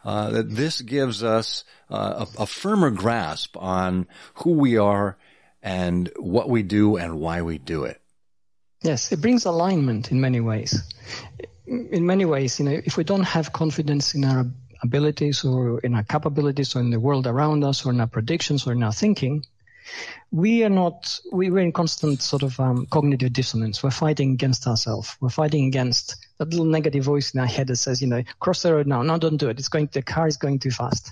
uh, 0.04 0.32
that 0.32 0.50
this 0.50 0.82
gives 0.82 1.24
us 1.24 1.64
uh, 1.90 2.26
a, 2.38 2.44
a 2.44 2.46
firmer 2.46 2.90
grasp 2.90 3.56
on 3.58 4.08
who 4.36 4.52
we 4.52 4.78
are 4.78 5.18
and 5.62 6.12
what 6.18 6.50
we 6.50 6.64
do 6.64 6.98
and 6.98 7.20
why 7.20 7.42
we 7.42 7.58
do 7.58 7.84
it. 7.84 8.02
Yes, 8.82 9.12
it 9.12 9.22
brings 9.22 9.46
alignment 9.46 10.12
in 10.12 10.20
many 10.20 10.40
ways. 10.40 10.82
In 11.68 12.06
many 12.06 12.26
ways, 12.26 12.60
you 12.60 12.66
know, 12.66 12.82
if 12.84 12.98
we 12.98 13.04
don't 13.04 13.24
have 13.24 13.54
confidence 13.54 14.16
in 14.16 14.26
our 14.26 14.46
abilities 14.82 15.46
or 15.46 15.80
in 15.80 15.94
our 15.94 16.04
capabilities 16.04 16.76
or 16.76 16.80
in 16.80 16.90
the 16.90 17.00
world 17.00 17.28
around 17.28 17.64
us 17.64 17.86
or 17.86 17.92
in 17.92 18.02
our 18.02 18.08
predictions 18.08 18.66
or 18.66 18.74
in 18.74 18.82
our 18.82 18.92
thinking, 18.92 19.46
we 20.32 20.63
are 20.63 20.69
not, 20.69 21.19
we, 21.32 21.49
we're 21.49 21.60
in 21.60 21.73
constant 21.73 22.21
sort 22.21 22.43
of 22.43 22.60
um, 22.60 22.86
cognitive 22.86 23.34
dissonance. 23.34 23.84
We're 23.84 23.91
fighting 23.91 24.32
against 24.32 24.65
ourselves. 24.65 25.15
We're 25.19 25.30
fighting 25.30 25.65
against 25.65 26.15
that 26.38 26.49
little 26.49 26.65
negative 26.65 27.04
voice 27.04 27.34
in 27.34 27.39
our 27.39 27.45
head 27.45 27.67
that 27.67 27.75
says, 27.75 28.01
you 28.01 28.08
know, 28.08 28.23
cross 28.39 28.62
the 28.62 28.73
road 28.73 28.88
now. 28.88 29.01
No, 29.01 29.17
don't 29.17 29.38
do 29.38 29.49
it. 29.49 29.60
It's 29.60 29.67
going, 29.67 29.89
the 29.91 30.01
car 30.01 30.27
is 30.27 30.38
going 30.38 30.60
too 30.60 30.71
fast. 30.71 31.12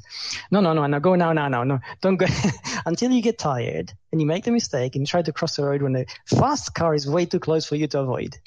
No, 0.52 0.62
no, 0.62 0.74
no, 0.74 0.88
no, 0.88 1.00
go 1.00 1.16
now, 1.16 1.34
now, 1.34 1.50
now, 1.50 1.64
no, 1.64 1.80
don't 2.02 2.16
go 2.16 2.28
until 2.86 3.12
you 3.12 3.22
get 3.22 3.38
tired 3.38 3.92
and 4.12 4.22
you 4.22 4.28
make 4.28 4.46
the 4.46 4.52
mistake 4.52 4.96
and 4.96 5.04
you 5.04 5.08
try 5.08 5.22
to 5.22 5.34
cross 5.34 5.58
the 5.58 5.66
road 5.66 5.82
when 5.82 5.94
the 5.94 6.06
fast 6.26 6.74
car 6.74 6.96
is 6.96 7.10
way 7.10 7.26
too 7.26 7.40
close 7.40 7.66
for 7.66 7.76
you 7.76 7.88
to 7.88 8.00
avoid. 8.00 8.38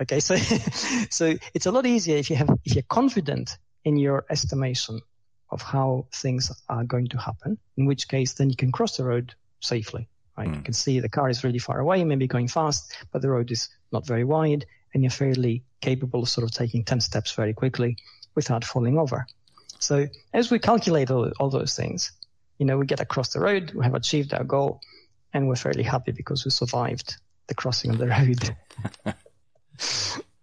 Okay. 0.00 0.20
So, 0.20 0.36
so 1.10 1.34
it's 1.52 1.66
a 1.66 1.72
lot 1.72 1.84
easier 1.84 2.16
if 2.16 2.30
you 2.30 2.36
have, 2.36 2.48
if 2.64 2.74
you're 2.74 2.84
confident 2.88 3.58
in 3.84 3.98
your 3.98 4.24
estimation 4.30 5.00
of 5.54 5.62
how 5.62 6.06
things 6.12 6.52
are 6.68 6.84
going 6.84 7.06
to 7.06 7.18
happen, 7.18 7.56
in 7.76 7.86
which 7.86 8.08
case 8.08 8.34
then 8.34 8.50
you 8.50 8.56
can 8.56 8.72
cross 8.72 8.96
the 8.96 9.04
road 9.04 9.34
safely. 9.60 10.08
Right? 10.36 10.48
Mm. 10.48 10.56
You 10.56 10.62
can 10.62 10.74
see 10.74 11.00
the 11.00 11.08
car 11.08 11.30
is 11.30 11.44
really 11.44 11.60
far 11.60 11.78
away, 11.78 12.04
maybe 12.04 12.26
going 12.26 12.48
fast, 12.48 12.92
but 13.12 13.22
the 13.22 13.30
road 13.30 13.50
is 13.52 13.68
not 13.92 14.04
very 14.04 14.24
wide, 14.24 14.66
and 14.92 15.02
you're 15.02 15.10
fairly 15.10 15.62
capable 15.80 16.22
of 16.22 16.28
sort 16.28 16.44
of 16.44 16.50
taking 16.50 16.84
10 16.84 17.00
steps 17.00 17.32
very 17.32 17.54
quickly 17.54 17.96
without 18.34 18.64
falling 18.64 18.98
over. 18.98 19.26
So 19.78 20.08
as 20.32 20.50
we 20.50 20.58
calculate 20.58 21.10
all, 21.10 21.30
all 21.38 21.50
those 21.50 21.76
things, 21.76 22.10
you 22.58 22.66
know, 22.66 22.76
we 22.76 22.86
get 22.86 23.00
across 23.00 23.32
the 23.32 23.40
road, 23.40 23.72
we 23.74 23.84
have 23.84 23.94
achieved 23.94 24.34
our 24.34 24.44
goal, 24.44 24.80
and 25.32 25.48
we're 25.48 25.56
fairly 25.56 25.84
happy 25.84 26.12
because 26.12 26.44
we 26.44 26.50
survived 26.50 27.16
the 27.46 27.54
crossing 27.54 27.92
of 27.92 27.98
the 27.98 28.08
road. 28.08 28.56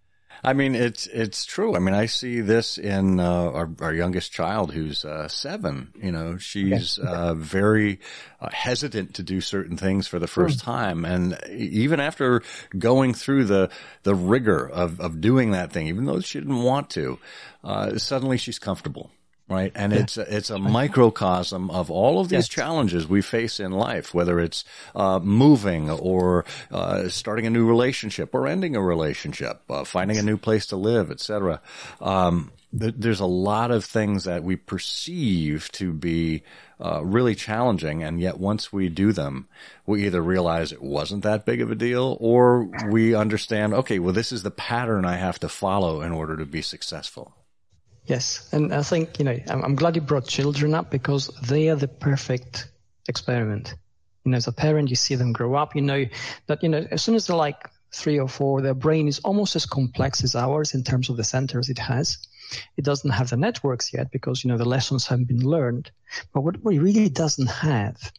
I 0.44 0.54
mean, 0.54 0.74
it's 0.74 1.08
it's 1.08 1.46
true. 1.46 1.76
I 1.76 1.80
mean, 1.80 1.94
I 1.94 2.08
see 2.08 2.42
this 2.42 2.78
in 2.78 3.20
uh, 3.20 3.52
our, 3.52 3.70
our 3.80 3.94
youngest 3.94 4.32
child, 4.32 4.74
who's 4.74 5.06
uh, 5.06 5.28
seven. 5.28 5.94
You 6.02 6.12
know, 6.12 6.38
she's 6.38 6.98
uh, 6.98 7.36
very 7.36 8.00
uh, 8.40 8.50
hesitant 8.52 9.16
to 9.16 9.24
do 9.24 9.40
certain 9.40 9.78
things 9.78 10.08
for 10.08 10.18
the 10.18 10.28
first 10.28 10.60
mm. 10.60 10.64
time, 10.64 11.06
and 11.06 11.38
even 11.52 12.00
after 12.00 12.42
going 12.78 13.14
through 13.14 13.46
the 13.46 13.70
the 14.04 14.16
rigor 14.16 14.68
of 14.68 15.00
of 15.00 15.22
doing 15.22 15.52
that 15.52 15.72
thing, 15.72 15.88
even 15.88 16.06
though 16.06 16.20
she 16.22 16.40
didn't 16.40 16.64
want 16.64 16.90
to, 16.92 17.20
uh, 17.64 17.98
suddenly 17.98 18.38
she's 18.38 18.58
comfortable 18.58 19.12
right? 19.50 19.72
And 19.76 19.92
yeah. 19.92 20.00
it's 20.00 20.18
a, 20.18 20.36
it's 20.36 20.50
a 20.50 20.58
microcosm 20.58 21.70
of 21.70 21.92
all 21.92 22.20
of 22.20 22.30
these 22.30 22.48
yes. 22.48 22.48
challenges 22.48 23.08
we 23.08 23.22
face 23.22 23.60
in 23.60 23.72
life, 23.72 24.14
whether 24.14 24.40
it's 24.40 24.64
uh, 24.96 25.20
moving 25.20 25.90
or 25.90 26.46
uh, 26.72 27.10
starting 27.10 27.46
a 27.46 27.50
new 27.50 27.68
relationship 27.68 28.34
or 28.34 28.48
ending 28.48 28.76
a 28.76 28.82
relationship, 28.82 29.62
uh, 29.70 29.84
finding 29.84 30.18
a 30.18 30.24
new 30.24 30.38
place 30.38 30.68
to 30.68 30.78
live, 30.78 31.12
etc. 31.12 31.62
Um, 32.00 32.52
th- 32.78 32.96
there's 32.98 33.20
a 33.20 33.26
lot 33.26 33.72
of 33.72 33.84
things 33.86 34.24
that 34.24 34.44
we 34.44 34.56
perceive 34.56 35.70
to 35.74 35.92
be 35.92 36.44
uh, 36.80 37.04
really 37.04 37.36
challenging, 37.36 38.04
and 38.04 38.20
yet 38.20 38.40
once 38.40 38.74
we 38.74 38.90
do 38.90 39.12
them, 39.12 39.48
we 39.86 40.06
either 40.06 40.22
realize 40.22 40.72
it 40.72 40.82
wasn't 40.82 41.24
that 41.24 41.46
big 41.46 41.62
of 41.62 41.70
a 41.70 41.76
deal, 41.76 42.18
or 42.20 42.64
we 42.90 43.14
understand, 43.14 43.74
okay, 43.74 44.00
well, 44.00 44.14
this 44.14 44.32
is 44.32 44.44
the 44.44 44.52
pattern 44.52 45.06
I 45.06 45.18
have 45.18 45.40
to 45.40 45.50
follow 45.50 46.02
in 46.02 46.12
order 46.12 46.38
to 46.38 46.46
be 46.46 46.62
successful. 46.62 47.36
Yes, 48.12 48.50
and 48.52 48.74
I 48.74 48.84
think 48.84 49.20
you 49.20 49.24
know 49.24 49.40
I'm, 49.48 49.74
glad 49.74 49.96
you 49.96 50.02
brought 50.02 50.28
children 50.28 50.74
up 50.74 50.92
because 50.92 51.28
they 51.44 51.70
are 51.70 51.78
the 51.78 51.88
perfect 51.88 52.70
experiment. 53.08 53.74
You 54.26 54.32
know, 54.32 54.38
as 54.38 54.48
a 54.48 54.52
parent, 54.52 54.90
you 54.90 54.98
see 54.98 55.16
them 55.16 55.32
grow 55.32 55.56
up. 55.56 55.78
You 55.78 55.82
know 55.82 56.04
that 56.48 56.62
you 56.62 56.68
know 56.68 56.86
as 56.92 57.02
soon 57.02 57.16
as 57.16 57.28
they're 57.28 57.38
like 57.38 57.70
three 57.94 58.20
or 58.20 58.28
four, 58.28 58.62
their 58.62 58.74
brain 58.74 59.08
is 59.08 59.20
almost 59.20 59.56
as 59.56 59.66
complex 59.66 60.26
as 60.26 60.36
ours 60.36 60.74
in 60.74 60.84
terms 60.84 61.10
of 61.10 61.16
the 61.16 61.24
centers 61.24 61.70
it 61.70 61.80
has. 61.80 62.18
It 62.76 62.84
doesn't 62.84 63.12
have 63.12 63.30
the 63.30 63.38
networks 63.38 63.94
yet 63.94 64.12
because 64.12 64.44
you 64.44 64.50
know 64.50 64.58
the 64.58 64.74
lessons 64.76 65.08
haven't 65.08 65.30
been 65.30 65.46
learned. 65.46 65.90
But 66.34 66.42
what 66.42 66.56
it 66.56 66.64
really 66.66 67.08
doesn't 67.08 67.48
have 67.48 68.12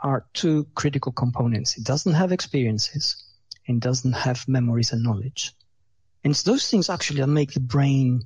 are 0.00 0.24
two 0.32 0.66
critical 0.74 1.12
components. 1.12 1.76
It 1.76 1.84
doesn't 1.84 2.14
have 2.14 2.32
experiences 2.32 3.22
and 3.68 3.82
doesn't 3.82 4.14
have 4.14 4.48
memories 4.48 4.92
and 4.92 5.02
knowledge. 5.02 5.52
And 6.24 6.30
it's 6.30 6.42
those 6.42 6.70
things 6.70 6.88
actually 6.88 7.20
that 7.20 7.26
make 7.26 7.52
the 7.52 7.60
brain 7.60 8.22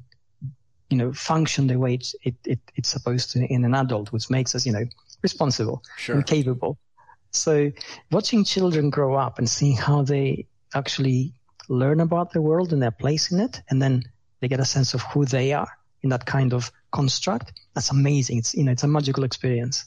you 0.91 0.97
know, 0.97 1.13
function 1.13 1.69
the 1.69 1.79
way 1.79 1.95
it's, 1.95 2.15
it, 2.23 2.35
it, 2.45 2.59
it's 2.77 2.89
supposed 2.89 3.31
to 3.31 3.45
in 3.47 3.65
an 3.65 3.75
adult, 3.75 4.13
which 4.13 4.29
makes 4.29 4.55
us, 4.55 4.67
you 4.67 4.73
know, 4.73 4.85
responsible 5.23 5.83
sure. 5.97 6.17
and 6.17 6.27
capable. 6.27 6.79
So 7.31 7.71
watching 8.11 8.45
children 8.45 8.91
grow 8.91 9.15
up 9.15 9.39
and 9.39 9.49
seeing 9.49 9.77
how 9.77 10.03
they 10.03 10.47
actually 10.75 11.33
learn 11.69 12.01
about 12.01 12.33
the 12.33 12.43
world 12.43 12.73
and 12.73 12.83
their 12.83 12.91
place 12.91 13.31
in 13.31 13.41
it, 13.41 13.63
and 13.71 13.81
then 13.81 14.03
they 14.41 14.49
get 14.49 14.61
a 14.61 14.65
sense 14.65 14.95
of 14.95 15.03
who 15.03 15.25
they 15.25 15.53
are 15.53 15.69
in 16.03 16.11
that 16.11 16.27
kind 16.27 16.53
of 16.53 16.73
construct. 16.91 17.53
That's 17.75 17.91
amazing. 17.91 18.39
It's, 18.39 18.55
you 18.55 18.65
know, 18.65 18.73
it's 18.73 18.83
a 18.83 18.89
magical 18.89 19.25
experience. 19.25 19.85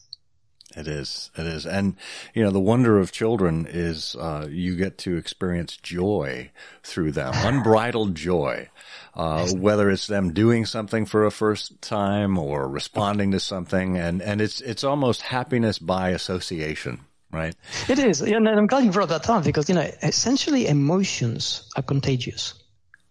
It 0.76 0.88
is. 0.88 1.30
It 1.38 1.46
is. 1.46 1.66
And, 1.66 1.96
you 2.34 2.44
know, 2.44 2.52
the 2.52 2.60
wonder 2.60 3.00
of 3.00 3.12
children 3.12 3.68
is, 3.70 4.16
uh, 4.16 4.48
you 4.50 4.76
get 4.76 4.98
to 5.00 5.18
experience 5.18 5.78
joy 5.78 6.52
through 6.84 7.12
them, 7.12 7.34
unbridled 7.36 8.16
joy. 8.16 8.70
Uh, 9.16 9.48
whether 9.52 9.92
it's 9.92 10.08
them 10.08 10.34
doing 10.34 10.66
something 10.66 11.06
for 11.06 11.24
a 11.24 11.30
first 11.30 11.80
time 11.84 12.36
or 12.36 12.68
responding 12.68 13.32
to 13.32 13.40
something. 13.40 13.96
And, 13.96 14.24
and 14.24 14.42
it's, 14.42 14.60
it's 14.62 14.84
almost 14.84 15.22
happiness 15.22 15.78
by 15.78 16.10
association. 16.10 17.02
Right. 17.32 17.56
It 17.90 18.00
is. 18.00 18.22
And 18.22 18.48
I'm 18.48 18.68
glad 18.68 18.86
you 18.86 18.92
brought 18.92 19.10
that 19.10 19.30
up 19.30 19.44
because, 19.44 19.70
you 19.70 19.76
know, 19.76 19.90
essentially 20.02 20.68
emotions 20.68 21.70
are 21.76 21.84
contagious. 21.84 22.56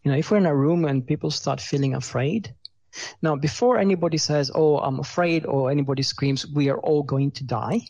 You 0.03 0.11
know, 0.11 0.19
if 0.19 0.31
we're 0.31 0.39
in 0.39 0.47
a 0.47 0.55
room 0.55 0.85
and 0.85 1.07
people 1.07 1.31
start 1.31 1.61
feeling 1.61 1.95
afraid, 1.95 2.53
now, 3.23 3.37
before 3.37 3.79
anybody 3.79 4.19
says, 4.19 4.51
oh, 4.55 4.79
I'm 4.79 5.01
afraid, 5.01 5.47
or 5.47 5.71
anybody 5.71 6.03
screams, 6.03 6.47
we 6.47 6.69
are 6.69 6.79
all 6.79 7.03
going 7.03 7.31
to 7.33 7.45
die, 7.45 7.81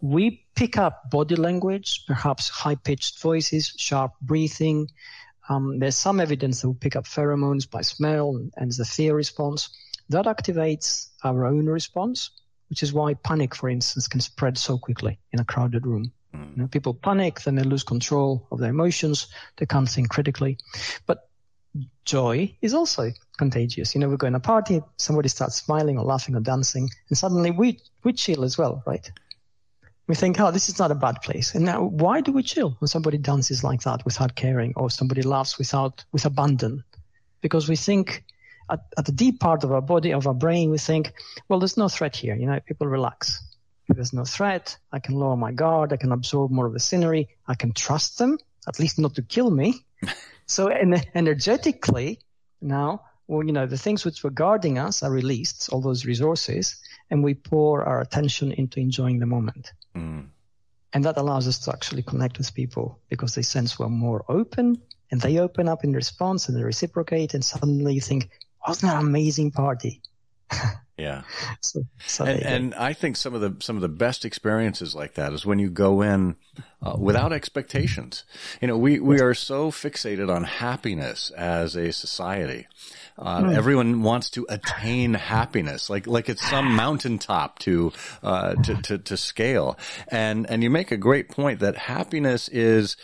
we 0.00 0.44
pick 0.54 0.76
up 0.76 1.10
body 1.10 1.36
language, 1.36 2.04
perhaps 2.06 2.48
high 2.48 2.74
pitched 2.74 3.20
voices, 3.20 3.74
sharp 3.76 4.12
breathing. 4.20 4.90
Um, 5.48 5.78
there's 5.78 5.96
some 5.96 6.20
evidence 6.20 6.62
that 6.62 6.68
we 6.68 6.74
pick 6.74 6.96
up 6.96 7.04
pheromones 7.04 7.70
by 7.70 7.82
smell 7.82 8.36
and, 8.56 8.72
the 8.72 8.84
fear 8.84 9.14
response. 9.14 9.70
That 10.08 10.26
activates 10.26 11.08
our 11.24 11.46
own 11.46 11.66
response, 11.66 12.30
which 12.68 12.82
is 12.82 12.92
why 12.92 13.14
panic, 13.14 13.54
for 13.54 13.68
instance, 13.68 14.08
can 14.08 14.20
spread 14.20 14.58
so 14.58 14.78
quickly 14.78 15.18
in 15.32 15.40
a 15.40 15.44
crowded 15.44 15.86
room. 15.86 16.12
Mm. 16.34 16.56
You 16.56 16.62
know, 16.62 16.68
people 16.68 16.94
panic, 16.94 17.40
then 17.42 17.54
they 17.54 17.62
lose 17.62 17.84
control 17.84 18.46
of 18.50 18.58
their 18.58 18.70
emotions. 18.70 19.28
They 19.56 19.66
can't 19.66 19.88
think 19.88 20.10
critically. 20.10 20.58
But 21.06 21.25
joy 22.04 22.56
is 22.62 22.74
also 22.74 23.10
contagious. 23.36 23.94
You 23.94 24.00
know, 24.00 24.08
we 24.08 24.16
go 24.16 24.26
in 24.26 24.34
a 24.34 24.40
party, 24.40 24.80
somebody 24.96 25.28
starts 25.28 25.56
smiling 25.56 25.98
or 25.98 26.04
laughing 26.04 26.36
or 26.36 26.40
dancing, 26.40 26.88
and 27.08 27.18
suddenly 27.18 27.50
we, 27.50 27.80
we 28.04 28.12
chill 28.12 28.44
as 28.44 28.56
well, 28.56 28.82
right? 28.86 29.10
We 30.08 30.14
think, 30.14 30.38
oh, 30.38 30.52
this 30.52 30.68
is 30.68 30.78
not 30.78 30.92
a 30.92 30.94
bad 30.94 31.20
place. 31.22 31.54
And 31.54 31.64
now, 31.64 31.82
why 31.82 32.20
do 32.20 32.30
we 32.30 32.42
chill 32.42 32.76
when 32.78 32.88
somebody 32.88 33.18
dances 33.18 33.64
like 33.64 33.82
that 33.82 34.04
without 34.04 34.36
caring 34.36 34.72
or 34.76 34.88
somebody 34.88 35.22
laughs 35.22 35.58
without, 35.58 36.04
with 36.12 36.24
abandon? 36.24 36.84
Because 37.40 37.68
we 37.68 37.74
think 37.74 38.24
at, 38.70 38.80
at 38.96 39.04
the 39.04 39.12
deep 39.12 39.40
part 39.40 39.64
of 39.64 39.72
our 39.72 39.80
body, 39.80 40.12
of 40.12 40.26
our 40.26 40.34
brain, 40.34 40.70
we 40.70 40.78
think, 40.78 41.12
well, 41.48 41.58
there's 41.58 41.76
no 41.76 41.88
threat 41.88 42.14
here. 42.14 42.36
You 42.36 42.46
know, 42.46 42.60
people 42.60 42.86
relax. 42.86 43.42
If 43.88 43.96
there's 43.96 44.12
no 44.12 44.24
threat, 44.24 44.76
I 44.92 45.00
can 45.00 45.14
lower 45.16 45.36
my 45.36 45.52
guard. 45.52 45.92
I 45.92 45.96
can 45.96 46.12
absorb 46.12 46.50
more 46.50 46.66
of 46.66 46.72
the 46.72 46.80
scenery. 46.80 47.28
I 47.46 47.54
can 47.56 47.72
trust 47.72 48.18
them, 48.18 48.38
at 48.68 48.78
least 48.78 48.98
not 48.98 49.14
to 49.16 49.22
kill 49.22 49.50
me. 49.50 49.85
So 50.46 50.68
energetically, 50.70 52.20
now, 52.60 53.02
well, 53.26 53.44
you 53.44 53.52
know, 53.52 53.66
the 53.66 53.76
things 53.76 54.04
which 54.04 54.22
were 54.22 54.30
guarding 54.30 54.78
us 54.78 55.02
are 55.02 55.10
released, 55.10 55.68
all 55.70 55.80
those 55.80 56.06
resources, 56.06 56.76
and 57.10 57.22
we 57.22 57.34
pour 57.34 57.84
our 57.84 58.00
attention 58.00 58.52
into 58.52 58.78
enjoying 58.78 59.18
the 59.18 59.26
moment. 59.26 59.72
Mm. 59.96 60.28
And 60.92 61.04
that 61.04 61.16
allows 61.16 61.48
us 61.48 61.58
to 61.60 61.72
actually 61.72 62.02
connect 62.02 62.38
with 62.38 62.54
people 62.54 63.00
because 63.08 63.34
they 63.34 63.42
sense 63.42 63.78
we're 63.78 63.88
more 63.88 64.24
open 64.28 64.80
and 65.10 65.20
they 65.20 65.38
open 65.38 65.68
up 65.68 65.82
in 65.82 65.92
response 65.92 66.48
and 66.48 66.56
they 66.56 66.62
reciprocate. 66.62 67.34
And 67.34 67.44
suddenly 67.44 67.94
you 67.94 68.00
think, 68.00 68.30
wasn't 68.66 68.92
that 68.92 69.00
an 69.00 69.06
amazing 69.06 69.50
party? 69.50 70.00
Yeah. 70.96 71.22
So, 71.60 71.84
so 72.06 72.24
and, 72.24 72.42
and, 72.42 72.74
I 72.74 72.94
think 72.94 73.16
some 73.18 73.34
of 73.34 73.42
the 73.42 73.62
some 73.62 73.76
of 73.76 73.82
the 73.82 73.88
best 73.88 74.24
experiences 74.24 74.94
like 74.94 75.14
that 75.14 75.34
is 75.34 75.44
when 75.44 75.58
you 75.58 75.68
go 75.68 76.00
in 76.00 76.36
uh, 76.82 76.96
without 76.98 77.34
expectations. 77.34 78.24
You 78.62 78.68
know, 78.68 78.78
we 78.78 78.98
we 79.00 79.20
are 79.20 79.34
so 79.34 79.70
fixated 79.70 80.34
on 80.34 80.44
happiness 80.44 81.30
as 81.36 81.76
a 81.76 81.92
society. 81.92 82.66
Uh, 83.18 83.42
mm. 83.42 83.56
Everyone 83.56 84.02
wants 84.02 84.30
to 84.30 84.46
attain 84.48 85.12
happiness, 85.14 85.90
like 85.90 86.06
like 86.06 86.30
it's 86.30 86.48
some 86.48 86.74
mountaintop 86.74 87.58
to, 87.60 87.92
uh, 88.22 88.54
to 88.54 88.80
to 88.82 88.98
to 88.98 89.16
scale. 89.18 89.78
And 90.08 90.48
and 90.48 90.62
you 90.62 90.70
make 90.70 90.92
a 90.92 90.96
great 90.96 91.28
point 91.28 91.60
that 91.60 91.76
happiness 91.76 92.48
is 92.48 92.96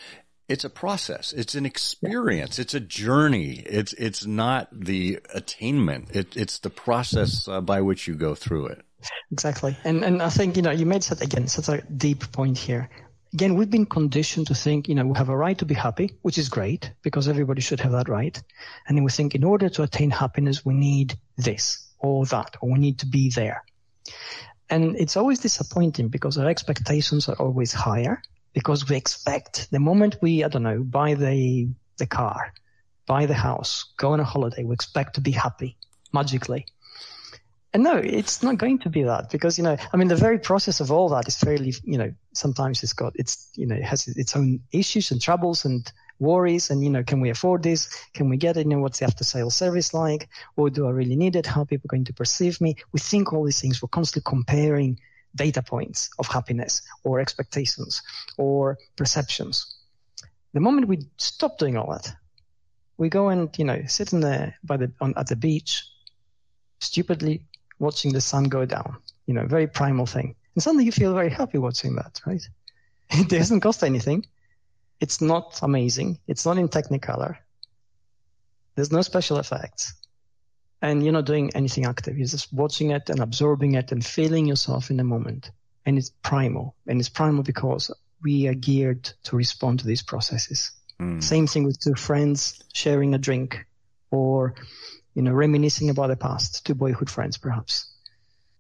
it's 0.53 0.65
a 0.65 0.71
process. 0.71 1.33
It's 1.33 1.55
an 1.55 1.65
experience. 1.65 2.59
It's 2.59 2.75
a 2.75 2.81
journey. 2.81 3.63
It's 3.65 3.95
it's 3.95 4.27
not 4.27 4.69
the 4.71 5.19
attainment. 5.33 6.15
It, 6.15 6.37
it's 6.37 6.59
the 6.59 6.69
process 6.69 7.49
uh, 7.49 7.63
by 7.63 7.81
which 7.81 8.07
you 8.07 8.15
go 8.15 8.35
through 8.35 8.67
it. 8.67 8.83
Exactly. 9.31 9.77
And 9.83 10.05
and 10.05 10.23
I 10.23 10.29
think 10.29 10.57
you 10.57 10.63
know 10.63 10.71
you 10.71 10.85
made 10.85 11.05
such 11.05 11.23
again 11.23 11.49
such 11.49 11.69
a 11.71 11.81
deep 11.81 12.31
point 12.33 12.59
here. 12.59 12.91
Again, 13.33 13.57
we've 13.57 13.71
been 13.71 13.87
conditioned 13.87 14.49
to 14.49 14.55
think, 14.55 14.89
you 14.89 14.95
know, 14.95 15.07
we 15.07 15.17
have 15.17 15.31
a 15.31 15.37
right 15.37 15.57
to 15.57 15.65
be 15.65 15.75
happy, 15.75 16.11
which 16.21 16.37
is 16.37 16.51
great 16.51 16.93
because 17.01 17.29
everybody 17.29 17.63
should 17.63 17.81
have 17.81 17.93
that 17.93 18.11
right. 18.11 18.37
And 18.87 18.95
then 18.95 19.05
we 19.05 19.11
think 19.11 19.35
in 19.35 19.43
order 19.43 19.71
to 19.71 19.83
attain 19.85 20.11
happiness, 20.11 20.67
we 20.67 20.75
need 20.75 21.15
this 21.39 21.89
or 21.99 22.27
that, 22.27 22.57
or 22.61 22.71
we 22.73 22.79
need 22.79 22.99
to 22.99 23.07
be 23.07 23.31
there. 23.31 23.65
And 24.69 24.97
it's 24.97 25.17
always 25.17 25.39
disappointing 25.39 26.09
because 26.09 26.37
our 26.37 26.47
expectations 26.47 27.27
are 27.31 27.37
always 27.37 27.73
higher 27.73 28.21
because 28.53 28.89
we 28.89 28.97
expect 28.97 29.71
the 29.71 29.81
moment 29.81 30.17
we, 30.21 30.45
I 30.45 30.49
don't 30.49 30.63
know, 30.63 30.83
buy 30.83 31.15
the, 31.15 31.69
the 31.99 32.07
car, 32.07 32.53
buy 33.07 33.27
the 33.27 33.35
house, 33.35 33.93
go 33.97 34.13
on 34.13 34.21
a 34.21 34.25
holiday, 34.25 34.65
we 34.65 34.75
expect 34.75 35.15
to 35.15 35.21
be 35.21 35.33
happy 35.33 35.77
magically. 36.13 36.67
And 37.75 37.85
no, 37.85 37.97
it's 37.97 38.43
not 38.43 38.59
going 38.59 38.81
to 38.81 38.91
be 38.91 39.05
that 39.05 39.31
because, 39.31 39.57
you 39.57 39.65
know, 39.65 39.79
I 39.93 39.97
mean, 39.97 40.09
the 40.09 40.17
very 40.17 40.39
process 40.39 40.81
of 40.81 40.93
all 40.93 41.09
that 41.11 41.27
is 41.27 41.39
fairly, 41.39 41.73
you 41.85 41.97
know, 41.97 42.13
sometimes 42.35 42.83
it's 42.83 42.93
got, 42.93 43.15
it's, 43.17 43.49
you 43.55 43.67
know, 43.67 43.77
it 43.77 43.85
has 43.85 44.09
its 44.09 44.37
own 44.37 44.61
issues 44.73 45.11
and 45.11 45.23
troubles 45.23 45.65
and 45.65 45.91
worries 46.19 46.69
and, 46.69 46.85
you 46.85 46.91
know, 46.91 47.03
can 47.03 47.21
we 47.21 47.31
afford 47.31 47.63
this? 47.63 47.89
Can 48.13 48.29
we 48.29 48.37
get 48.37 48.59
it? 48.59 48.67
You 48.67 48.71
know, 48.77 48.81
what's 48.81 48.99
the 48.99 49.07
after 49.07 49.25
sales 49.25 49.55
service 49.55 49.95
like? 49.95 50.29
Or 50.55 50.69
do 50.69 50.87
I 50.87 50.91
really 50.91 51.17
need 51.17 51.35
it? 51.35 51.47
How 51.47 51.63
are 51.63 51.67
people 51.67 51.89
going 51.89 52.05
to 52.05 52.13
perceive 52.13 52.61
me? 52.61 52.77
We 52.93 53.01
think 53.01 53.33
all 53.33 53.45
these 53.45 53.61
things. 53.61 53.81
We're 53.81 53.89
constantly 53.89 54.29
comparing 54.29 55.01
data 55.35 55.63
points 55.63 56.11
of 56.19 56.27
happiness 56.27 56.83
or 57.05 57.21
expectations 57.21 58.03
or 58.37 58.79
perceptions. 58.97 59.77
The 60.53 60.61
moment 60.61 60.89
we 60.89 61.07
stop 61.17 61.59
doing 61.59 61.77
all 61.77 61.91
that, 61.93 62.15
we 62.99 63.09
go 63.09 63.29
and, 63.29 63.49
you 63.59 63.65
know, 63.65 63.83
sit 63.87 64.13
in 64.13 64.21
the, 64.21 64.53
by 64.63 64.77
the, 64.77 64.93
on, 65.01 65.15
at 65.17 65.29
the 65.29 65.37
beach, 65.37 65.85
stupidly 66.81 67.45
watching 67.79 68.13
the 68.13 68.21
sun 68.21 68.45
go 68.45 68.65
down, 68.65 68.97
you 69.27 69.35
know, 69.35 69.47
very 69.47 69.67
primal 69.67 70.07
thing. 70.07 70.35
And 70.55 70.63
suddenly 70.63 70.85
you 70.85 70.93
feel 70.93 71.15
very 71.15 71.31
happy 71.31 71.59
watching 71.59 71.97
that, 71.97 72.21
right? 72.27 72.47
It 73.11 73.29
doesn't 73.29 73.61
cost 73.61 73.85
anything. 73.85 74.25
It's 75.01 75.21
not 75.21 75.61
amazing. 75.63 76.19
It's 76.29 76.47
not 76.47 76.57
in 76.59 76.69
technicolor. 76.69 77.37
There's 78.75 78.93
no 78.93 79.03
special 79.03 79.39
effects. 79.39 79.95
And 80.83 81.03
you're 81.05 81.13
not 81.13 81.27
doing 81.27 81.53
anything 81.55 81.87
active. 81.87 82.19
You're 82.19 82.27
just 82.27 82.53
watching 82.53 82.91
it 82.91 83.09
and 83.09 83.21
absorbing 83.21 83.75
it 83.75 83.93
and 83.93 84.05
feeling 84.05 84.47
yourself 84.47 84.91
in 84.91 84.97
the 84.97 85.05
moment. 85.05 85.51
And 85.87 85.97
it's 85.97 86.11
primal. 86.23 86.75
And 86.89 86.99
it's 86.99 87.09
primal 87.09 87.45
because 87.45 87.91
we 88.23 88.49
are 88.49 88.55
geared 88.55 89.05
to 89.25 89.37
respond 89.37 89.79
to 89.79 89.87
these 89.87 90.03
processes. 90.03 90.73
Mm. 91.01 91.23
Same 91.23 91.47
thing 91.47 91.65
with 91.65 91.79
two 91.81 91.95
friends 91.95 92.61
sharing 92.73 93.15
a 93.15 93.19
drink 93.19 93.65
or, 94.11 94.55
you 95.15 95.23
know, 95.23 95.33
reminiscing 95.33 95.89
about 95.89 96.09
the 96.09 96.17
past, 96.17 96.67
two 96.67 96.75
boyhood 96.75 97.09
friends 97.09 97.39
perhaps. 97.39 97.89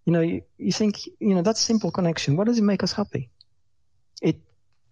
You 0.05 0.13
know, 0.13 0.21
you, 0.21 0.43
you 0.59 0.73
think, 0.73 1.05
you 1.19 1.35
know, 1.35 1.43
that 1.43 1.57
simple 1.57 1.91
connection, 1.91 2.37
what 2.37 2.47
does 2.47 2.59
it 2.59 2.63
make 2.63 2.83
us 2.83 2.93
happy? 2.93 3.31
It, 4.21 4.41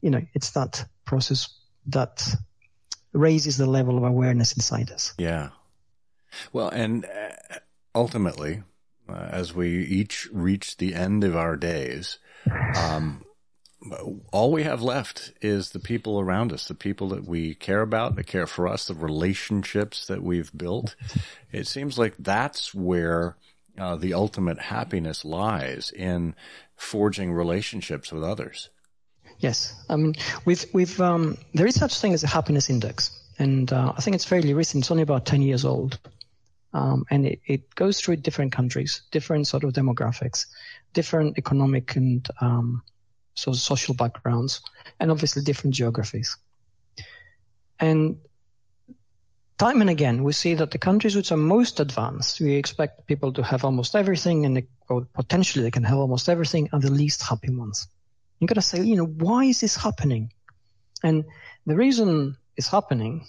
you 0.01 0.11
know, 0.11 0.23
it's 0.35 0.51
that 0.51 0.85
process 1.05 1.49
that 1.87 2.25
raises 3.13 3.57
the 3.57 3.67
level 3.67 3.97
of 3.97 4.05
awareness 4.05 4.53
inside 4.53 4.91
us. 4.93 5.15
Yeah. 5.19 5.51
Well, 6.53 6.69
and 6.69 7.05
uh, 7.05 7.57
ultimately, 7.95 8.63
uh, 9.09 9.29
as 9.31 9.55
we 9.55 9.85
each 9.85 10.29
reach 10.33 10.77
the 10.77 10.95
end 10.95 11.25
of 11.25 11.37
our 11.37 11.57
days, 11.57 12.19
um, 12.77 13.25
all 14.33 14.53
we 14.53 14.63
have 14.65 14.83
left 14.83 15.33
is 15.41 15.71
the 15.71 15.79
people 15.81 16.21
around 16.21 16.53
us, 16.53 16.69
the 16.69 16.75
people 16.75 17.09
that 17.09 17.25
we 17.25 17.55
care 17.55 17.81
about, 17.81 18.17
that 18.17 18.27
care 18.27 18.47
for 18.47 18.69
us, 18.69 18.87
the 18.87 18.95
relationships 18.95 20.07
that 20.07 20.23
we've 20.23 20.51
built. 20.57 20.97
It 21.51 21.67
seems 21.67 21.99
like 21.99 22.15
that's 22.19 22.75
where 22.75 23.37
uh, 23.79 23.97
the 23.97 24.13
ultimate 24.13 24.59
happiness 24.59 25.25
lies 25.25 25.91
in 25.91 26.35
forging 26.77 27.33
relationships 27.33 28.13
with 28.13 28.23
others. 28.23 28.69
Yes, 29.39 29.75
I 29.89 29.97
mean, 29.97 30.15
we've 30.45 30.67
we've 30.75 31.01
um, 31.01 31.39
there 31.55 31.67
is 31.67 31.75
such 31.75 31.97
a 31.97 31.99
thing 31.99 32.13
as 32.13 32.23
a 32.23 32.27
happiness 32.27 32.69
index, 32.69 33.19
and 33.39 33.73
uh, 33.73 33.95
I 33.97 34.01
think 34.03 34.15
it's 34.15 34.25
fairly 34.25 34.53
recent. 34.53 34.85
It's 34.85 34.91
only 34.91 35.03
about 35.03 35.25
ten 35.25 35.41
years 35.41 35.65
old, 35.65 35.99
um, 36.73 37.05
and 37.11 37.27
it, 37.27 37.41
it 37.47 37.75
goes 37.75 38.01
through 38.01 38.17
different 38.17 38.53
countries, 38.53 39.03
different 39.11 39.47
sort 39.47 39.65
of 39.65 39.73
demographics, 39.73 40.47
different 40.93 41.39
economic 41.39 41.97
and 41.97 42.27
um, 42.41 42.83
so 43.35 43.53
social 43.53 43.95
backgrounds, 43.95 44.61
and 44.99 45.11
obviously 45.11 45.43
different 45.43 45.75
geographies. 45.75 46.37
And 47.79 48.19
time 49.59 49.81
and 49.81 49.91
again, 49.91 50.23
we 50.23 50.33
see 50.33 50.55
that 50.55 50.71
the 50.71 50.79
countries 50.79 51.17
which 51.17 51.33
are 51.33 51.37
most 51.37 51.81
advanced, 51.81 52.41
we 52.41 52.55
expect 52.55 53.07
people 53.07 53.33
to 53.33 53.43
have 53.43 53.65
almost 53.65 53.97
everything, 53.97 54.47
and 54.47 54.57
they, 54.57 54.67
potentially 55.15 55.65
they 55.65 55.71
can 55.71 55.85
have 55.85 55.99
almost 55.99 56.29
everything, 56.29 56.69
are 56.73 56.81
the 56.81 56.91
least 56.91 57.23
happy 57.23 57.51
ones. 57.51 57.89
You 58.39 58.47
got 58.47 58.55
to 58.55 58.63
say, 58.63 58.83
you 58.83 58.97
know, 58.97 59.07
why 59.07 59.45
is 59.45 59.61
this 59.61 59.77
happening? 59.77 60.33
And 61.03 61.25
the 61.67 61.77
reason 61.77 62.37
it's 62.57 62.69
happening 62.69 63.27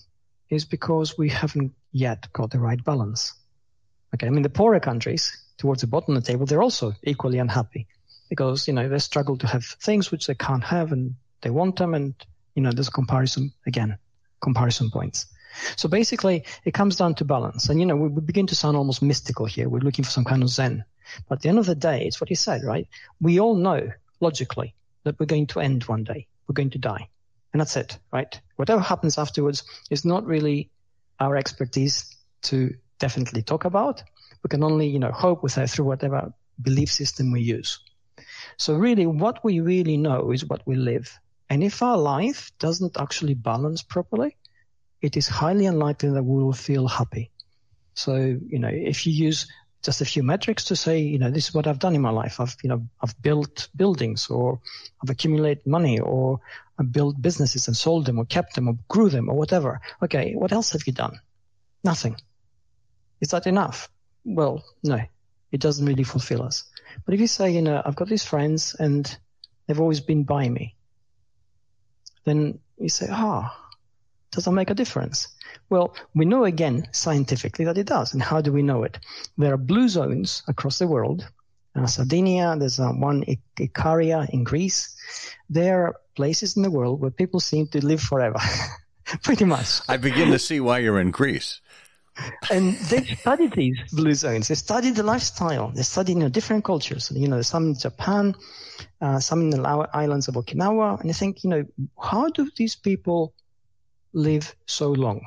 is 0.51 0.65
because 0.65 1.17
we 1.17 1.29
haven't 1.29 1.73
yet 1.91 2.31
got 2.33 2.51
the 2.51 2.59
right 2.59 2.83
balance. 2.83 3.33
Okay, 4.13 4.27
I 4.27 4.29
mean, 4.29 4.43
the 4.43 4.49
poorer 4.49 4.81
countries 4.81 5.41
towards 5.57 5.81
the 5.81 5.87
bottom 5.87 6.15
of 6.15 6.23
the 6.23 6.31
table, 6.31 6.45
they're 6.45 6.61
also 6.61 6.93
equally 7.01 7.39
unhappy 7.39 7.87
because, 8.29 8.67
you 8.67 8.73
know, 8.73 8.89
they 8.89 8.99
struggle 8.99 9.37
to 9.37 9.47
have 9.47 9.63
things 9.63 10.11
which 10.11 10.27
they 10.27 10.35
can't 10.35 10.63
have 10.63 10.91
and 10.91 11.15
they 11.41 11.49
want 11.49 11.77
them. 11.77 11.93
And, 11.93 12.13
you 12.53 12.61
know, 12.61 12.71
there's 12.71 12.89
comparison 12.89 13.53
again, 13.65 13.97
comparison 14.41 14.91
points. 14.91 15.25
So 15.77 15.87
basically, 15.87 16.43
it 16.65 16.73
comes 16.73 16.97
down 16.97 17.15
to 17.15 17.25
balance. 17.25 17.69
And, 17.69 17.79
you 17.79 17.85
know, 17.85 17.95
we, 17.95 18.09
we 18.09 18.21
begin 18.21 18.47
to 18.47 18.55
sound 18.55 18.75
almost 18.75 19.01
mystical 19.01 19.45
here. 19.45 19.69
We're 19.69 19.79
looking 19.79 20.03
for 20.03 20.11
some 20.11 20.25
kind 20.25 20.43
of 20.43 20.49
Zen. 20.49 20.83
But 21.27 21.35
at 21.35 21.41
the 21.41 21.49
end 21.49 21.59
of 21.59 21.65
the 21.65 21.75
day, 21.75 22.05
it's 22.05 22.19
what 22.19 22.29
you 22.29 22.35
said, 22.35 22.63
right? 22.63 22.87
We 23.21 23.39
all 23.39 23.55
know 23.55 23.91
logically 24.19 24.75
that 25.03 25.19
we're 25.19 25.25
going 25.25 25.47
to 25.47 25.61
end 25.61 25.83
one 25.85 26.03
day. 26.03 26.27
We're 26.47 26.53
going 26.53 26.71
to 26.71 26.77
die. 26.77 27.09
And 27.53 27.59
that's 27.59 27.75
it, 27.75 27.97
right? 28.13 28.39
Whatever 28.55 28.81
happens 28.81 29.17
afterwards 29.17 29.63
is 29.89 30.05
not 30.05 30.25
really 30.25 30.69
our 31.19 31.35
expertise 31.35 32.15
to 32.43 32.73
definitely 32.99 33.41
talk 33.41 33.65
about. 33.65 34.03
We 34.43 34.47
can 34.47 34.63
only, 34.63 34.87
you 34.87 34.99
know, 34.99 35.11
hope 35.11 35.43
with 35.43 35.55
that 35.55 35.69
through 35.69 35.85
whatever 35.85 36.33
belief 36.61 36.91
system 36.91 37.31
we 37.31 37.41
use. 37.41 37.79
So 38.57 38.75
really 38.75 39.05
what 39.05 39.43
we 39.43 39.59
really 39.59 39.97
know 39.97 40.31
is 40.31 40.45
what 40.45 40.65
we 40.65 40.75
live. 40.75 41.19
And 41.49 41.63
if 41.63 41.81
our 41.81 41.97
life 41.97 42.51
doesn't 42.59 42.97
actually 42.97 43.33
balance 43.33 43.81
properly, 43.83 44.37
it 45.01 45.17
is 45.17 45.27
highly 45.27 45.65
unlikely 45.65 46.09
that 46.11 46.23
we 46.23 46.43
will 46.43 46.53
feel 46.53 46.87
happy. 46.87 47.31
So, 47.93 48.15
you 48.15 48.59
know, 48.59 48.69
if 48.71 49.05
you 49.05 49.13
use 49.13 49.47
just 49.83 50.01
a 50.01 50.05
few 50.05 50.21
metrics 50.23 50.65
to 50.65 50.75
say, 50.75 50.99
you 50.99 51.17
know, 51.17 51.31
this 51.31 51.49
is 51.49 51.53
what 51.53 51.65
I've 51.65 51.79
done 51.79 51.95
in 51.95 52.01
my 52.01 52.11
life. 52.11 52.39
I've, 52.39 52.55
you 52.63 52.69
know, 52.69 52.85
I've 53.01 53.19
built 53.21 53.67
buildings 53.75 54.29
or 54.29 54.59
I've 55.01 55.09
accumulated 55.09 55.65
money 55.65 55.99
or 55.99 56.39
I've 56.77 56.91
built 56.91 57.21
businesses 57.21 57.67
and 57.67 57.75
sold 57.75 58.05
them 58.05 58.19
or 58.19 58.25
kept 58.25 58.55
them 58.55 58.67
or 58.67 58.77
grew 58.87 59.09
them 59.09 59.29
or 59.29 59.35
whatever. 59.35 59.81
Okay. 60.03 60.33
What 60.35 60.51
else 60.51 60.71
have 60.71 60.85
you 60.85 60.93
done? 60.93 61.19
Nothing. 61.83 62.15
Is 63.21 63.29
that 63.29 63.47
enough? 63.47 63.89
Well, 64.23 64.63
no, 64.83 64.99
it 65.51 65.59
doesn't 65.59 65.85
really 65.85 66.03
fulfill 66.03 66.43
us. 66.43 66.63
But 67.05 67.15
if 67.15 67.19
you 67.19 67.27
say, 67.27 67.51
you 67.51 67.61
know, 67.61 67.81
I've 67.83 67.95
got 67.95 68.07
these 68.07 68.25
friends 68.25 68.75
and 68.77 69.17
they've 69.65 69.79
always 69.79 70.01
been 70.01 70.23
by 70.23 70.47
me, 70.47 70.75
then 72.23 72.59
you 72.77 72.89
say, 72.89 73.07
ah, 73.09 73.55
oh, 73.57 73.60
does 74.31 74.45
that 74.45 74.51
make 74.51 74.69
a 74.69 74.73
difference? 74.75 75.27
Well, 75.69 75.95
we 76.15 76.25
know 76.25 76.45
again 76.45 76.87
scientifically 76.91 77.65
that 77.65 77.77
it 77.77 77.87
does. 77.87 78.13
And 78.13 78.21
how 78.21 78.41
do 78.41 78.51
we 78.51 78.61
know 78.61 78.83
it? 78.83 78.99
There 79.37 79.53
are 79.53 79.57
blue 79.57 79.87
zones 79.87 80.43
across 80.47 80.79
the 80.79 80.87
world. 80.87 81.27
Uh, 81.75 81.85
Sardinia, 81.85 82.55
there's 82.57 82.79
uh, 82.79 82.89
one 82.89 83.23
Ikaria 83.57 84.29
in 84.29 84.43
Greece. 84.43 84.95
There 85.49 85.85
are 85.85 85.95
places 86.15 86.57
in 86.57 86.63
the 86.63 86.71
world 86.71 86.99
where 86.99 87.11
people 87.11 87.39
seem 87.39 87.67
to 87.67 87.85
live 87.85 88.01
forever. 88.01 88.39
Pretty 89.23 89.45
much. 89.45 89.79
I 89.87 89.97
begin 89.97 90.31
to 90.31 90.39
see 90.39 90.59
why 90.59 90.79
you're 90.79 90.99
in 90.99 91.11
Greece. 91.11 91.61
and 92.51 92.75
they 92.91 93.05
studied 93.05 93.53
these 93.53 93.79
blue 93.93 94.13
zones. 94.13 94.49
They 94.49 94.55
studied 94.55 94.95
the 94.95 95.03
lifestyle. 95.03 95.71
They 95.73 95.83
studied 95.83 96.13
you 96.13 96.19
know, 96.19 96.29
different 96.29 96.65
cultures. 96.65 97.11
You 97.15 97.29
know, 97.29 97.41
some 97.41 97.67
in 97.67 97.79
Japan, 97.79 98.35
uh, 98.99 99.19
some 99.19 99.41
in 99.41 99.49
the 99.49 99.89
islands 99.93 100.27
of 100.27 100.35
Okinawa. 100.35 100.99
And 100.99 101.09
I 101.09 101.13
think, 101.13 101.43
you 101.43 101.49
know, 101.49 101.65
how 102.01 102.29
do 102.29 102.49
these 102.57 102.75
people 102.75 103.33
live 104.13 104.55
so 104.65 104.91
long? 104.91 105.25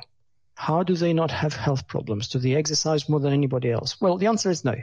How 0.55 0.83
do 0.83 0.95
they 0.95 1.11
not 1.11 1.31
have 1.31 1.53
health 1.53 1.85
problems? 1.87 2.29
Do 2.29 2.39
they 2.39 2.55
exercise 2.55 3.09
more 3.09 3.19
than 3.19 3.33
anybody 3.33 3.71
else? 3.71 3.99
Well, 3.99 4.17
the 4.17 4.27
answer 4.27 4.49
is 4.49 4.63
no. 4.63 4.75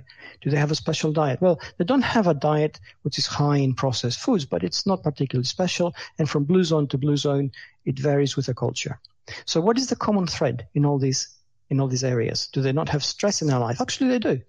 Do 0.42 0.50
they 0.50 0.58
have 0.58 0.70
a 0.70 0.74
special 0.74 1.12
diet? 1.12 1.40
Well, 1.40 1.60
they 1.78 1.84
don't 1.84 2.02
have 2.02 2.26
a 2.26 2.34
diet 2.34 2.78
which 3.02 3.18
is 3.18 3.26
high 3.26 3.56
in 3.56 3.74
processed 3.74 4.20
foods, 4.20 4.44
but 4.44 4.62
it's 4.62 4.86
not 4.86 5.02
particularly 5.02 5.46
special. 5.46 5.94
And 6.18 6.28
from 6.28 6.44
blue 6.44 6.64
zone 6.64 6.88
to 6.88 6.98
blue 6.98 7.16
zone, 7.16 7.52
it 7.86 7.98
varies 7.98 8.36
with 8.36 8.46
the 8.46 8.54
culture. 8.54 9.00
So 9.46 9.62
what 9.62 9.78
is 9.78 9.86
the 9.86 9.96
common 9.96 10.26
thread 10.26 10.66
in 10.74 10.84
all 10.84 10.98
these, 10.98 11.28
in 11.70 11.80
all 11.80 11.88
these 11.88 12.04
areas? 12.04 12.48
Do 12.48 12.60
they 12.60 12.72
not 12.72 12.90
have 12.90 13.02
stress 13.02 13.40
in 13.40 13.48
their 13.48 13.58
life? 13.58 13.80
Actually, 13.80 14.10
they 14.10 14.18
do. 14.18 14.42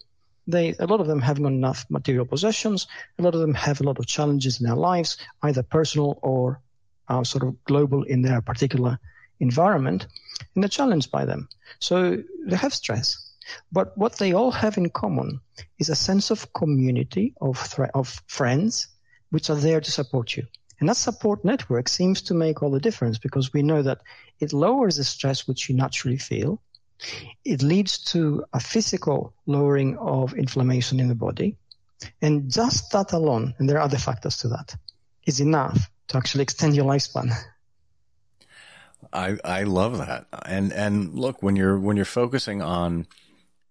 They, 0.46 0.76
a 0.78 0.88
lot 0.88 1.00
of 1.00 1.08
them 1.08 1.22
haven't 1.22 1.46
enough 1.46 1.86
material 1.90 2.26
possessions. 2.26 2.88
A 3.18 3.22
lot 3.22 3.34
of 3.34 3.40
them 3.40 3.54
have 3.54 3.80
a 3.80 3.86
lot 3.86 3.98
of 3.98 4.08
challenges 4.08 4.60
in 4.60 4.68
their 4.68 4.76
lives, 4.76 5.18
either 5.42 5.64
personal 5.64 6.20
or 6.22 6.60
uh, 7.08 7.24
sort 7.24 7.46
of 7.46 7.64
global 7.64 8.04
in 8.04 8.24
their 8.24 8.42
particular 8.42 9.00
environment 9.44 10.08
and 10.54 10.64
they're 10.64 10.70
challenged 10.80 11.12
by 11.12 11.26
them. 11.26 11.48
So 11.80 12.24
they 12.48 12.56
have 12.56 12.74
stress. 12.74 13.18
But 13.72 13.98
what 13.98 14.14
they 14.18 14.34
all 14.34 14.52
have 14.52 14.78
in 14.78 14.90
common 14.90 15.42
is 15.78 15.90
a 15.90 15.96
sense 15.96 16.32
of 16.32 16.52
community, 16.54 17.34
of, 17.42 17.58
thre- 17.58 17.94
of 17.94 18.22
friends, 18.28 18.88
which 19.30 19.50
are 19.50 19.56
there 19.56 19.82
to 19.82 19.92
support 19.92 20.36
you. 20.38 20.48
And 20.80 20.90
that 20.90 20.98
support 20.98 21.46
network 21.46 21.88
seems 21.88 22.22
to 22.24 22.34
make 22.34 22.62
all 22.62 22.72
the 22.72 22.80
difference 22.80 23.18
because 23.18 23.54
we 23.54 23.62
know 23.62 23.82
that 23.84 24.02
it 24.40 24.54
lowers 24.54 24.98
the 24.98 25.04
stress 25.04 25.48
which 25.48 25.70
you 25.70 25.76
naturally 25.76 26.18
feel. 26.18 26.62
It 27.44 27.62
leads 27.62 27.98
to 28.12 28.46
a 28.54 28.60
physical 28.60 29.34
lowering 29.46 29.98
of 29.98 30.34
inflammation 30.34 31.00
in 31.00 31.10
the 31.10 31.16
body. 31.16 31.58
And 32.22 32.52
just 32.52 32.92
that 32.92 33.14
alone, 33.14 33.54
and 33.58 33.70
there 33.70 33.78
are 33.78 33.88
other 33.88 33.98
factors 33.98 34.38
to 34.38 34.50
that, 34.50 34.76
is 35.26 35.40
enough 35.40 35.90
to 36.08 36.18
actually 36.18 36.44
extend 36.44 36.76
your 36.76 36.86
lifespan. 36.86 37.32
I 39.14 39.38
I 39.46 39.64
love 39.64 39.98
that. 40.00 40.28
And 40.46 40.74
and 40.74 41.14
look, 41.14 41.44
when 41.44 41.56
you're 41.56 41.80
when 41.80 41.96
you're 41.96 42.06
focusing 42.06 42.62
on 42.62 43.08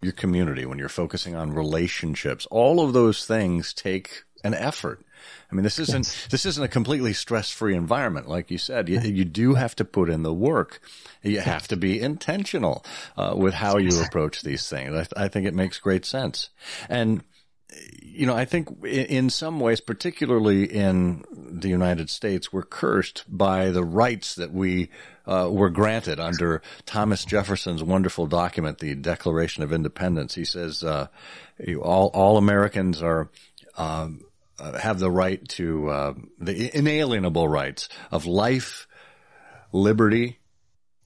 your 0.00 0.12
community, 0.12 0.64
when 0.66 0.78
you're 0.78 0.88
focusing 0.88 1.34
on 1.34 1.52
relationships, 1.52 2.46
all 2.46 2.80
of 2.80 2.92
those 2.92 3.26
things 3.26 3.72
take 3.72 4.24
an 4.44 4.54
effort. 4.54 5.04
I 5.50 5.54
mean, 5.54 5.62
this 5.62 5.78
isn't 5.78 6.06
yes. 6.06 6.26
this 6.30 6.46
isn't 6.46 6.64
a 6.64 6.68
completely 6.68 7.12
stress-free 7.12 7.76
environment, 7.76 8.28
like 8.28 8.50
you 8.50 8.58
said. 8.58 8.88
You, 8.88 9.00
you 9.00 9.24
do 9.24 9.54
have 9.54 9.76
to 9.76 9.84
put 9.84 10.08
in 10.08 10.22
the 10.22 10.32
work. 10.34 10.80
You 11.22 11.40
have 11.40 11.68
to 11.68 11.76
be 11.76 12.00
intentional 12.00 12.84
uh, 13.16 13.34
with 13.36 13.54
how 13.54 13.76
you 13.76 14.02
approach 14.02 14.42
these 14.42 14.68
things. 14.68 15.08
I, 15.16 15.24
I 15.24 15.28
think 15.28 15.46
it 15.46 15.54
makes 15.54 15.78
great 15.78 16.04
sense. 16.04 16.50
And 16.88 17.22
you 18.02 18.26
know, 18.26 18.36
I 18.36 18.44
think 18.44 18.84
in 18.84 19.30
some 19.30 19.58
ways, 19.58 19.80
particularly 19.80 20.64
in 20.64 21.24
the 21.32 21.68
United 21.68 22.10
States, 22.10 22.52
we're 22.52 22.62
cursed 22.62 23.24
by 23.26 23.70
the 23.70 23.84
rights 23.84 24.34
that 24.34 24.52
we 24.52 24.90
uh, 25.26 25.48
were 25.50 25.70
granted 25.70 26.20
under 26.20 26.62
Thomas 26.84 27.24
Jefferson's 27.24 27.82
wonderful 27.82 28.26
document, 28.26 28.78
the 28.78 28.94
Declaration 28.94 29.62
of 29.62 29.72
Independence. 29.72 30.34
He 30.34 30.44
says 30.44 30.84
uh, 30.84 31.08
all 31.80 32.08
all 32.08 32.36
Americans 32.36 33.02
are. 33.02 33.28
Um, 33.76 34.24
uh, 34.58 34.78
have 34.78 34.98
the 34.98 35.10
right 35.10 35.48
to 35.48 35.88
uh, 35.88 36.14
the 36.38 36.70
inalienable 36.76 37.48
rights 37.48 37.88
of 38.12 38.26
life, 38.26 38.86
liberty, 39.72 40.38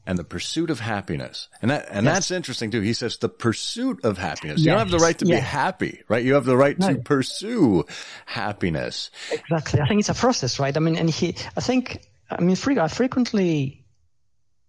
and 0.07 0.17
the 0.19 0.25
pursuit 0.25 0.71
of 0.71 0.79
happiness. 0.81 1.49
And 1.61 1.71
that, 1.71 1.89
and 1.91 2.05
Yes. 2.07 2.15
that's 2.15 2.31
interesting 2.31 2.71
too. 2.71 2.81
He 2.81 2.93
says 2.93 3.19
the 3.19 3.29
pursuit 3.29 4.05
of 4.05 4.19
happiness. 4.19 4.61
You 4.61 4.67
don't 4.67 4.79
have 4.79 4.91
the 4.91 4.99
right 4.99 5.19
to 5.19 5.25
be 5.27 5.35
happy, 5.35 6.03
right? 6.09 6.25
You 6.25 6.35
have 6.35 6.45
the 6.45 6.57
right 6.57 6.79
to 6.81 6.97
pursue 6.97 7.85
happiness. 8.25 9.11
Exactly. 9.33 9.81
I 9.81 9.89
think 9.89 10.01
it's 10.01 10.09
a 10.09 10.15
process, 10.15 10.59
right? 10.59 10.77
I 10.77 10.81
mean, 10.81 10.97
and 10.97 11.11
he, 11.11 11.35
I 11.57 11.61
think, 11.61 12.07
I 12.31 12.41
mean, 12.41 12.57
I 12.79 12.89
frequently 12.89 13.85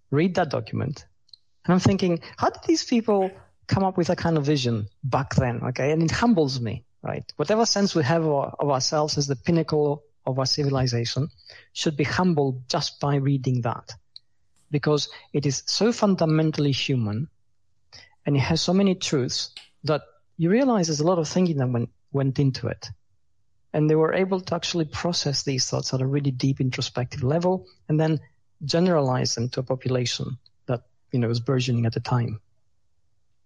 read 0.09 0.35
that 0.35 0.49
document 0.49 1.05
and 1.65 1.73
I'm 1.73 1.79
thinking, 1.79 2.21
how 2.37 2.49
did 2.49 2.63
these 2.65 2.83
people 2.83 3.29
come 3.67 3.83
up 3.83 3.97
with 3.97 4.07
that 4.07 4.17
kind 4.17 4.37
of 4.37 4.45
vision 4.45 4.87
back 5.03 5.35
then? 5.35 5.61
Okay. 5.69 5.91
And 5.91 6.01
it 6.01 6.11
humbles 6.11 6.59
me, 6.59 6.83
right? 7.03 7.31
Whatever 7.35 7.65
sense 7.65 7.93
we 7.93 8.03
have 8.03 8.25
of, 8.25 8.55
of 8.59 8.69
ourselves 8.69 9.17
as 9.17 9.27
the 9.27 9.35
pinnacle 9.35 10.03
of 10.25 10.39
our 10.39 10.45
civilization 10.45 11.29
should 11.73 11.95
be 11.95 12.03
humbled 12.03 12.67
just 12.69 12.99
by 12.99 13.15
reading 13.15 13.61
that 13.61 13.93
because 14.71 15.09
it 15.33 15.45
is 15.45 15.63
so 15.65 15.91
fundamentally 15.91 16.71
human 16.71 17.29
and 18.25 18.35
it 18.35 18.41
has 18.41 18.61
so 18.61 18.73
many 18.73 18.95
truths 18.95 19.51
that 19.83 20.01
you 20.37 20.49
realize 20.49 20.87
there's 20.87 20.99
a 20.99 21.07
lot 21.07 21.19
of 21.19 21.27
thinking 21.27 21.57
that 21.57 21.69
went, 21.69 21.89
went 22.11 22.39
into 22.39 22.67
it. 22.67 22.89
And 23.73 23.89
they 23.89 23.95
were 23.95 24.13
able 24.13 24.41
to 24.41 24.55
actually 24.55 24.85
process 24.85 25.43
these 25.43 25.69
thoughts 25.69 25.93
at 25.93 26.01
a 26.01 26.05
really 26.05 26.31
deep 26.31 26.59
introspective 26.59 27.23
level 27.23 27.67
and 27.87 27.99
then 27.99 28.19
generalize 28.63 29.35
them 29.35 29.49
to 29.49 29.59
a 29.59 29.63
population 29.63 30.37
that 30.65 30.81
you 31.11 31.19
know 31.19 31.27
was 31.27 31.39
burgeoning 31.39 31.85
at 31.85 31.93
the 31.93 31.99
time. 31.99 32.39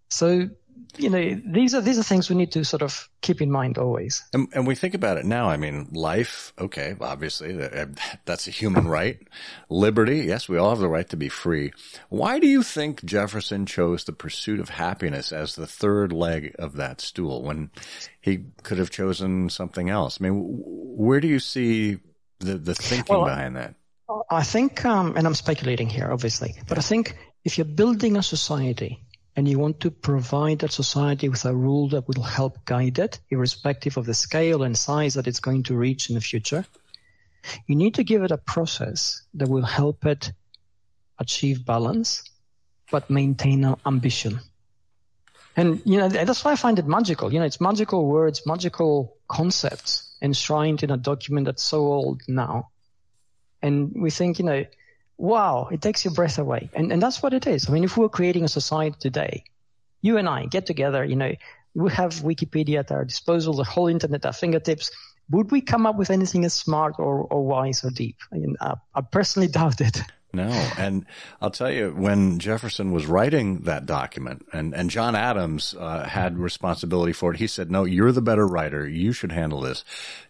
So 0.10 0.50
you 0.98 1.10
know 1.10 1.42
these 1.46 1.74
are 1.74 1.80
these 1.82 1.98
are 1.98 2.04
things 2.04 2.30
we 2.30 2.36
need 2.36 2.52
to 2.52 2.66
sort 2.66 2.82
of 2.82 3.08
keep 3.22 3.42
in 3.42 3.50
mind 3.50 3.78
always 3.78 4.24
And, 4.34 4.48
and 4.54 4.68
we 4.68 4.76
think 4.76 4.94
about 4.94 5.18
it 5.18 5.26
now. 5.26 5.48
I 5.48 5.56
mean, 5.56 5.88
life, 5.94 6.52
okay, 6.60 6.96
obviously 7.00 7.54
that- 7.54 7.98
that's 8.26 8.48
a 8.48 8.52
human 8.52 8.88
right. 8.88 9.18
Liberty, 9.70 10.20
yes, 10.20 10.50
we 10.50 10.58
all 10.58 10.70
have 10.72 10.80
the 10.80 10.90
right 10.90 11.08
to 11.10 11.16
be 11.18 11.30
free. 11.30 11.72
Why 12.10 12.40
do 12.40 12.48
you 12.48 12.62
think 12.62 13.06
Jefferson 13.06 13.66
chose 13.66 14.04
the 14.04 14.12
pursuit 14.12 14.60
of 14.60 14.70
happiness 14.70 15.32
as 15.32 15.56
the 15.56 15.68
third 15.68 16.12
leg 16.12 16.56
of 16.60 16.74
that 16.76 17.00
stool 17.00 17.42
when 17.44 17.72
he 18.20 18.46
could 18.64 18.78
have 18.78 18.90
chosen 18.90 19.50
something 19.50 19.90
else? 19.90 20.18
I 20.20 20.24
mean, 20.26 20.34
where 20.66 21.22
do 21.22 21.28
you 21.28 21.40
see 21.40 22.00
the, 22.40 22.58
the 22.58 22.76
thinking 22.76 23.16
Well, 23.16 23.26
behind 23.26 23.56
that? 23.56 23.76
i 24.30 24.44
think 24.44 24.84
um, 24.84 25.16
and 25.16 25.26
i'm 25.26 25.34
speculating 25.34 25.88
here 25.90 26.12
obviously 26.12 26.54
but 26.68 26.78
i 26.78 26.82
think 26.82 27.16
if 27.46 27.58
you're 27.58 27.64
building 27.64 28.18
a 28.18 28.24
society 28.24 29.00
and 29.36 29.48
you 29.48 29.58
want 29.58 29.80
to 29.80 29.92
provide 29.92 30.60
that 30.60 30.72
society 30.72 31.30
with 31.30 31.46
a 31.46 31.56
rule 31.56 31.88
that 31.90 32.08
will 32.08 32.24
help 32.24 32.64
guide 32.66 33.00
it 33.00 33.20
irrespective 33.30 33.98
of 33.98 34.06
the 34.06 34.14
scale 34.14 34.64
and 34.64 34.78
size 34.78 35.14
that 35.14 35.28
it's 35.28 35.40
going 35.40 35.64
to 35.64 35.76
reach 35.76 36.10
in 36.10 36.16
the 36.16 36.22
future 36.22 36.66
you 37.68 37.76
need 37.76 37.96
to 37.96 38.04
give 38.04 38.24
it 38.24 38.32
a 38.32 38.38
process 38.38 39.24
that 39.34 39.50
will 39.50 39.66
help 39.66 40.06
it 40.06 40.32
achieve 41.20 41.66
balance 41.66 42.24
but 42.92 43.10
maintain 43.10 43.76
ambition. 43.86 44.40
And 45.56 45.82
you 45.86 45.98
know 45.98 46.10
that's 46.10 46.44
why 46.44 46.52
i 46.52 46.56
find 46.56 46.80
it 46.80 46.88
magical. 46.88 47.32
You 47.34 47.40
know 47.40 47.46
it's 47.46 47.62
magical 47.62 48.06
words 48.06 48.46
magical 48.46 49.18
concepts 49.28 50.16
enshrined 50.22 50.84
in 50.84 50.92
a 50.92 50.98
document 50.98 51.46
that's 51.46 51.64
so 51.64 51.80
old 51.80 52.22
now. 52.28 52.70
And 53.62 53.92
we 53.96 54.12
think 54.12 54.40
you 54.40 54.46
know 54.46 54.66
wow 55.22 55.68
it 55.72 55.82
takes 55.82 56.04
your 56.04 56.14
breath 56.14 56.38
away. 56.40 56.70
And 56.74 56.92
and 56.92 57.02
that's 57.02 57.22
what 57.24 57.34
it 57.34 57.46
is. 57.48 57.70
I 57.70 57.72
mean 57.74 57.84
if 57.84 57.98
we're 57.98 58.10
creating 58.10 58.44
a 58.44 58.50
society 58.60 58.96
today 59.00 59.44
you 60.04 60.18
and 60.18 60.28
i 60.28 60.46
get 60.48 60.66
together 60.66 61.06
you 61.06 61.16
know 61.16 61.32
we 61.74 61.92
have 61.92 62.14
wikipedia 62.16 62.80
at 62.80 62.92
our 62.92 63.06
disposal 63.06 63.54
the 63.54 63.64
whole 63.64 63.88
internet 63.88 64.22
at 64.22 64.26
our 64.26 64.34
fingertips. 64.34 64.92
Would 65.30 65.52
we 65.52 65.62
come 65.62 65.86
up 65.86 65.96
with 65.96 66.10
anything 66.10 66.44
as 66.44 66.54
smart 66.54 66.96
or, 66.98 67.22
or 67.24 67.46
wise 67.46 67.86
or 67.86 67.90
deep? 67.90 68.18
I, 68.34 68.36
mean, 68.36 68.58
I, 68.60 68.74
I 68.94 69.02
personally 69.02 69.48
doubt 69.60 69.80
it. 69.80 70.02
No, 70.34 70.48
and 70.78 71.06
I'll 71.42 71.52
tell 71.52 71.72
you, 71.72 71.92
when 71.92 72.40
Jefferson 72.40 72.94
was 72.94 73.06
writing 73.06 73.62
that 73.64 73.86
document, 73.86 74.46
and, 74.54 74.74
and 74.74 74.90
John 74.90 75.14
Adams 75.14 75.76
uh, 75.78 76.08
had 76.08 76.38
responsibility 76.38 77.12
for 77.12 77.34
it, 77.34 77.38
he 77.38 77.48
said, 77.48 77.70
"No, 77.70 77.84
you're 77.84 78.14
the 78.14 78.22
better 78.22 78.48
writer. 78.48 78.88
You 78.88 79.12
should 79.12 79.34
handle 79.34 79.60
this." 79.60 79.84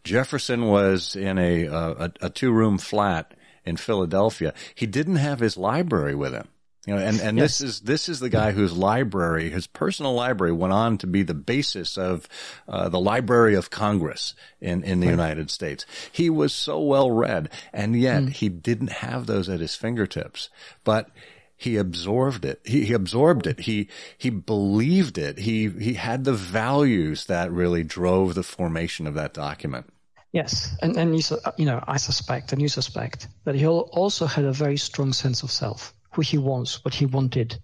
Jefferson 0.04 0.66
was 0.66 1.16
in 1.16 1.38
a 1.38 1.68
uh, 1.68 2.10
a, 2.22 2.26
a 2.26 2.30
two 2.32 2.52
room 2.52 2.80
flat 2.80 3.36
in 3.66 3.78
Philadelphia. 3.78 4.54
He 4.76 4.86
didn't 4.86 5.18
have 5.18 5.40
his 5.40 5.58
library 5.58 6.16
with 6.16 6.34
him. 6.34 6.48
You 6.88 6.96
know, 6.96 7.02
and, 7.02 7.20
and 7.20 7.38
this 7.38 7.62
is 7.62 7.82
this 7.82 8.10
is 8.10 8.20
the 8.20 8.30
guy 8.30 8.54
whose 8.54 8.74
library, 8.74 9.52
his 9.52 9.68
personal 9.68 10.14
library, 10.14 10.52
went 10.52 10.74
on 10.74 10.98
to 11.00 11.08
be 11.08 11.22
the 11.22 11.36
basis 11.36 11.96
of 11.96 12.28
uh, 12.68 12.90
the 12.90 13.00
Library 13.00 13.54
of 13.54 13.70
Congress 13.70 14.34
in 14.60 14.84
in 14.84 15.00
the 15.00 15.06
United 15.06 15.52
States. 15.52 15.86
He 16.12 16.28
was 16.32 16.54
so 16.54 16.82
well 16.82 17.12
read, 17.12 17.50
and 17.72 17.96
yet 17.96 18.30
he 18.30 18.50
didn't 18.50 18.94
have 18.94 19.28
those 19.28 19.48
at 19.48 19.60
his 19.60 19.76
fingertips. 19.76 20.50
But 20.84 21.12
he 21.56 21.78
absorbed 21.78 22.44
it. 22.46 22.60
He, 22.66 22.86
he 22.86 22.94
absorbed 22.94 23.46
it. 23.46 23.60
He 23.60 23.88
he 24.18 24.32
believed 24.32 25.20
it. 25.20 25.38
He 25.38 25.70
he 25.70 25.94
had 25.94 26.24
the 26.24 26.34
values 26.34 27.26
that 27.26 27.52
really 27.52 27.84
drove 27.84 28.34
the 28.34 28.42
formation 28.42 29.06
of 29.06 29.14
that 29.14 29.36
document. 29.36 29.91
Yes, 30.32 30.76
and 30.82 30.96
and 30.96 31.16
you, 31.18 31.38
uh, 31.44 31.52
you 31.58 31.66
know, 31.66 31.84
I 31.88 31.98
suspect, 31.98 32.54
and 32.54 32.62
you 32.62 32.70
suspect 32.70 33.28
that 33.44 33.56
he 33.56 33.68
also 33.68 34.26
had 34.26 34.46
a 34.46 34.54
very 34.54 34.78
strong 34.78 35.12
sense 35.12 35.44
of 35.44 35.52
self, 35.52 35.94
who 36.14 36.22
he 36.22 36.38
was, 36.38 36.84
what 36.86 36.94
he 36.94 37.06
wanted, 37.06 37.60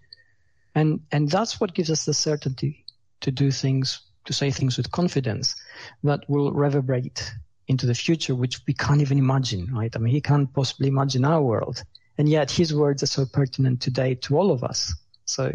and 0.75 0.99
and 1.11 1.29
that's 1.29 1.61
what 1.61 1.73
gives 1.73 1.89
us 1.89 2.03
the 2.03 2.13
certainty 2.13 2.83
to 3.21 3.31
do 3.31 3.51
things, 3.51 4.01
to 4.25 4.33
say 4.33 4.51
things 4.51 4.75
with 4.75 4.91
confidence 4.91 5.55
that 6.03 6.29
will 6.29 6.51
reverberate 6.51 7.31
into 7.69 7.85
the 7.85 7.95
future, 7.95 8.35
which 8.35 8.59
we 8.67 8.73
can't 8.73 9.01
even 9.01 9.17
imagine, 9.17 9.73
right? 9.73 9.95
I 9.95 9.99
mean, 9.99 10.13
he 10.13 10.21
can't 10.21 10.53
possibly 10.53 10.89
imagine 10.89 11.23
our 11.23 11.41
world, 11.41 11.83
and 12.17 12.27
yet 12.27 12.51
his 12.51 12.73
words 12.73 13.01
are 13.01 13.07
so 13.07 13.25
pertinent 13.25 13.81
today 13.81 14.15
to 14.15 14.37
all 14.37 14.51
of 14.51 14.65
us. 14.65 14.93
So 15.23 15.53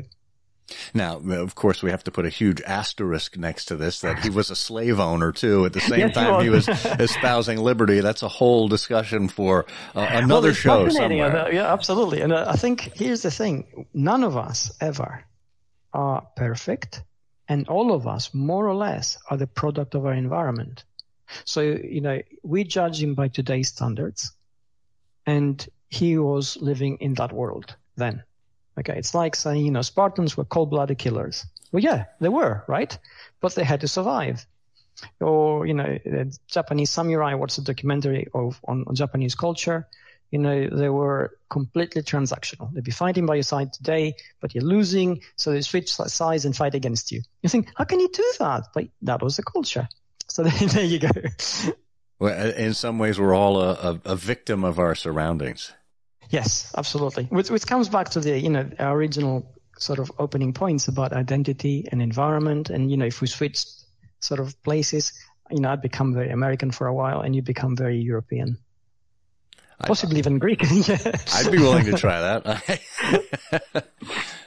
Now, 0.94 1.16
of 1.16 1.54
course, 1.54 1.82
we 1.82 1.90
have 1.90 2.04
to 2.04 2.10
put 2.10 2.26
a 2.26 2.28
huge 2.28 2.60
asterisk 2.62 3.36
next 3.36 3.66
to 3.66 3.76
this 3.76 4.00
that 4.00 4.20
he 4.20 4.30
was 4.30 4.50
a 4.50 4.56
slave 4.56 5.00
owner 5.00 5.32
too. 5.32 5.64
At 5.64 5.72
the 5.72 5.80
same 5.80 6.00
Yes, 6.00 6.14
time, 6.14 6.42
he 6.42 6.50
was 6.50 6.68
espousing 6.68 7.58
liberty. 7.58 8.00
That's 8.00 8.22
a 8.22 8.28
whole 8.28 8.68
discussion 8.68 9.28
for 9.28 9.66
uh, 9.94 10.06
another 10.10 10.50
it's 10.50 10.58
show 10.58 10.88
somewhere. 10.88 11.52
Yeah, 11.52 11.72
absolutely. 11.72 12.20
And 12.20 12.32
uh, 12.32 12.46
I 12.48 12.56
think 12.56 12.92
here's 12.94 13.22
the 13.22 13.30
thing: 13.30 13.86
none 13.94 14.24
of 14.24 14.36
us 14.36 14.70
ever 14.80 15.24
are 15.92 16.26
perfect, 16.36 17.02
and 17.48 17.68
all 17.68 17.92
of 17.92 18.06
us, 18.06 18.32
more 18.32 18.66
or 18.66 18.74
less, 18.74 19.18
are 19.30 19.36
the 19.36 19.46
product 19.46 19.94
of 19.94 20.06
our 20.06 20.14
environment. 20.14 20.84
So 21.44 21.60
you 21.60 22.00
know, 22.00 22.20
we 22.42 22.64
judge 22.64 23.02
him 23.02 23.14
by 23.14 23.28
today's 23.28 23.68
standards, 23.68 24.32
and 25.26 25.66
he 25.88 26.18
was 26.18 26.56
living 26.60 26.98
in 27.00 27.14
that 27.14 27.32
world 27.32 27.76
then. 27.96 28.24
Okay, 28.78 28.96
it's 28.96 29.14
like 29.14 29.36
saying 29.36 29.64
you 29.64 29.70
know 29.70 29.82
Spartans 29.82 30.36
were 30.36 30.44
cold-blooded 30.44 30.98
killers. 30.98 31.46
Well, 31.72 31.82
yeah, 31.82 32.04
they 32.20 32.28
were, 32.28 32.64
right? 32.68 32.96
But 33.40 33.54
they 33.54 33.64
had 33.64 33.80
to 33.80 33.88
survive 33.88 34.46
or 35.20 35.66
you 35.66 35.74
know 35.74 35.98
Japanese 36.46 36.90
samurai. 36.90 37.34
What's 37.34 37.58
a 37.58 37.62
documentary 37.62 38.28
of 38.34 38.60
on, 38.66 38.84
on 38.86 38.94
Japanese 38.94 39.34
culture? 39.34 39.88
You 40.30 40.38
know 40.38 40.68
they 40.68 40.88
were 40.88 41.36
completely 41.50 42.02
transactional. 42.02 42.72
They'd 42.72 42.84
be 42.84 42.90
fighting 42.90 43.26
by 43.26 43.36
your 43.36 43.42
side 43.42 43.72
today, 43.72 44.14
but 44.40 44.54
you're 44.54 44.64
losing, 44.64 45.20
so 45.36 45.52
they 45.52 45.60
switch 45.60 45.92
sides 45.92 46.44
and 46.44 46.56
fight 46.56 46.74
against 46.74 47.12
you. 47.12 47.20
You 47.42 47.48
think, 47.48 47.68
how 47.76 47.84
can 47.84 48.00
you 48.00 48.08
do 48.08 48.32
that? 48.38 48.68
But 48.74 48.88
that 49.02 49.22
was 49.22 49.36
the 49.36 49.42
culture. 49.42 49.88
So 50.28 50.42
there 50.44 50.84
you 50.84 50.98
go. 50.98 51.10
Well, 52.18 52.50
in 52.52 52.72
some 52.72 52.98
ways, 52.98 53.18
we're 53.18 53.34
all 53.34 53.60
a, 53.60 53.72
a, 53.72 54.00
a 54.12 54.16
victim 54.16 54.64
of 54.64 54.78
our 54.78 54.94
surroundings. 54.94 55.72
Yes, 56.32 56.72
absolutely. 56.76 57.24
Which, 57.24 57.50
which 57.50 57.66
comes 57.66 57.90
back 57.90 58.08
to 58.10 58.20
the 58.20 58.38
you 58.38 58.48
know 58.48 58.68
our 58.78 58.96
original 58.96 59.54
sort 59.78 59.98
of 59.98 60.10
opening 60.18 60.54
points 60.54 60.88
about 60.88 61.12
identity 61.12 61.86
and 61.92 62.00
environment, 62.00 62.70
and 62.70 62.90
you 62.90 62.96
know 62.96 63.04
if 63.04 63.20
we 63.20 63.26
switch 63.26 63.66
sort 64.20 64.40
of 64.40 64.60
places, 64.62 65.12
you 65.50 65.60
know 65.60 65.70
I'd 65.70 65.82
become 65.82 66.14
very 66.14 66.30
American 66.30 66.70
for 66.70 66.86
a 66.86 66.94
while, 66.94 67.20
and 67.20 67.36
you 67.36 67.42
become 67.42 67.76
very 67.76 67.98
European. 67.98 68.56
Possibly 69.78 70.18
even 70.18 70.38
Greek. 70.38 70.62
yeah. 70.62 70.96
I'd 71.34 71.50
be 71.50 71.58
willing 71.58 71.84
to 71.86 71.98
try 71.98 72.20
that. 72.20 73.84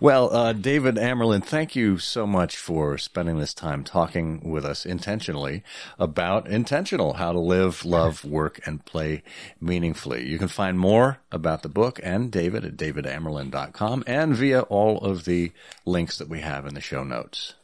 well, 0.00 0.34
uh, 0.34 0.52
David 0.52 0.96
Amerland, 0.96 1.44
thank 1.44 1.74
you 1.74 1.98
so 1.98 2.26
much 2.26 2.56
for 2.56 2.98
spending 2.98 3.38
this 3.38 3.54
time 3.54 3.84
talking 3.84 4.40
with 4.48 4.64
us 4.64 4.84
intentionally 4.84 5.62
about 5.98 6.48
intentional, 6.48 7.14
how 7.14 7.32
to 7.32 7.38
live, 7.38 7.84
love, 7.84 8.24
work, 8.36 8.60
and 8.66 8.84
play 8.84 9.22
meaningfully. 9.60 10.26
You 10.26 10.38
can 10.38 10.48
find 10.48 10.78
more 10.78 11.18
about 11.32 11.62
the 11.62 11.68
book 11.68 12.00
and 12.02 12.30
David 12.30 12.64
at 12.64 12.76
davidamerland.com 12.76 14.04
and 14.06 14.34
via 14.34 14.62
all 14.62 14.98
of 14.98 15.24
the 15.24 15.52
links 15.84 16.18
that 16.18 16.28
we 16.28 16.40
have 16.40 16.66
in 16.66 16.74
the 16.74 16.80
show 16.80 17.04
notes. 17.04 17.54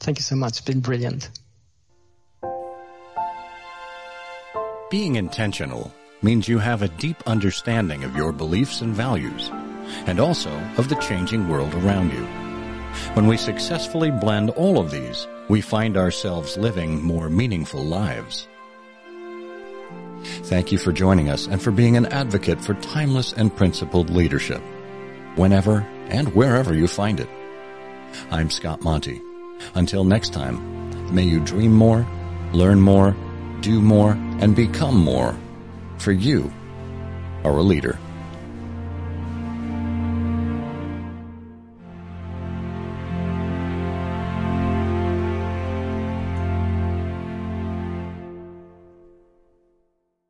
Thank 0.00 0.18
you 0.18 0.22
so 0.22 0.36
much. 0.36 0.58
It's 0.58 0.60
been 0.60 0.80
brilliant. 0.80 1.30
Being 4.90 5.16
intentional 5.16 5.92
means 6.22 6.48
you 6.48 6.58
have 6.58 6.82
a 6.82 6.88
deep 6.88 7.22
understanding 7.26 8.04
of 8.04 8.16
your 8.16 8.32
beliefs 8.32 8.80
and 8.80 8.94
values, 8.94 9.50
and 10.06 10.20
also 10.20 10.50
of 10.76 10.88
the 10.88 10.96
changing 10.96 11.48
world 11.48 11.74
around 11.74 12.12
you. 12.12 12.24
When 13.14 13.26
we 13.26 13.36
successfully 13.36 14.10
blend 14.10 14.50
all 14.50 14.78
of 14.78 14.90
these, 14.90 15.26
we 15.48 15.60
find 15.60 15.96
ourselves 15.96 16.56
living 16.56 17.02
more 17.02 17.28
meaningful 17.28 17.84
lives. 17.84 18.48
Thank 20.24 20.72
you 20.72 20.78
for 20.78 20.92
joining 20.92 21.28
us 21.28 21.46
and 21.46 21.62
for 21.62 21.70
being 21.70 21.96
an 21.96 22.06
advocate 22.06 22.60
for 22.60 22.74
timeless 22.74 23.32
and 23.32 23.54
principled 23.54 24.10
leadership, 24.10 24.62
whenever 25.36 25.86
and 26.08 26.34
wherever 26.34 26.74
you 26.74 26.88
find 26.88 27.20
it. 27.20 27.28
I'm 28.30 28.50
Scott 28.50 28.82
Monty. 28.82 29.20
Until 29.74 30.04
next 30.04 30.32
time, 30.32 31.14
may 31.14 31.22
you 31.22 31.40
dream 31.40 31.72
more, 31.72 32.06
learn 32.52 32.80
more, 32.80 33.16
do 33.60 33.80
more, 33.80 34.12
and 34.40 34.54
become 34.54 34.96
more, 34.96 35.36
for 35.98 36.12
you 36.12 36.52
are 37.44 37.56
a 37.56 37.62
leader. 37.62 37.98